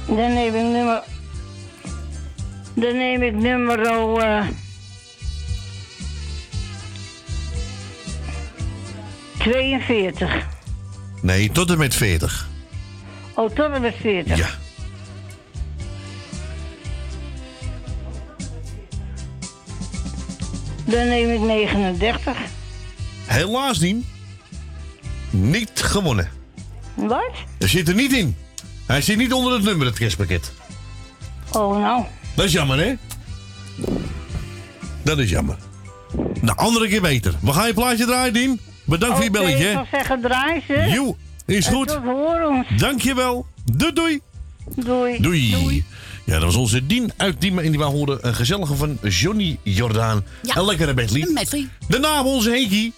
[0.08, 1.04] Dan neem ik nummer...
[2.74, 3.82] Dan neem ik nummer...
[3.82, 4.48] eh
[9.40, 10.46] 42.
[11.22, 12.48] Nee, tot en met 40.
[13.36, 14.38] Oh, tot en met 40.
[14.38, 14.50] Ja.
[20.90, 22.38] Dan neem ik 39.
[23.26, 24.06] Helaas niet.
[25.30, 26.30] Niet gewonnen.
[26.94, 27.32] Wat?
[27.58, 28.36] Er zit er niet in.
[28.86, 30.52] Hij zit niet onder het nummer, het kerstpakket.
[31.52, 32.04] Oh, nou.
[32.36, 32.94] Dat is jammer, hè?
[35.04, 35.58] Dat is jammer.
[36.42, 37.34] Nou, andere keer beter.
[37.42, 38.60] We gaan je plaatje draaien, Dien.
[38.84, 39.68] Bedankt voor je belletje.
[39.68, 40.74] Ik zal zeggen, draai ze.
[40.74, 41.88] Jo, is En goed.
[41.88, 42.68] Tot horens.
[42.78, 43.46] Dankjewel.
[43.66, 44.22] Doei, doei.
[44.76, 45.22] Doei.
[45.22, 45.86] Doei.
[46.30, 47.64] Ja, dat was onze Dien uit Diemen.
[47.64, 50.26] En die wij hoorden een gezellige van Johnny Jordaan.
[50.44, 50.56] Ja.
[50.56, 51.28] Een lekkere medley.
[51.88, 52.94] Daarna hebben we onze Henkie.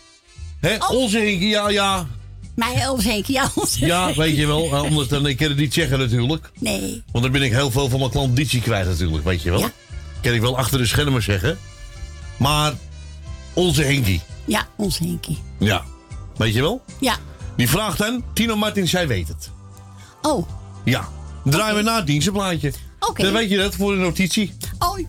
[0.60, 0.90] Hè, Oh.
[0.92, 2.08] Onze Henkie, ja, ja.
[2.56, 4.64] Mij ons heen, ja, ons Ja, weet je wel.
[4.66, 6.52] eh, Anders dan, ik kan het niet zeggen natuurlijk.
[6.60, 7.04] Nee.
[7.12, 9.70] Want dan ben ik heel veel van mijn klanditie kwijt natuurlijk, weet je wel.
[10.22, 11.58] Kan ik wel achter de schermen zeggen.
[12.38, 12.74] Maar
[13.54, 15.38] onze Henkie, Ja, ons Henkie.
[15.60, 15.84] ja.
[16.38, 16.82] Weet je wel?
[17.00, 17.16] Ja.
[17.58, 19.50] Die vraagt dan, Tino Martin, zij weet het.
[20.22, 20.48] Oh,
[20.86, 21.08] Ja.
[21.46, 22.74] Draaien we na het dienstenplaatje.
[23.10, 23.24] Oké.
[23.24, 24.54] Dan weet je dat voor de notitie.
[24.80, 25.00] Oh,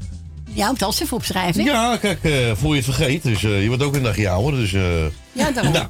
[0.53, 1.65] ja, moet alles even opschrijven.
[1.65, 3.23] Ja, kijk, eh, voor je het vergeet.
[3.23, 4.61] Dus eh, je wordt ook een dagje ouder.
[4.61, 5.73] Dus, eh, Ja, daarom.
[5.73, 5.87] nou,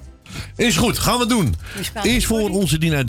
[0.57, 1.55] is goed, gaan we doen.
[2.03, 3.03] Eerst voor onze Dina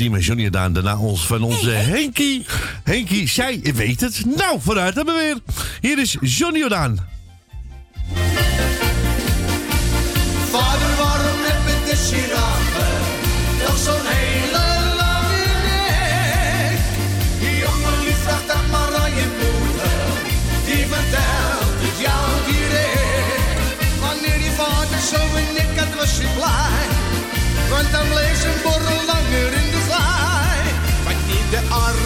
[0.49, 0.73] Daan.
[0.73, 2.45] Daarna ons van onze Henkie.
[2.83, 4.25] Henkie, zij weet het.
[4.37, 5.37] Nou, vooruit hebben we weer.
[5.81, 7.07] Hier is Johnny Jordaan.
[10.49, 12.62] Vader, waarom heb ik de giraffe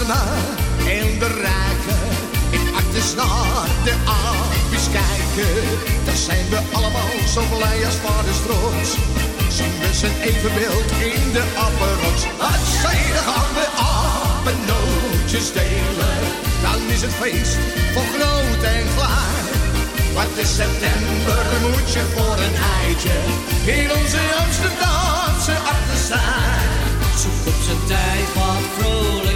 [0.09, 2.07] armen en de rijken
[2.49, 6.15] in actes naar de aapjes kijken.
[6.15, 8.89] Zijn we allemaal zo blij als vaders trots.
[9.49, 12.23] Zien we zijn evenbeeld in de appenrots.
[12.37, 13.65] Wat zij gaan we
[13.99, 16.17] apennootjes delen.
[16.61, 17.57] Dan is het feest
[17.93, 19.45] voor groot en klein.
[20.13, 23.17] Wat is september moet je voor een eitje
[23.79, 25.55] in onze Amsterdamse
[26.07, 26.77] zijn.
[27.21, 29.26] Zoek op zijn tijd wat vrolijkheid,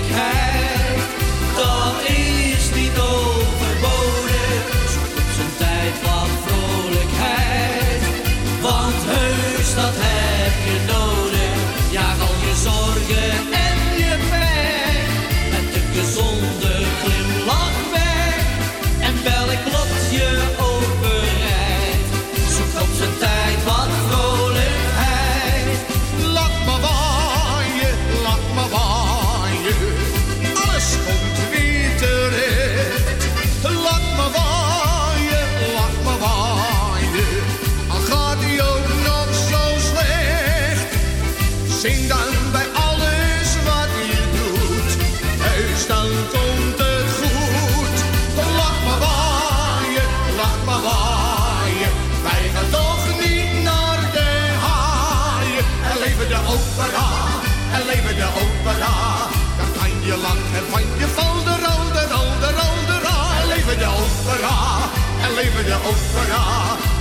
[65.91, 66.43] opera.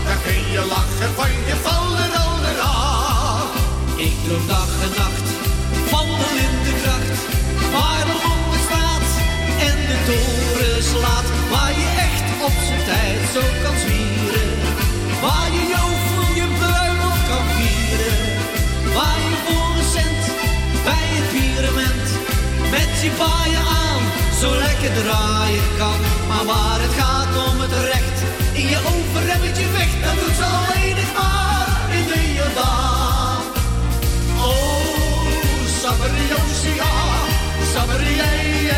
[0.06, 3.46] Dan kun je lachen van je val de rol, de rol.
[4.06, 5.28] Ik droom dag en nacht
[5.92, 7.18] van de lindenkracht,
[7.74, 9.08] waar de hond staat
[9.68, 14.52] en de toren slaat, waar je echt op zijn tijd zo kan zwieren,
[15.24, 18.20] waar je jovel je bruiloft kan vieren,
[18.96, 20.24] waar je voor een cent
[20.86, 22.06] bij het pyramid
[22.74, 24.02] met je paaien aan
[24.40, 28.09] zo lekker draaien kan, maar waar het gaat om het recht
[28.70, 29.22] je over
[29.58, 33.42] je weg, dan doet ze alleen maar in de Jordaan.
[34.38, 35.26] Oh,
[35.80, 36.92] Sabriosia,
[37.72, 38.68] Sabriei,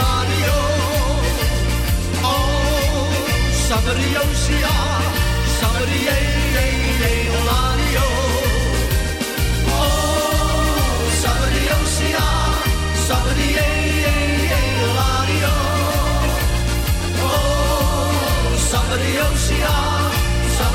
[0.00, 0.58] radio.
[2.22, 3.10] Oh,
[3.68, 4.76] Sabriosia,
[5.60, 7.25] Sabriei,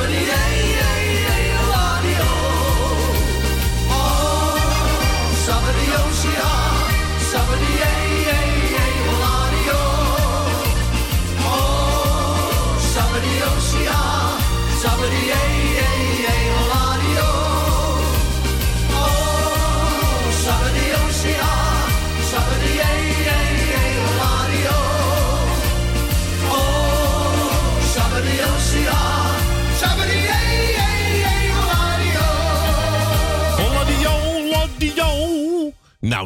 [0.01, 0.25] comedy.
[0.25, 0.50] Yeah.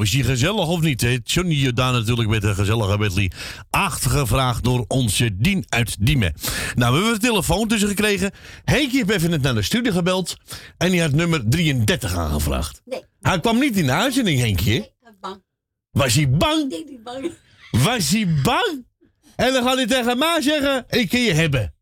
[0.06, 1.02] Is die gezellig of niet?
[1.02, 1.18] hè?
[1.24, 3.32] Johnny Jordaan natuurlijk met een gezellige medley.
[3.70, 6.34] Achtergevraagd door onze Dien uit Diemen.
[6.76, 8.32] Nou, we hebben een telefoon tussen gekregen.
[8.64, 10.38] Heekje heeft even net naar de studio gebeld.
[10.78, 12.82] En die had nummer 33 aangevraagd.
[12.86, 13.04] Nee.
[13.22, 14.92] Hij kwam niet in de uitzending, Henkje.
[15.22, 15.44] bang.
[15.92, 16.70] Was hij bang?
[16.70, 17.32] Nee, niet bang.
[17.72, 18.86] Was hij bang?
[19.36, 21.74] En dan gaat hij tegen mij zeggen, ik kan je hebben.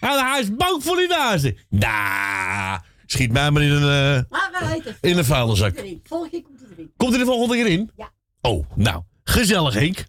[0.00, 1.56] En hij is bang voor die nazen.
[1.68, 4.26] Nou, schiet mij maar in een,
[4.68, 4.96] weten.
[5.00, 5.76] in een vuilniszak.
[5.76, 6.00] Erin.
[6.04, 6.55] Volgende keer
[6.96, 7.90] komt hij de volgende keer in?
[7.96, 8.10] Ja.
[8.40, 10.04] Oh, nou, gezellig Henk.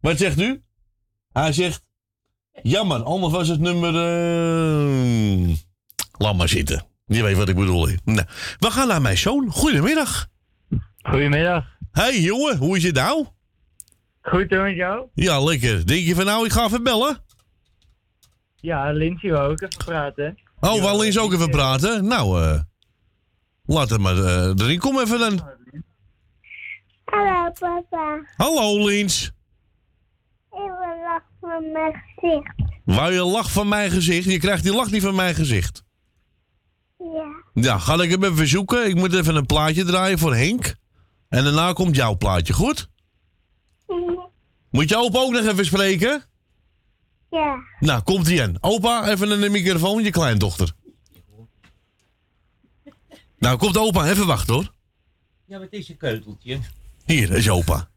[0.00, 0.62] Wat zegt u?
[1.32, 1.82] Hij zegt,
[2.62, 3.94] jammer, anders was het nummer...
[3.94, 5.56] eh,
[6.18, 6.84] laat maar zitten.
[7.06, 7.88] Je weet wat ik bedoel.
[8.04, 8.26] Nou,
[8.58, 9.50] we gaan naar mijn zoon.
[9.50, 10.26] Goedemiddag.
[11.02, 11.64] Goedemiddag.
[11.92, 13.26] Hey jongen, hoe is het nou?
[14.22, 15.06] Goed hoor met jou?
[15.14, 15.86] Ja, lekker.
[15.86, 17.22] Denk je van nou, ik ga even bellen?
[18.56, 20.38] Ja, Lindsay wou ook even praten.
[20.60, 22.04] Oh, wel eens ook even praten?
[22.06, 22.60] Nou, eh
[23.64, 24.78] laat het maar eh, erin.
[24.78, 25.44] Kom even dan.
[27.14, 28.26] Hallo papa.
[28.36, 29.32] Hallo, Lins.
[30.50, 32.54] Even lach van mijn gezicht.
[32.84, 34.30] Wou je lach van mijn gezicht?
[34.30, 35.84] Je krijgt die lach niet van mijn gezicht.
[36.98, 37.42] Ja.
[37.54, 38.88] Ja, ga ik hem even zoeken.
[38.88, 40.74] Ik moet even een plaatje draaien voor Henk.
[41.28, 42.88] En daarna komt jouw plaatje, goed?
[44.70, 46.22] Moet je opa ook nog even spreken?
[47.30, 47.56] Ja.
[47.80, 48.56] Nou, komt ie aan.
[48.60, 50.72] Opa, even een microfoon, je kleindochter.
[53.38, 54.72] Nou, komt opa, even wachten hoor.
[55.44, 56.60] Ja, wat is een keuteltje?
[57.04, 57.88] Hier is opa.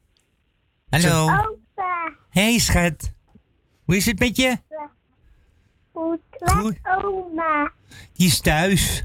[0.90, 1.24] Hallo.
[1.24, 2.14] Opa.
[2.30, 3.12] Hey schat.
[3.86, 4.58] Hoe is het met je?
[5.94, 6.20] Goed.
[6.40, 7.72] Met oma.
[8.14, 9.04] Die is thuis.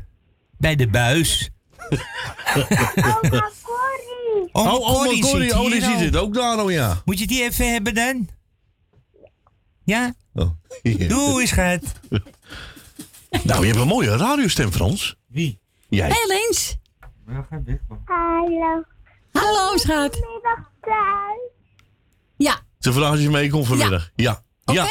[0.59, 1.51] Bij de buis.
[1.91, 4.49] Oma Corrie.
[4.53, 5.99] Oh, oma Corrie oh, die hier al.
[5.99, 7.03] zit ook daar, oh ja.
[7.05, 8.29] Moet je die even hebben dan?
[9.85, 10.15] Ja?
[10.35, 10.51] Oh,
[10.83, 11.09] hier.
[11.09, 11.81] Doei schat.
[13.45, 15.17] Nou, je hebt een mooie radiostem, Frans.
[15.27, 15.61] Wie?
[15.89, 16.09] Jij.
[16.09, 16.77] Hey Lins.
[18.05, 18.83] Hallo.
[19.33, 20.13] Hallo schat.
[20.15, 21.51] Middag thuis.
[22.37, 22.61] Ja.
[22.79, 24.11] Ze vraagt of je meekomt vanmiddag.
[24.15, 24.43] Ja.
[24.65, 24.79] Oké?
[24.81, 24.87] Ja.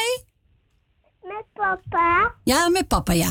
[1.22, 2.34] Met papa.
[2.44, 3.30] Ja, met papa, ja.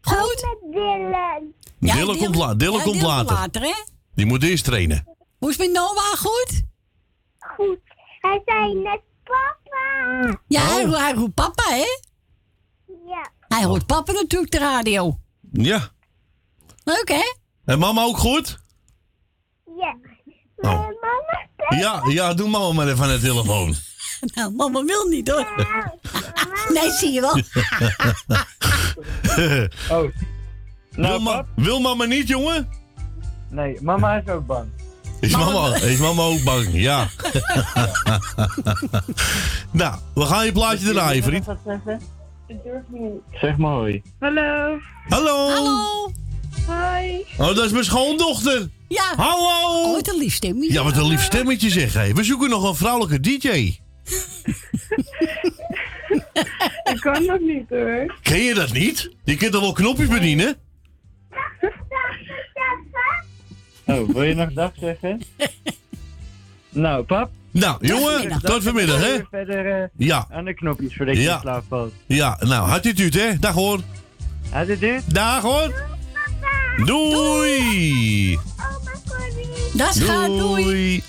[0.00, 0.46] Goed.
[0.60, 1.52] Met Dylan.
[1.78, 3.32] Ja, Dylan komt, la Dylan ja, komt Dylan later.
[3.36, 3.74] later, hè?
[4.14, 5.04] Die moet eerst trainen.
[5.38, 6.14] Hoe is het met Noah?
[6.18, 6.62] Goed?
[7.38, 7.78] Goed.
[8.20, 10.38] Hij zei net papa.
[10.46, 10.96] Ja, hij, Oh.
[10.96, 11.98] hij roept papa, hè?
[13.06, 13.30] Ja.
[13.48, 15.18] Hij hoort papa natuurlijk de radio.
[15.52, 15.88] Ja.
[16.84, 17.34] Leuk, hè?
[17.64, 18.58] En mama ook goed?
[19.80, 19.96] Ja.
[20.56, 20.70] Oh.
[20.72, 21.80] Mama.
[21.80, 23.74] Ja, ja, doe mama maar even aan de telefoon.
[24.34, 25.46] Nou, mama wil niet, hoor.
[26.74, 27.36] nee, zie je wel.
[29.90, 30.10] Oh.
[30.90, 32.68] wil, ma- wil mama niet, jongen?
[33.48, 34.68] Nee, mama is ook bang.
[35.20, 36.66] Is mama, is mama ook bang?
[36.72, 37.08] Ja.
[39.72, 41.46] nou, we gaan je plaatje draaien, vriend.
[43.32, 44.02] Zeg maar hoi.
[44.18, 44.78] Hallo.
[45.08, 45.48] Hallo.
[45.48, 46.10] Hallo.
[46.66, 47.26] Hoi.
[47.38, 48.68] Oh, dat is mijn schoondochter.
[48.90, 49.12] Ja.
[49.16, 49.82] Hallo.
[49.82, 50.72] Oh, wat een lief stemmetje.
[50.72, 52.12] Ja, wat een lief stemmetje zeg.
[52.12, 53.48] We zoeken nog een vrouwelijke DJ.
[56.92, 58.14] Ik kan nog niet hoor.
[58.22, 59.10] Ken je dat niet?
[59.24, 60.56] Je kunt toch wel knopjes bedienen?
[63.86, 65.22] Oh, wil je nog dag zeggen?
[66.70, 67.30] nou, pap.
[67.50, 69.18] Nou, jongen, tot vanmiddag, hè?
[69.30, 70.26] Verder eh, Ja.
[70.30, 71.38] aan de knopjes voordat je Ja.
[71.40, 71.92] slaap valt.
[72.06, 73.38] Ja, nou, had dit u hè?
[73.38, 73.80] Dag hoor.
[74.50, 75.00] Had dit u?
[75.06, 75.98] Dag hoor.
[76.76, 78.38] Doei.
[79.72, 81.02] Dat gaat doei.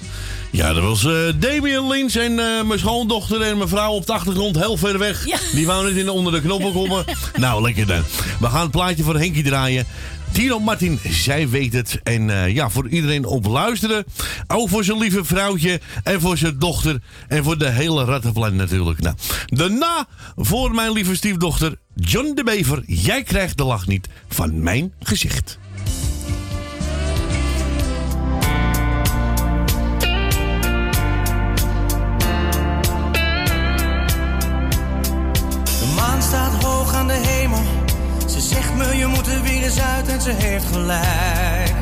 [0.52, 4.14] Ja, dat was eh Damien Lins en eh, mijn schoondochter en mijn vrouw op de
[4.14, 5.26] achtergrond heel ver weg.
[5.54, 7.06] Die wou niet in onder de knoppen komen.
[7.36, 8.04] nou, lekker dan.
[8.40, 9.86] We gaan het plaatje voor Henkie draaien.
[10.32, 12.00] Tino Martin, zij weet het.
[12.04, 14.06] En eh, ja, voor iedereen op luisteren.
[14.48, 17.02] Ook voor zijn lieve vrouwtje en voor zijn dochter.
[17.28, 19.02] En voor de hele rattenplan natuurlijk.
[19.02, 22.84] Nou, daarna voor mijn lieve stiefdochter John de Bever.
[22.86, 25.60] Jij krijgt de lach niet van mijn gezicht.
[40.12, 41.74] En ze heeft gelijk.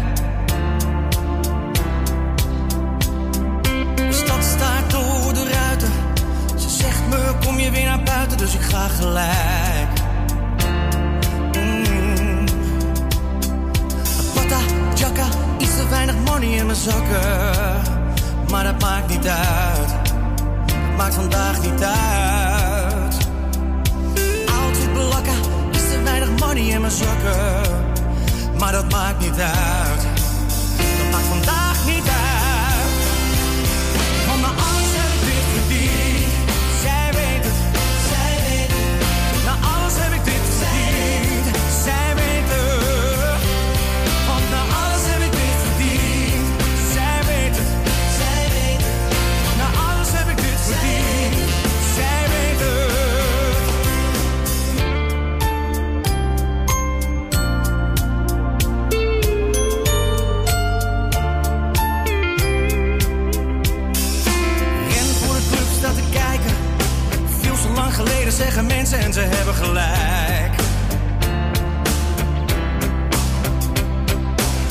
[3.96, 5.92] De stad staat door de ruiten.
[6.56, 9.90] Ze zegt me kom je weer naar buiten, dus ik ga gelijk.
[11.58, 12.46] Mm.
[14.34, 14.60] Pata,
[14.96, 15.26] jacka,
[15.58, 17.82] iets te weinig money in mijn zakken.
[18.52, 20.14] Maar dat maakt niet uit.
[20.98, 23.18] Maakt vandaag niet uit.
[24.62, 25.40] Outfit blakken,
[25.72, 27.89] is te weinig money in mijn zakken.
[28.60, 30.02] Maar dat maakt niet uit.
[30.98, 31.69] Dat maakt vandaag
[68.40, 70.56] zeggen mensen en ze hebben gelijk.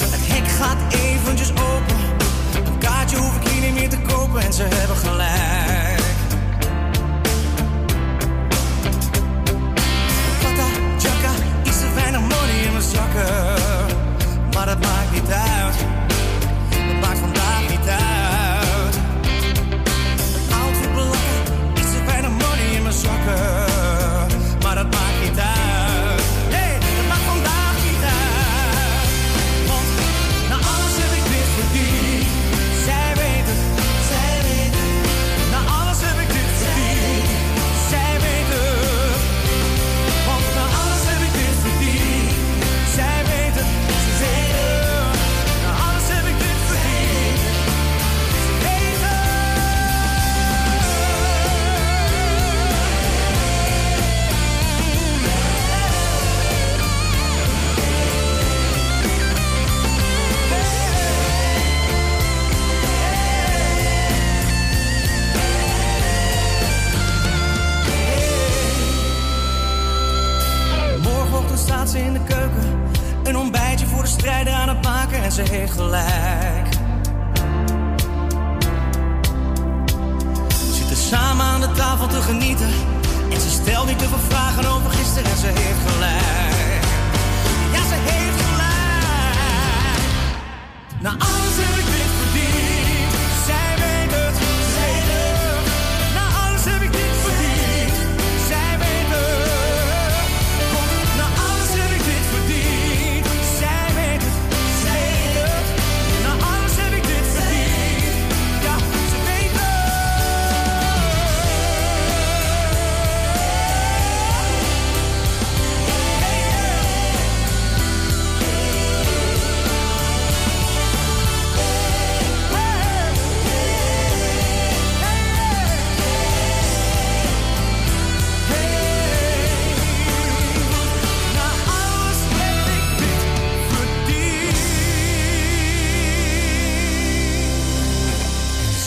[0.00, 1.96] Het hek gaat eventjes open.
[2.66, 6.02] Een kaartje hoef ik niet meer te kopen en ze hebben gelijk.
[10.40, 10.66] Kata,
[10.98, 11.32] jaka,
[11.62, 13.47] is er weinig money in mijn zakken.
[75.28, 76.68] En ze heeft gelijk.
[80.72, 82.68] Zitten samen aan de tafel te genieten.
[83.30, 86.84] En ze stelt niet te veel vragen over gisteren en ze heeft gelijk.
[87.72, 88.78] Ja, ze heeft gelijk.
[91.00, 91.37] Na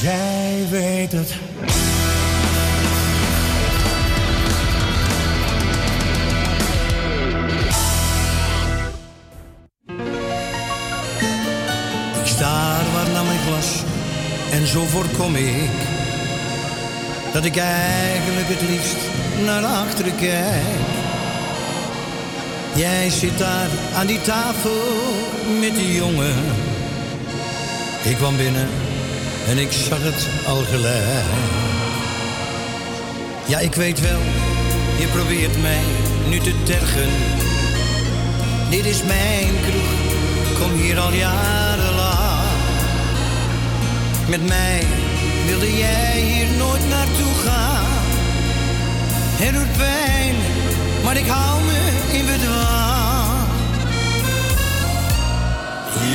[0.02, 1.30] Zij weet het.
[12.20, 13.84] Ik sta wat naar mijn glas
[14.52, 15.70] en zo voorkom ik
[17.34, 18.98] dat ik eigenlijk het liefst
[19.46, 20.80] naar achteren kijk.
[22.76, 24.82] Jij zit daar aan die tafel
[25.60, 26.36] met die jongen.
[28.04, 28.68] Ik kwam binnen
[29.52, 31.26] en ik zag het al gelijk.
[33.48, 34.20] Ja, ik weet wel,
[35.00, 35.84] je probeert mij
[36.30, 37.10] nu te tergen.
[38.70, 42.50] Dit is mijn kroeg, kom hier al jarenlang.
[44.28, 44.84] Met mij
[45.46, 47.86] wilde jij hier nooit naartoe gaan.
[49.42, 50.36] Het doet pijn,
[51.04, 51.80] maar ik hou me
[52.18, 53.50] in bedwang.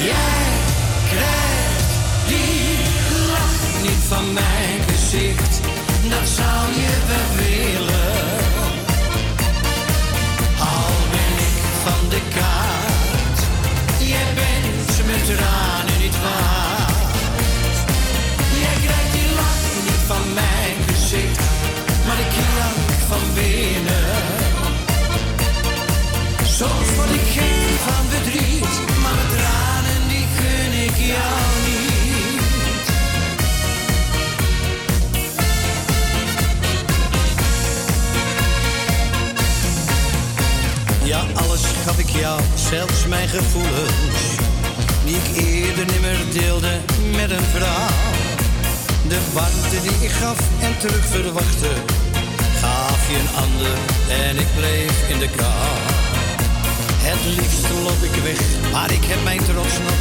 [0.04, 0.55] Jij
[4.08, 5.60] van mijn gezicht,
[6.08, 8.38] dat zou je wel willen.
[10.58, 13.38] Al ben ik van de kaart,
[13.98, 17.78] jij bent met tranen niet waard.
[18.62, 21.40] Jij krijgt die lach niet van mijn gezicht,
[22.06, 24.14] maar ik jank van binnen.
[26.44, 31.55] Soms word ik geen van verdriet, maar mijn tranen die gun ik jou
[41.86, 44.22] gaf ik jou, zelfs mijn gevoelens,
[45.04, 46.80] die ik eerder nimmer deelde
[47.14, 47.88] met een vrouw.
[49.08, 51.72] De warmte die ik gaf en terug verwachtte,
[52.60, 53.76] gaf je een ander
[54.26, 55.74] en ik bleef in de kou.
[57.08, 60.00] Het liefst loop ik weg, maar ik heb mijn trots nog.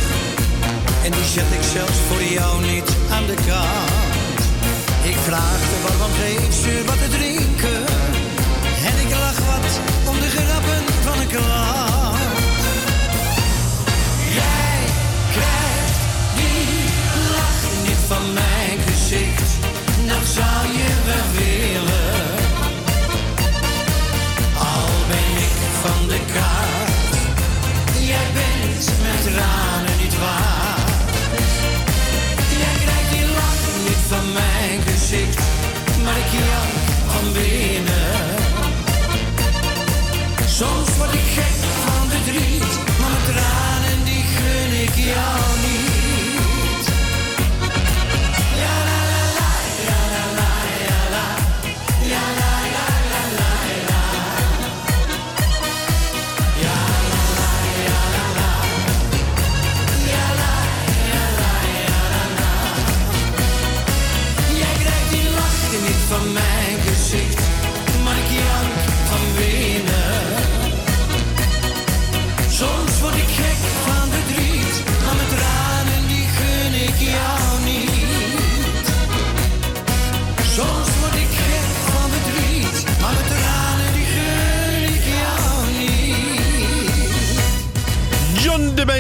[1.04, 4.42] En die zet ik zelfs voor jou niet aan de kant.
[5.12, 7.75] Ik vraagde waarom geef ze wat te drinken.
[11.06, 12.18] Van een klant.
[14.40, 14.78] Jij
[15.32, 15.98] krijgt
[16.36, 16.90] die
[17.36, 19.52] lach niet van mijn gezicht.
[20.08, 22.24] Dat zou je wel willen.
[24.58, 27.16] Al ben ik van de kaart.
[28.00, 29.75] Jij bent met tranen
[40.96, 45.35] Soms word ik gek van verdriet, maar mijn tranen die gun ik jou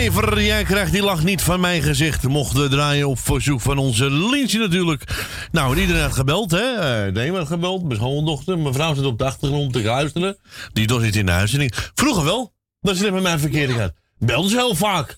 [0.06, 2.24] Bever, jij krijgt die lach niet van mijn gezicht.
[2.24, 5.03] Mocht we draaien op verzoek van onze Linsje natuurlijk.
[5.51, 6.74] Nou, iedereen had gebeld, hè?
[7.06, 8.58] Eh Deen had gebeld, mijn schoondochter.
[8.59, 10.38] Mijn vrouw zit op de achtergrond te luisteren.
[10.74, 11.72] Die was niet in de uitzending.
[11.93, 13.93] Vroeger wel, dat is net met mijn verkeerde gaat.
[14.17, 15.17] Belde ze heel vaak.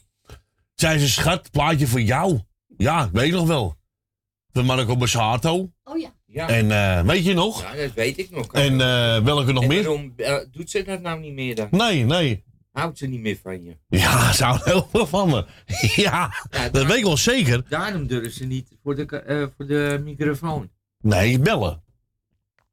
[0.75, 2.39] Zei ze, schat, plaatje voor jou.
[2.77, 3.75] Ja, ik weet nog wel.
[4.51, 5.71] Van Marco Bassato.
[5.83, 6.09] Oh ja.
[6.25, 6.47] Ja.
[6.49, 7.61] En eh, weet je nog?
[7.61, 8.53] Ja, dat weet ik nog.
[8.53, 9.83] En eh, welke nog En meer?
[9.83, 11.67] waarom eh, doet ze dat nou niet meer dan?
[11.71, 12.43] Nee, nee.
[12.79, 13.77] Houdt ze niet meer van je.
[13.89, 15.45] Ja, ze houden heel veel van me.
[16.05, 16.33] Ja,
[16.71, 17.63] dat weet ik wel zeker.
[17.69, 20.69] Daarom durven ze niet voor de, eh, voor de microfoon.
[21.01, 21.81] Nee, bellen.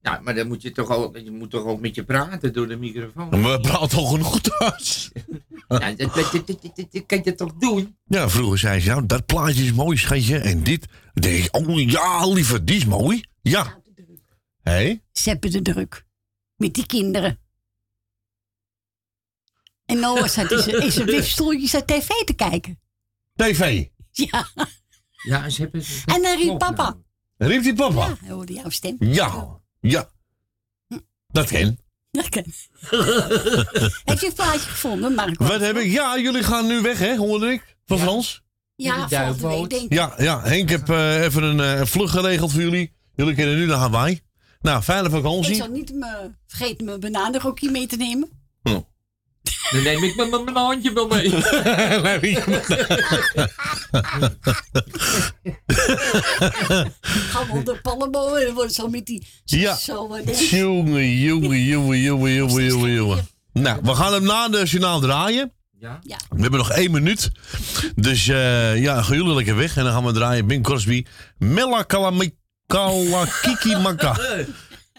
[0.00, 2.68] Ja, maar dan moet je toch ook, je moet toch ook met je praten door
[2.68, 3.28] de microfoon.
[3.41, 5.10] Maar we praten al genoeg thuis.
[5.68, 7.97] Ja, dat, dat, dat, dat, dat- dat kan je toch doen?
[8.05, 10.39] Ja, vroeger zei ze, nou, dat plaatje is mooi, schatje.
[10.39, 10.86] En dit.
[11.15, 13.24] Dan denk ik, oh ja, liever, die is mooi.
[13.42, 13.78] Ja.
[14.62, 15.00] Hé?
[15.12, 16.05] Ze hebben de druk.
[16.57, 17.39] Met die kinderen.
[19.86, 22.78] En Noah zat in zijn- in zijn wipstoeltje tv te kijken.
[23.34, 23.84] TV.
[24.10, 24.46] Ja.
[25.28, 25.84] Ja, ze hebben...
[26.04, 26.96] En dan riep papa.
[27.36, 28.06] Riep die papa?
[28.06, 28.96] Ja, hij hoorde jouw stem.
[28.98, 29.60] Ja.
[29.80, 30.10] Ja.
[31.28, 31.78] Dat ken.
[32.10, 32.44] Dat ken.
[34.04, 35.44] Heb je een plaatje gevonden, Marco?
[35.44, 35.92] Wat heb ik?
[35.92, 37.76] Ja, jullie gaan nu weg, hè, hoorde ik?
[37.86, 38.42] Van Frans?
[38.76, 39.92] Ja, volgende week denk ik.
[39.92, 42.92] Ja, ja, Henk heb eh, even een eh, vlucht geregeld voor jullie.
[43.16, 44.20] Jullie kunnen nu naar Hawaii.
[44.60, 45.54] Nou, fijne Ik vakantie.
[45.54, 48.28] zal niet me, vergeten mijn bananenrokje mee te nemen.
[49.70, 51.31] Dan neem ik mijn mijn handje wel mee.
[57.31, 59.26] Gaan we onder palmbomen en dan wordt zo met die...
[59.44, 59.76] Ja.
[59.84, 60.24] Jongen,
[61.18, 61.98] jongen, jongen, jongen,
[62.32, 63.28] jongen, jongen, jongen.
[63.52, 65.52] Nou, we gaan hem na de journaal draaien.
[65.78, 66.00] Ja?
[66.28, 67.31] We hebben nog één minuut.
[67.94, 69.76] Dus eh, ja, gaan jullie lekker weg.
[69.76, 71.05] En dan gaan we draaien Bing Crosby.
[71.39, 73.26] Mella Kalamikala
[73.82, 74.16] Maka.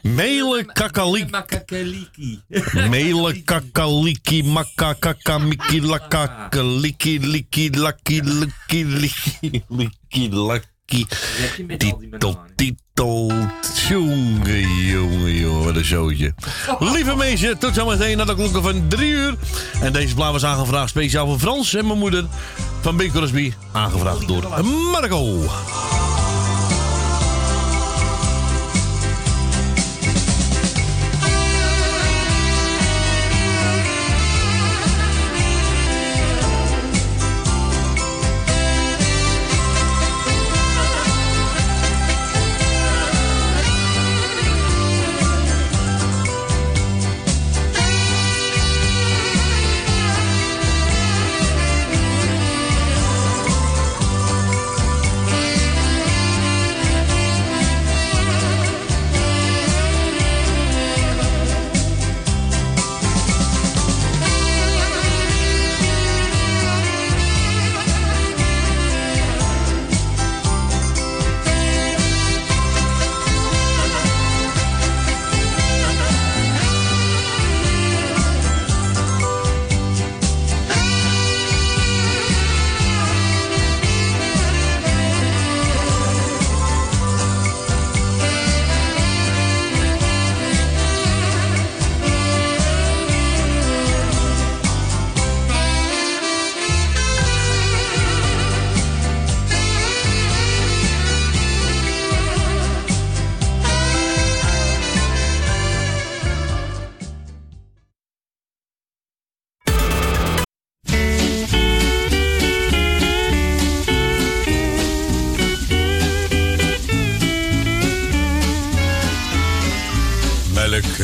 [0.06, 1.32] Mele kakaliki.
[1.32, 2.40] Makakaliki.
[2.90, 11.08] Mele kakaliki maka kakamiki lakakaliki liki laki liki liki liki laki.
[11.80, 13.32] Titel, titel.
[13.90, 16.34] Jongen, jongen, jongen, wat een zootje.
[16.94, 19.36] Lieve mensen, tot zometeen naar de klokken van drie uur.
[19.82, 22.26] En deze plaat was aangevraagd speciaal voor Frans en mijn moeder
[22.82, 23.54] van Bing Crosby.
[23.72, 25.50] Aangevraagd door Marco.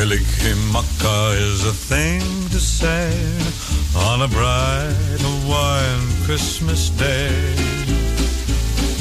[0.02, 3.14] Melikilikimaka is a thing to say
[3.94, 7.30] on a bright Hawaiian Christmas day.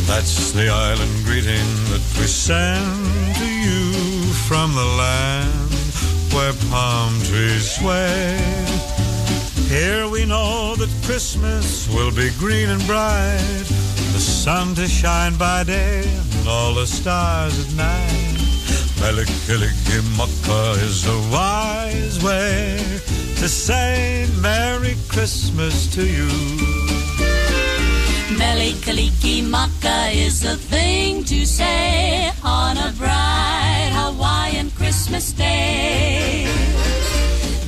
[0.06, 5.74] That's the island greeting that we send to you from the land
[6.36, 8.38] where palm trees sway.
[9.70, 13.66] Here we know that Christmas will be green and bright,
[14.14, 16.04] the sun to shine by day
[16.38, 18.21] and all the stars at night.
[19.02, 22.78] Melikilikimaka is a wise way
[23.38, 26.30] to say Merry Christmas to you.
[28.38, 36.46] Melikaliki Maka is the thing to say on a bright Hawaiian Christmas day.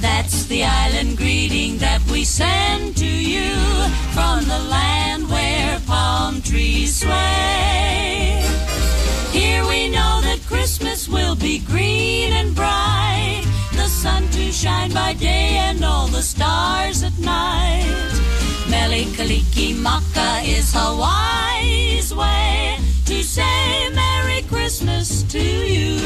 [0.02, 3.56] That's the island greeting that we send to you
[4.14, 8.46] from the land where palm trees sway.
[9.32, 10.13] Here we know
[10.64, 13.44] Christmas will be green and bright,
[13.74, 17.84] the sun to shine by day and all the stars at night.
[18.68, 22.78] Melikaliki Maka is Hawaii's way
[23.08, 26.00] to say Merry Christmas to you.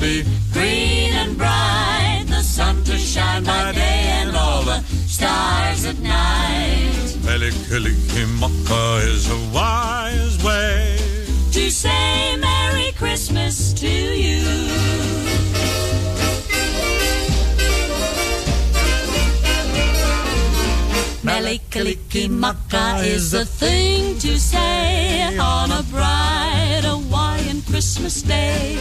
[0.00, 2.24] Be green and bright.
[2.28, 6.92] The sun to shine by day and all the stars at night.
[7.26, 10.96] Melikilikimaka is a wise way.
[11.52, 14.68] To say Merry Christmas to you.
[21.22, 28.78] Melikilikimaka is the thing to say on a bright Hawaiian Christmas day.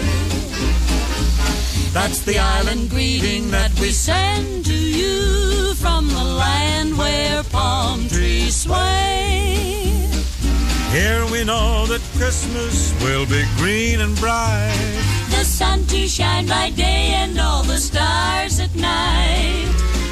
[1.99, 8.55] That's the island greeting that we send to you from the land where palm trees
[8.55, 10.07] sway.
[10.91, 15.01] Here we know that Christmas will be green and bright.
[15.31, 19.65] The sun to shine by day and all the stars at night.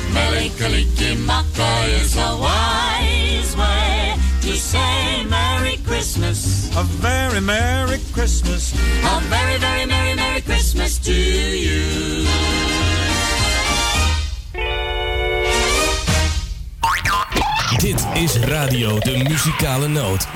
[0.09, 4.14] Melikilikimaka is a wise way
[4.55, 6.69] to say Merry Christmas.
[6.77, 8.73] A very Merry Christmas.
[9.03, 12.25] A very, very Merry, Merry Christmas to you.
[17.77, 20.27] Dit is Radio de Muzikale Noot.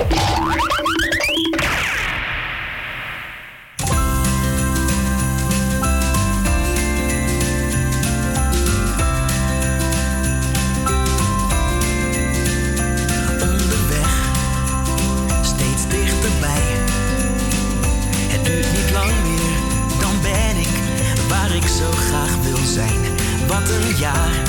[23.50, 24.42] Wat een jaar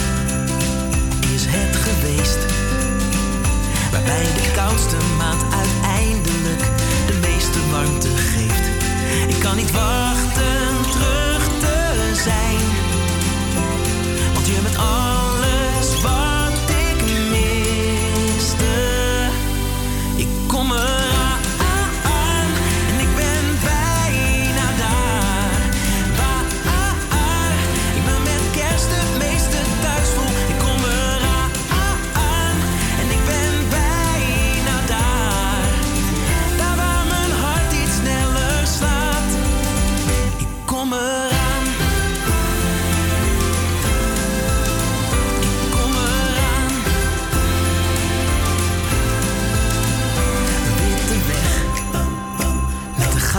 [1.35, 2.39] is het geweest.
[3.91, 6.63] Waarbij de koudste maand uiteindelijk
[7.07, 8.67] de meeste warmte geeft.
[9.29, 10.60] Ik kan niet wachten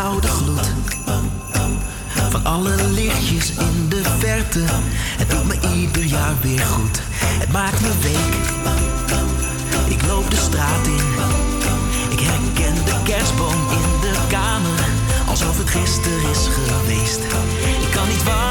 [0.01, 0.73] gouden gloed
[2.29, 4.63] van alle lichtjes in de verte.
[5.17, 6.99] Het doet me ieder jaar weer goed.
[7.13, 8.33] Het maakt me week.
[9.89, 11.05] Ik loop de straat in.
[12.09, 14.85] Ik herken de kerstboom in de kamer,
[15.27, 17.19] alsof het gisteren is geweest.
[17.81, 18.50] Ik kan niet wachten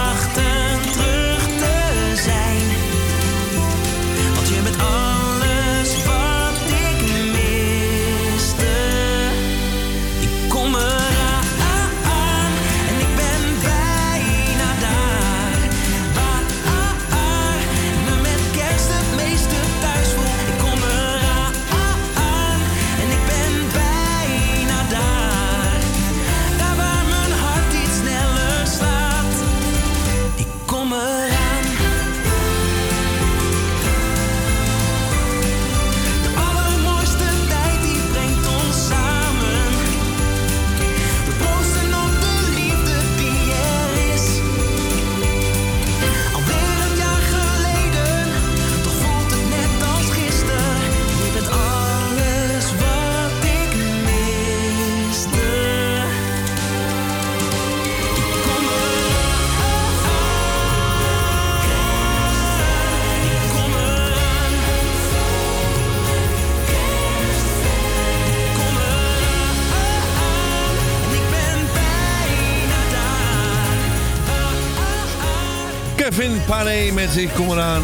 [76.50, 77.82] Paré met Ik Kom Eraan.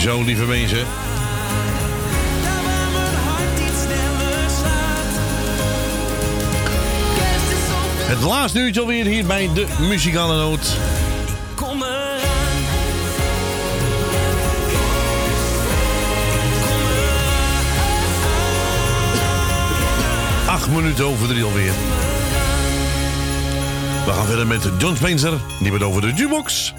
[0.00, 0.86] Zo, lieve mensen.
[8.06, 10.76] Het laatste uurtje alweer hier bij de Muzikale Noot.
[20.46, 21.72] Acht minuten over drie alweer.
[24.04, 25.32] We gaan verder met John Spencer.
[25.60, 26.74] Die wordt over de jukebox.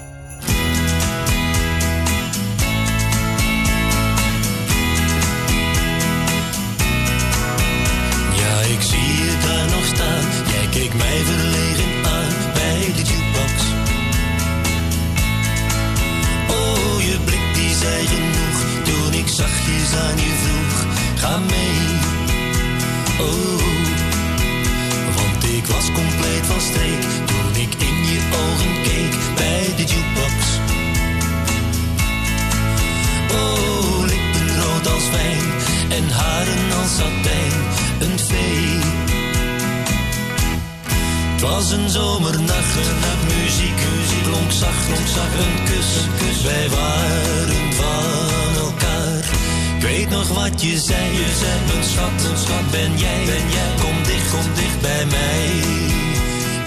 [50.10, 51.04] nog wat je zei.
[51.12, 53.70] Je zei, een schat, een schat, ben jij, ben jij.
[53.80, 55.46] Kom dicht, kom dicht bij mij.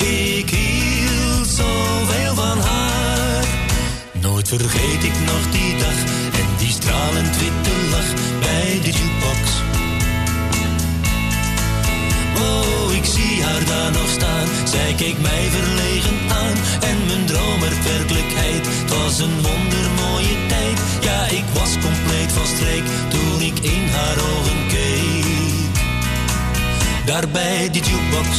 [0.07, 3.45] Ik hield zoveel van haar.
[4.21, 5.99] Nooit vergeet ik nog die dag
[6.41, 9.68] en die stralend witte lach bij de jukebox
[12.41, 14.47] oh ik zie haar daar nog staan.
[14.67, 16.57] Zij keek mij verlegen aan
[16.89, 18.67] en mijn droom werd werkelijkheid.
[18.67, 24.17] Het was een wondermooie tijd, ja ik was compleet van streek toen ik in haar
[24.17, 25.83] ogen keek.
[27.05, 28.37] Daarbij die jukebox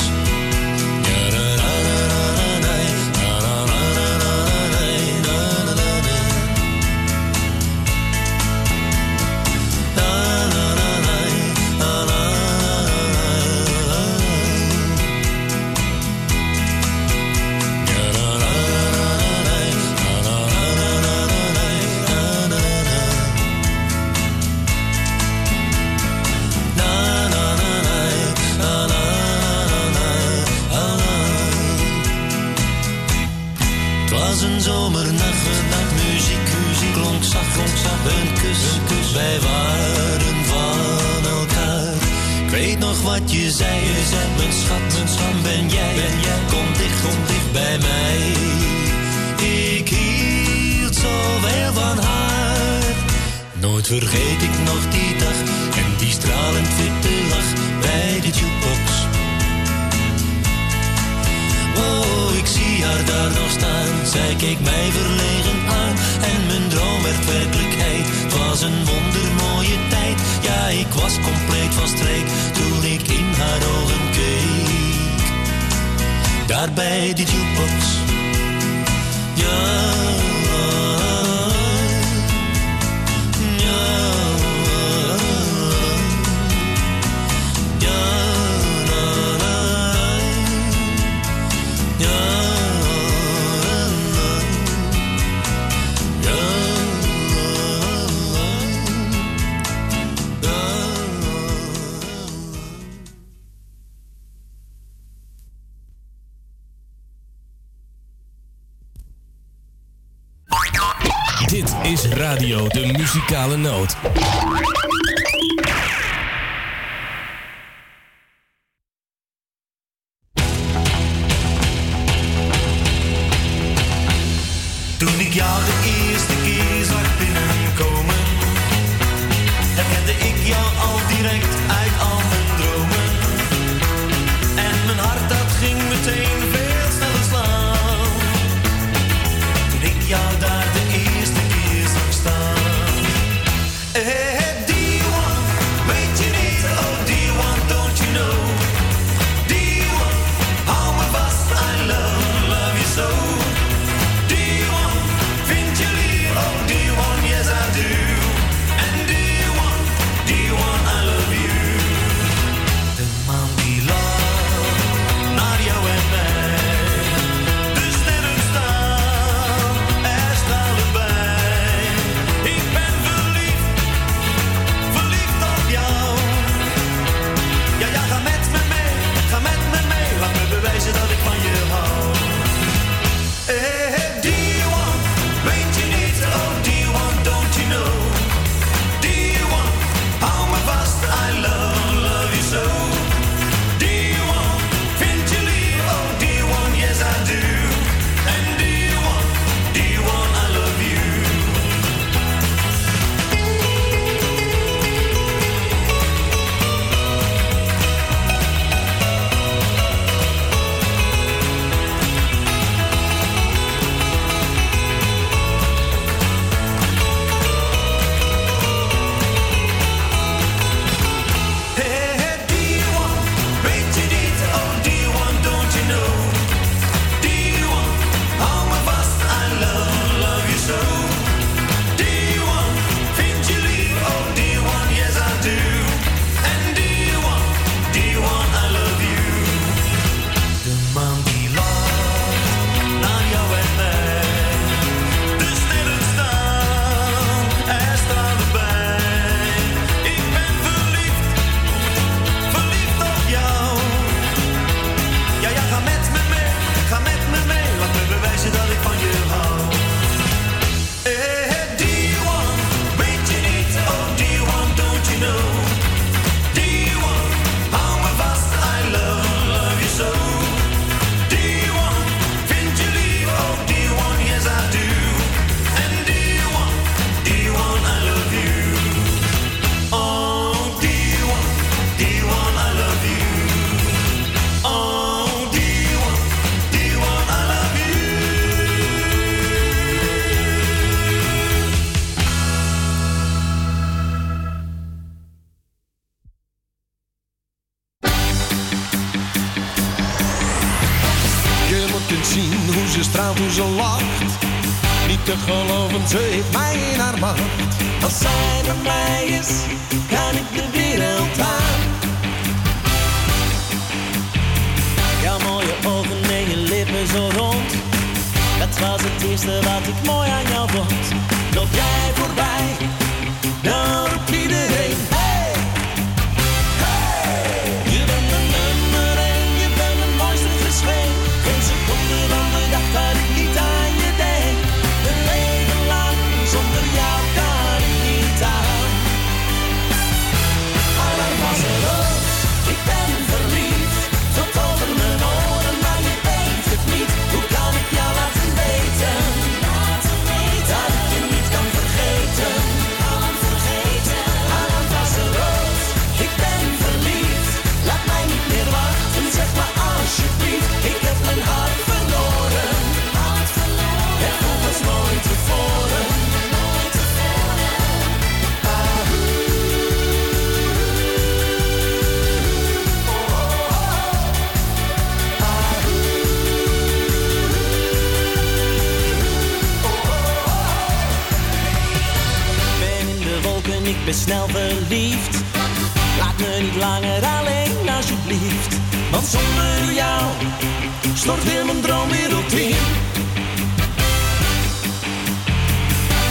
[113.40, 114.19] muzikale noot.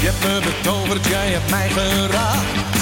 [0.10, 2.78] hebt me betoverd, jij hebt mij geraakt.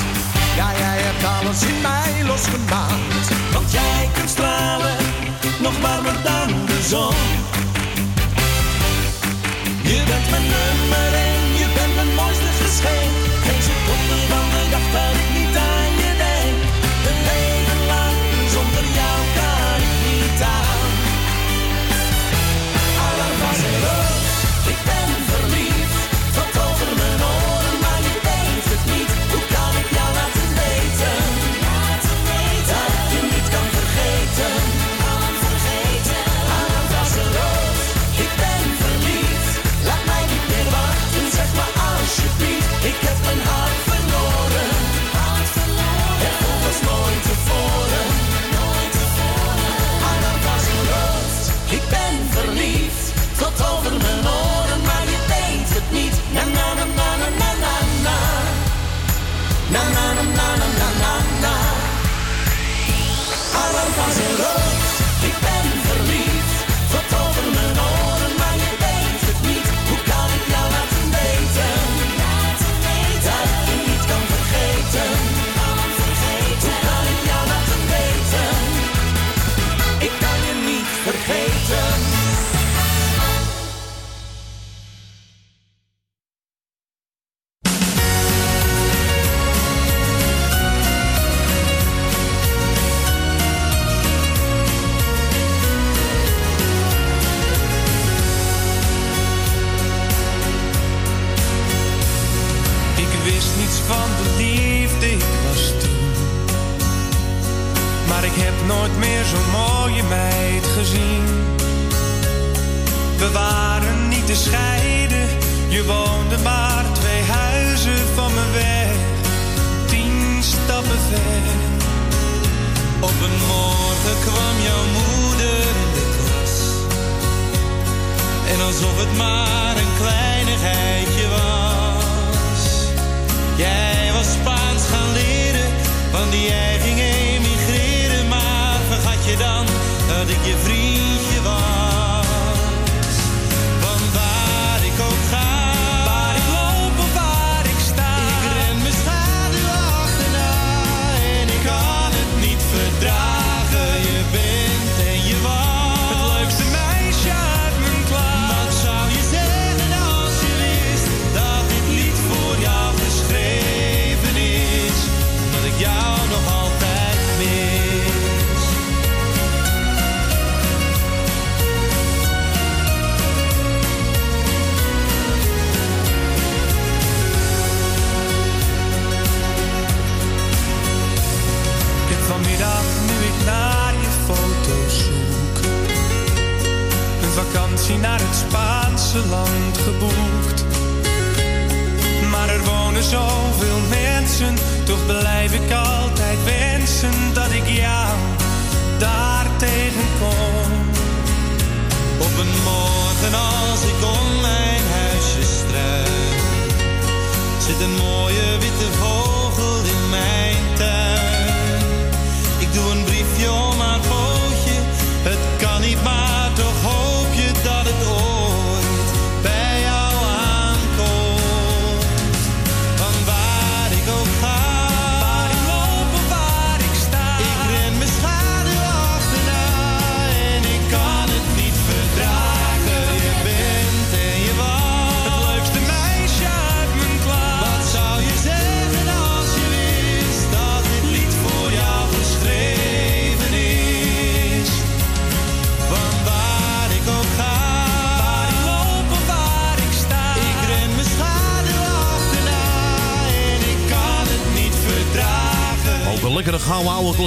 [0.56, 3.28] Ja, jij hebt alles in mij losgemaakt.
[3.54, 4.96] Want jij kunt stralen,
[5.60, 7.16] nog warmer dan de zon.
[9.92, 13.14] Je bent mijn nummer één, je bent mijn mooiste geschenk.
[13.46, 14.86] Deze seconde van de dag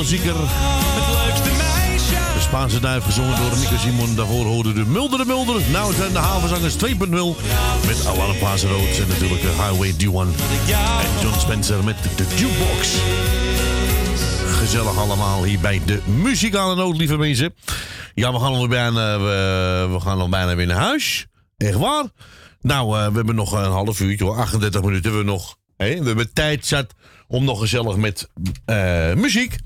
[0.00, 0.34] klassieker.
[0.36, 2.34] Het meisje.
[2.34, 4.14] De Spaanse duif gezongen door Nico Simon.
[4.14, 5.62] Daarvoor hoorde de Mulder de Mulder.
[5.70, 6.80] Nou zijn de havenzangers 2.0.
[7.86, 8.98] Met Alarmplaats Rood.
[8.98, 10.40] En natuurlijk eh, Highway D1.
[11.00, 12.96] En John Spencer met de jukebox.
[14.58, 17.54] Gezellig allemaal hier bij de muzikale noot, lieve mensen.
[18.14, 21.26] Ja, we gaan alweer bijna, we, we gaan al bijna weer naar huis.
[21.56, 22.04] Echt waar?
[22.60, 24.36] Nou, eh, we hebben nog een half uurtje, hoor.
[24.36, 25.56] 38 minuten hebben we nog.
[25.76, 26.94] We hebben tijd zat
[27.30, 28.28] om nog gezellig met
[28.64, 29.56] eh, muziek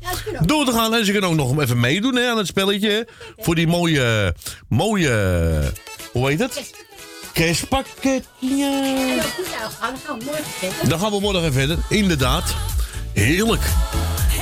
[0.45, 0.95] door te gaan.
[0.95, 3.09] En ze kunnen ook nog even meedoen hè, aan het spelletje.
[3.37, 4.35] Voor die mooie,
[4.69, 5.73] mooie,
[6.13, 6.75] hoe heet het?
[7.33, 8.25] Kerstpakket.
[8.39, 9.23] Ja.
[10.89, 11.79] Dan gaan we morgen verder.
[11.89, 12.55] Inderdaad.
[13.13, 13.63] Heerlijk.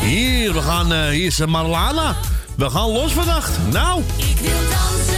[0.01, 2.17] Hier, we gaan, eh, hier is Marlana.
[2.57, 3.59] We gaan los vannacht.
[3.71, 4.03] Nou.
[4.17, 5.12] Ik wil dansen,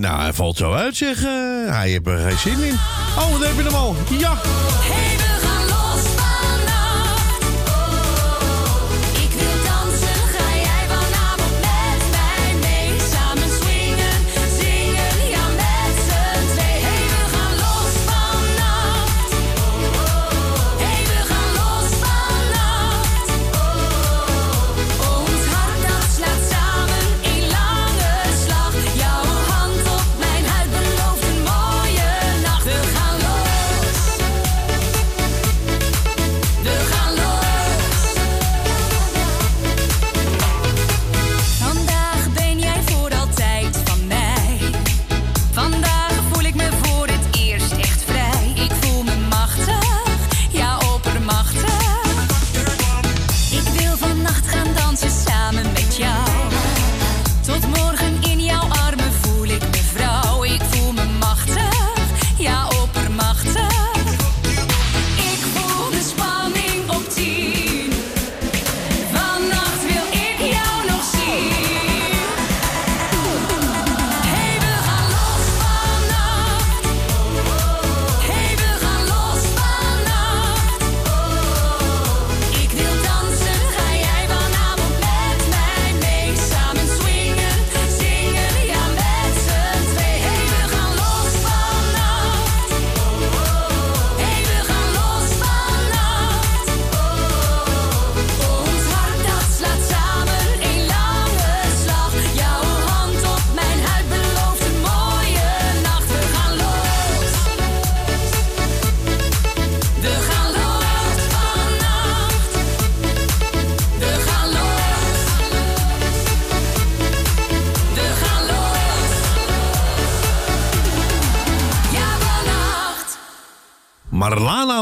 [0.00, 1.16] Nou, hij valt zo uit, zeg.
[1.24, 1.30] eh,
[1.66, 2.74] hij heeft er geen zin in.
[3.18, 3.96] Oh, daar heb je hem al.
[4.18, 4.32] Ja.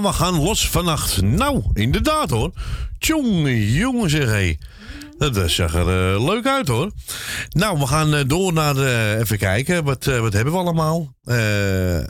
[0.02, 1.22] We gaan los vannacht.
[1.22, 2.52] Nou, inderdaad hoor.
[2.98, 4.56] Tjonge, jongen zeg hé.
[5.18, 6.90] Dat zag er eh, leuk uit hoor.
[7.48, 8.76] Nou, we gaan eh, door naar,
[9.18, 11.14] even kijken, wat, eh, wat hebben we allemaal?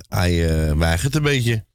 [0.08, 1.66] Hij weigert een beetje.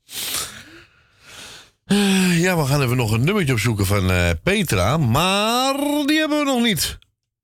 [2.31, 4.11] Ja, we gaan even nog een nummertje opzoeken van
[4.43, 5.73] Petra, maar
[6.05, 6.97] die hebben we nog niet.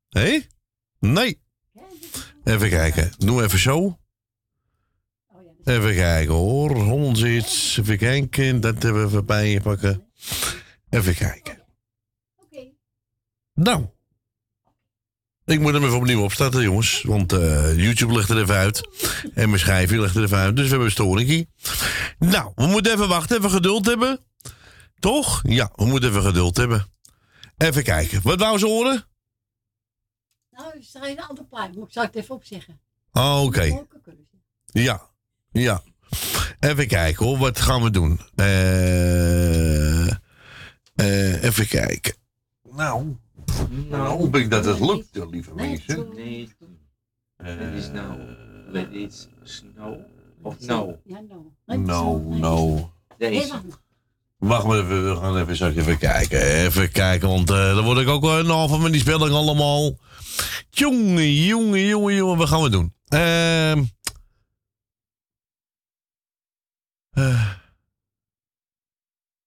[0.10, 0.40] Hé?
[1.00, 1.42] Nee.
[2.44, 3.12] Even kijken.
[3.18, 3.99] Doe even zo.
[5.64, 6.72] Even kijken hoor.
[6.76, 7.78] Hondenzits.
[7.78, 8.62] Even kijken.
[8.62, 10.08] Dat hebben we even bij je pakken.
[10.90, 11.64] Even kijken.
[13.54, 13.86] Nou.
[15.46, 17.02] Ik moet hem even opnieuw opstarten, jongens.
[17.02, 18.88] Want eh, YouTube ligt er even uit.
[19.34, 20.56] En mijn schijfje ligt er even uit.
[20.56, 21.48] Dus we hebben een storingje.
[22.20, 23.38] Nou, we moeten even wachten.
[23.38, 24.20] Even geduld hebben.
[25.00, 25.42] Toch?
[25.44, 26.86] Ja, we moeten even geduld hebben.
[27.58, 28.22] Even kijken.
[28.24, 29.06] Wat wou ze horen?
[30.52, 31.76] Nou, er staat een ander plaat.
[31.76, 32.80] Moet ik het even opzeggen.
[33.12, 33.86] Oh, oké.
[34.66, 35.09] Ja,
[35.52, 35.82] ja.
[36.60, 38.20] Even kijken hoor, wat gaan we doen?
[38.36, 40.08] Eh,
[40.96, 42.14] eh, even kijken.
[42.76, 43.16] Nou,
[43.90, 46.08] nou hoop ik dat het lukt, eh, lieve mensen.
[46.16, 46.50] Nee,
[47.38, 48.20] het is nou.
[48.72, 49.96] Let it snow.
[50.42, 51.00] Of no.
[51.04, 51.78] Ja, no.
[51.78, 52.92] No, no.
[53.18, 53.62] Deze.
[54.38, 56.42] Wacht maar even, we gaan even, straks even kijken.
[56.42, 59.98] Even kijken, want eh, dan word ik ook wel een half van die spelling allemaal.
[60.70, 62.94] Jongen, jongen, jongen, jongen, wat gaan we doen?
[63.08, 63.84] Ehm.
[67.20, 67.50] Eh.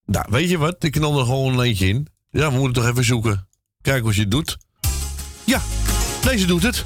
[0.05, 0.85] nou, weet je wat?
[0.85, 2.09] Ik knal er gewoon een eentje in.
[2.31, 3.49] Ja, we moeten toch even zoeken.
[3.81, 4.59] Kijken of je doet.
[5.45, 5.61] Ja,
[6.23, 6.85] deze doet het.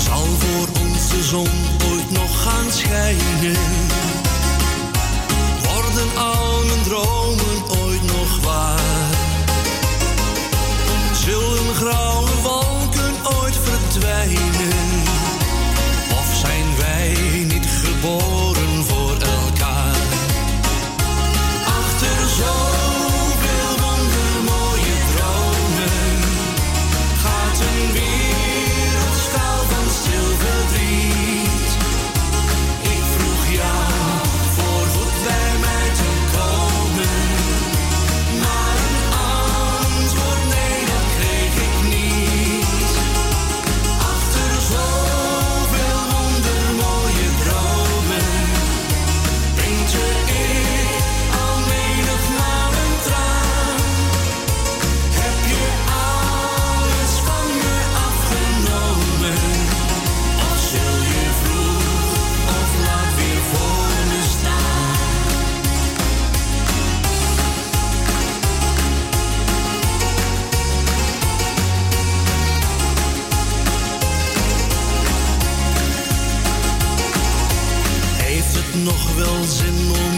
[0.00, 1.48] Zal voor ons de zon
[1.90, 3.77] ooit nog gaan schijnen?
[11.78, 15.02] Grauwe wolken ooit verdwijnen?
[16.10, 18.37] Of zijn wij niet geboren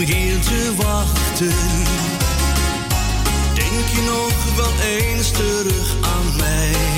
[0.01, 1.49] om hier te wachten?
[3.55, 6.90] Denk je nog wel eens terug aan mij?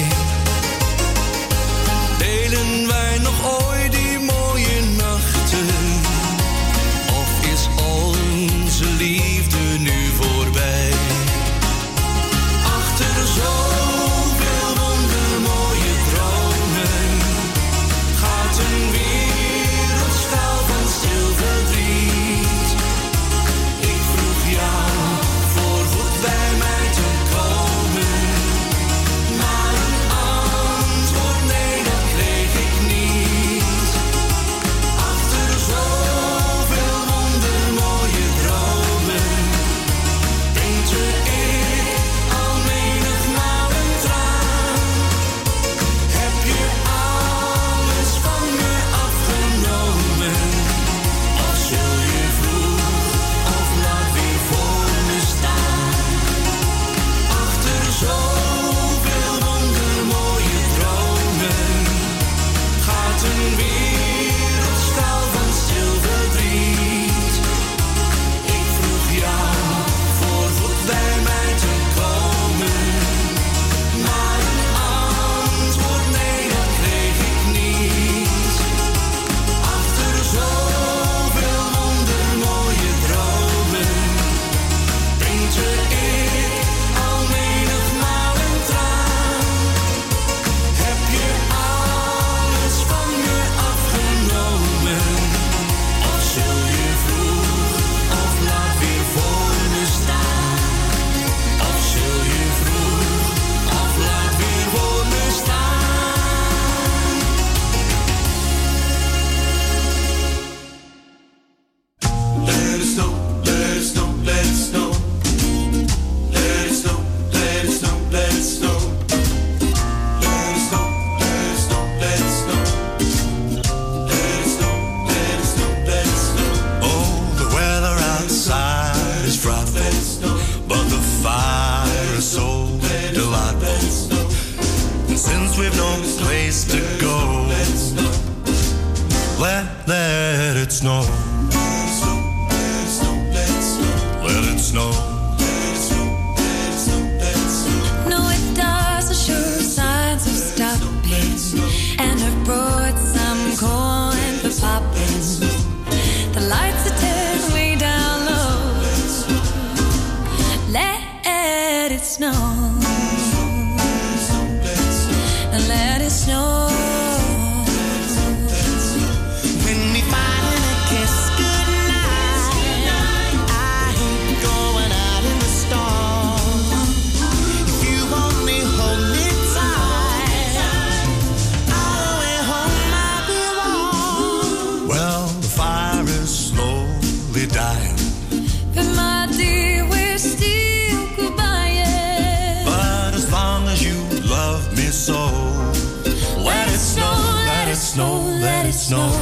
[198.93, 199.22] No.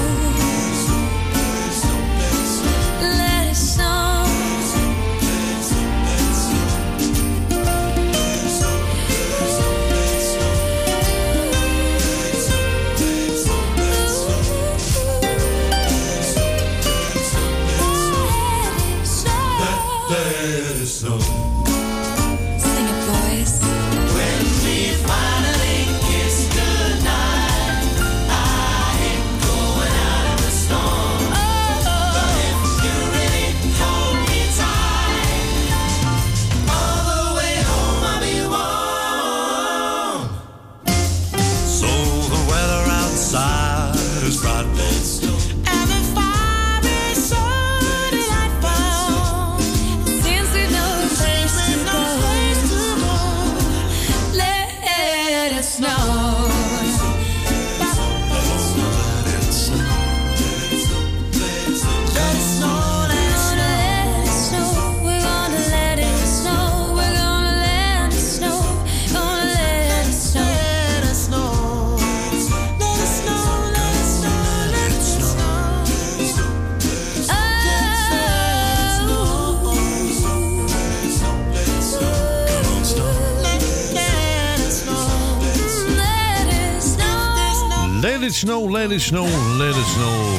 [88.41, 89.27] snow, let it snow,
[89.59, 90.39] let it snow.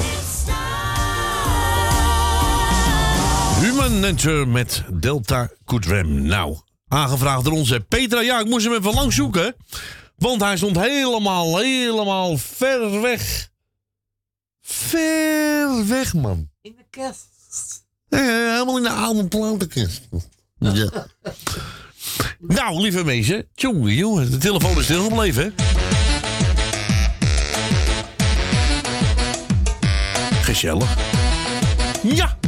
[3.61, 6.21] Human Nature met Delta Kudrem.
[6.21, 6.57] Nou,
[6.87, 8.21] aangevraagd door onze Petra.
[8.21, 9.55] Ja, ik moest hem even lang zoeken.
[10.17, 13.49] Want hij stond helemaal, helemaal ver weg.
[14.61, 16.49] Ver weg, man.
[16.61, 17.85] In de kerst.
[18.09, 20.07] Helemaal in de oude plantenkist.
[20.57, 20.89] Ja.
[22.57, 23.47] nou, lieve mensen.
[23.55, 24.31] Tjonge, jongen.
[24.31, 25.43] De telefoon is stilgebleven.
[25.43, 25.80] hè?
[30.51, 30.97] gezellig.
[32.03, 32.40] Ja!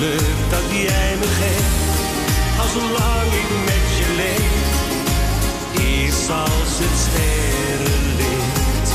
[0.00, 1.98] Geluk dat jij me geeft,
[2.60, 4.54] al zolang ik met je leef,
[5.98, 8.88] is als het sterrenlicht.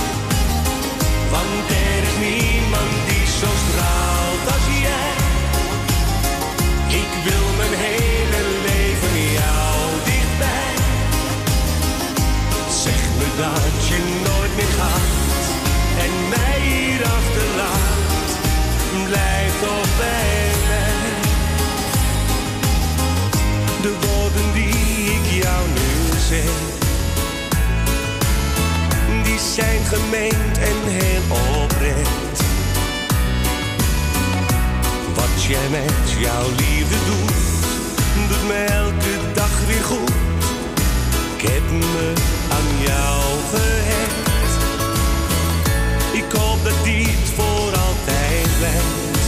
[1.34, 5.16] Want er is niemand die zo straalt als jij.
[7.02, 10.74] Ik wil mijn hele leven jou dichtbij.
[12.84, 15.44] Zeg me dat je nooit meer gaat
[16.04, 18.30] en mij hier achterlaat.
[19.10, 20.25] Blijf toch bij
[29.24, 31.22] die zijn gemeend en heel
[31.64, 32.42] oprecht.
[35.14, 37.34] Wat jij met jouw liefde doet,
[38.30, 40.12] doet me elke dag weer goed.
[41.38, 42.14] Ik heb me
[42.50, 44.64] aan jou gehecht.
[46.14, 49.24] Ik hoop dat dit voor altijd blijft.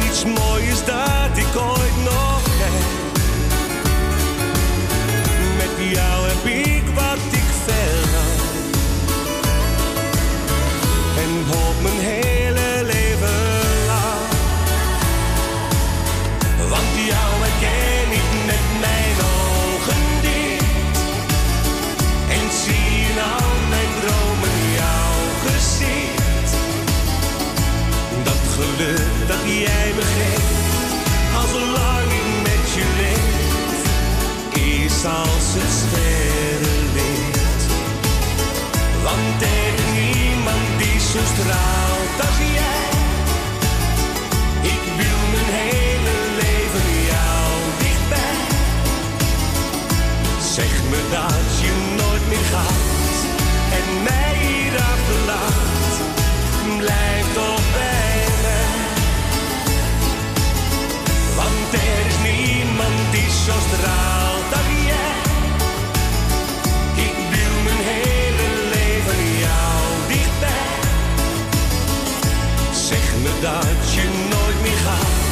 [0.00, 3.07] Niets moois dat ik ooit nog heb.
[5.78, 8.40] Jou heb ik wat ik verlang.
[11.22, 13.40] En hoop mijn hele leven
[13.86, 14.28] lang.
[16.68, 20.98] Want jou herken ik met mijn ogen dicht.
[22.36, 26.52] En zie in al mijn dromen jouw gezicht.
[28.24, 33.28] Dat geluk dat jij me geeft, al zolang ik met je leef
[34.52, 35.27] is als
[41.18, 42.90] zo straalt als jij.
[44.74, 48.40] Ik wil mijn hele leven jou dichtbij.
[50.56, 53.16] Zeg me dat je nooit meer gaat
[53.78, 55.94] en mij hier achterlaat.
[56.78, 58.70] Blijf toch bij mij.
[61.36, 64.17] Want er is niemand die zo straalt
[73.40, 75.27] dat je nooit meer gaat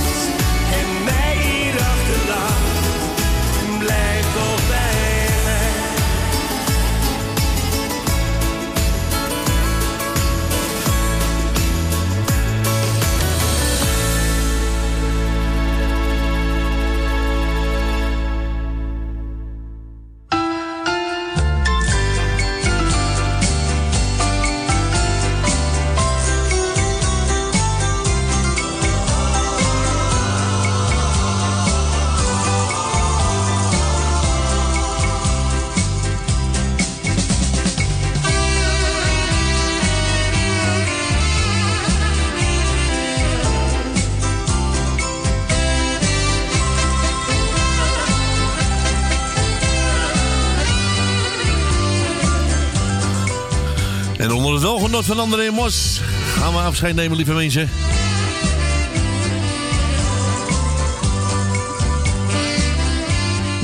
[55.07, 56.01] van André Mos
[56.35, 57.71] gaan we afscheid nemen, lieve mensen.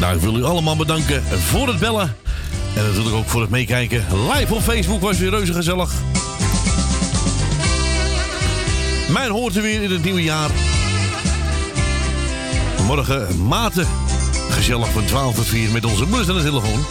[0.00, 2.16] Nou, ik wil u allemaal bedanken voor het bellen.
[2.74, 4.04] En natuurlijk ook voor het meekijken.
[4.32, 5.92] Live op Facebook was weer reuze gezellig.
[9.08, 10.50] Mijn hoort er weer in het nieuwe jaar.
[12.86, 13.86] Morgen maten.
[14.50, 16.84] Gezellig van 12 tot 4 met onze moeders aan de telefoon.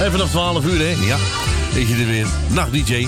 [0.00, 1.06] En vanaf 12 uur, hè?
[1.06, 1.16] Ja,
[1.74, 2.26] is je er weer.
[2.48, 3.06] Nacht DJ.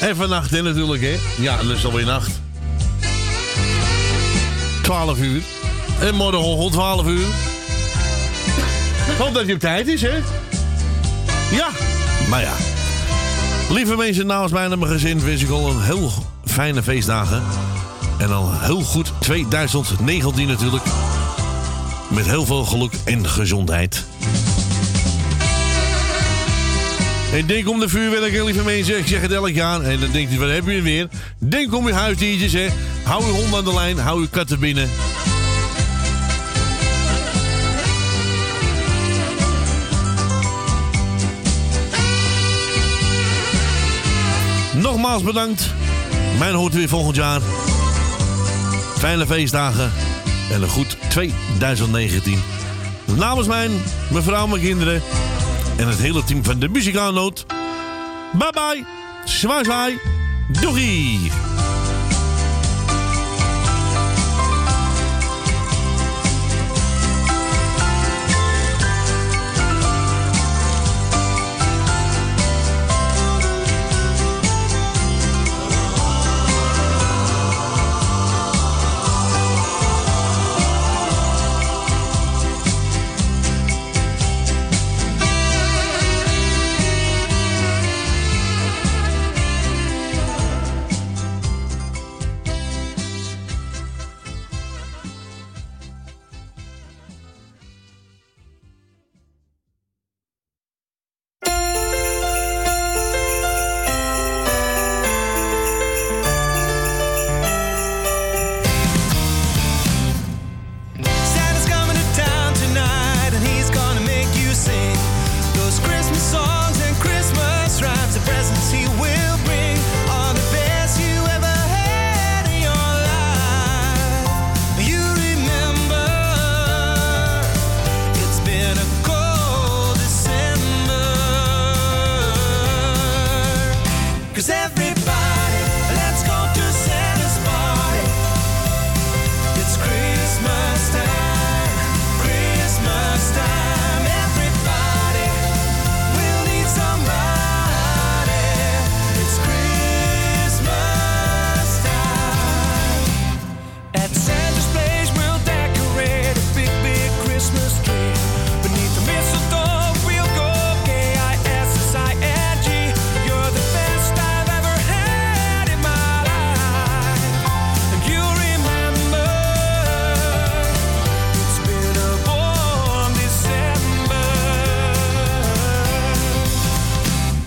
[0.00, 1.16] En vannacht, hè, natuurlijk, hè?
[1.38, 2.40] Ja, dat is alweer nacht.
[4.82, 5.42] 12 uur.
[6.00, 7.26] En morgen om 12 uur.
[9.10, 10.35] Ik hoop dat hij op tijd is, hè?
[11.50, 11.68] Ja,
[12.28, 12.52] maar ja.
[13.70, 16.12] Lieve mensen, namens mij en mijn gezin wens ik al een heel
[16.44, 17.42] fijne feestdagen.
[18.18, 20.84] En al heel goed 2019 natuurlijk.
[22.08, 24.04] Met heel veel geluk en gezondheid.
[27.32, 28.98] En denk om de vuurwerk, lieve mensen.
[28.98, 29.80] Ik zeg het elk jaar.
[29.80, 31.08] En dan denkt u, wat heb je weer?
[31.38, 32.66] Denk om uw huisdiertjes, hè.
[33.02, 33.98] Hou uw hond aan de lijn.
[33.98, 34.88] Hou uw katten binnen.
[44.96, 45.72] Nogmaals bedankt.
[46.38, 47.40] Mijn hoort weer volgend jaar.
[48.98, 49.92] Fijne feestdagen.
[50.50, 52.42] En een goed 2019.
[53.04, 53.70] Namens mijn,
[54.10, 55.02] mevrouw, mijn kinderen.
[55.76, 57.46] En het hele team van de Muzikaalnoot.
[58.32, 58.84] Bye bye.
[59.24, 59.98] Zwaai zwaai.
[60.60, 61.30] Doei.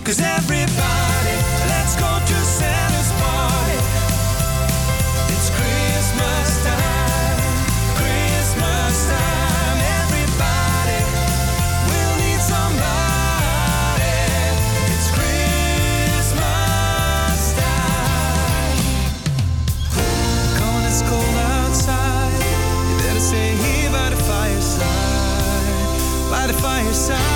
[0.10, 1.38] Cause everybody,
[1.70, 3.78] let's go to Santa's party.
[5.36, 7.38] It's Christmas time,
[7.94, 9.78] Christmas time.
[10.02, 11.06] Everybody
[11.86, 14.10] will need somebody.
[14.90, 16.34] It's Christmas
[17.54, 18.82] time.
[20.88, 22.34] It's cold outside.
[22.90, 24.82] You better stay here by the fireside,
[26.32, 27.29] by the fireside.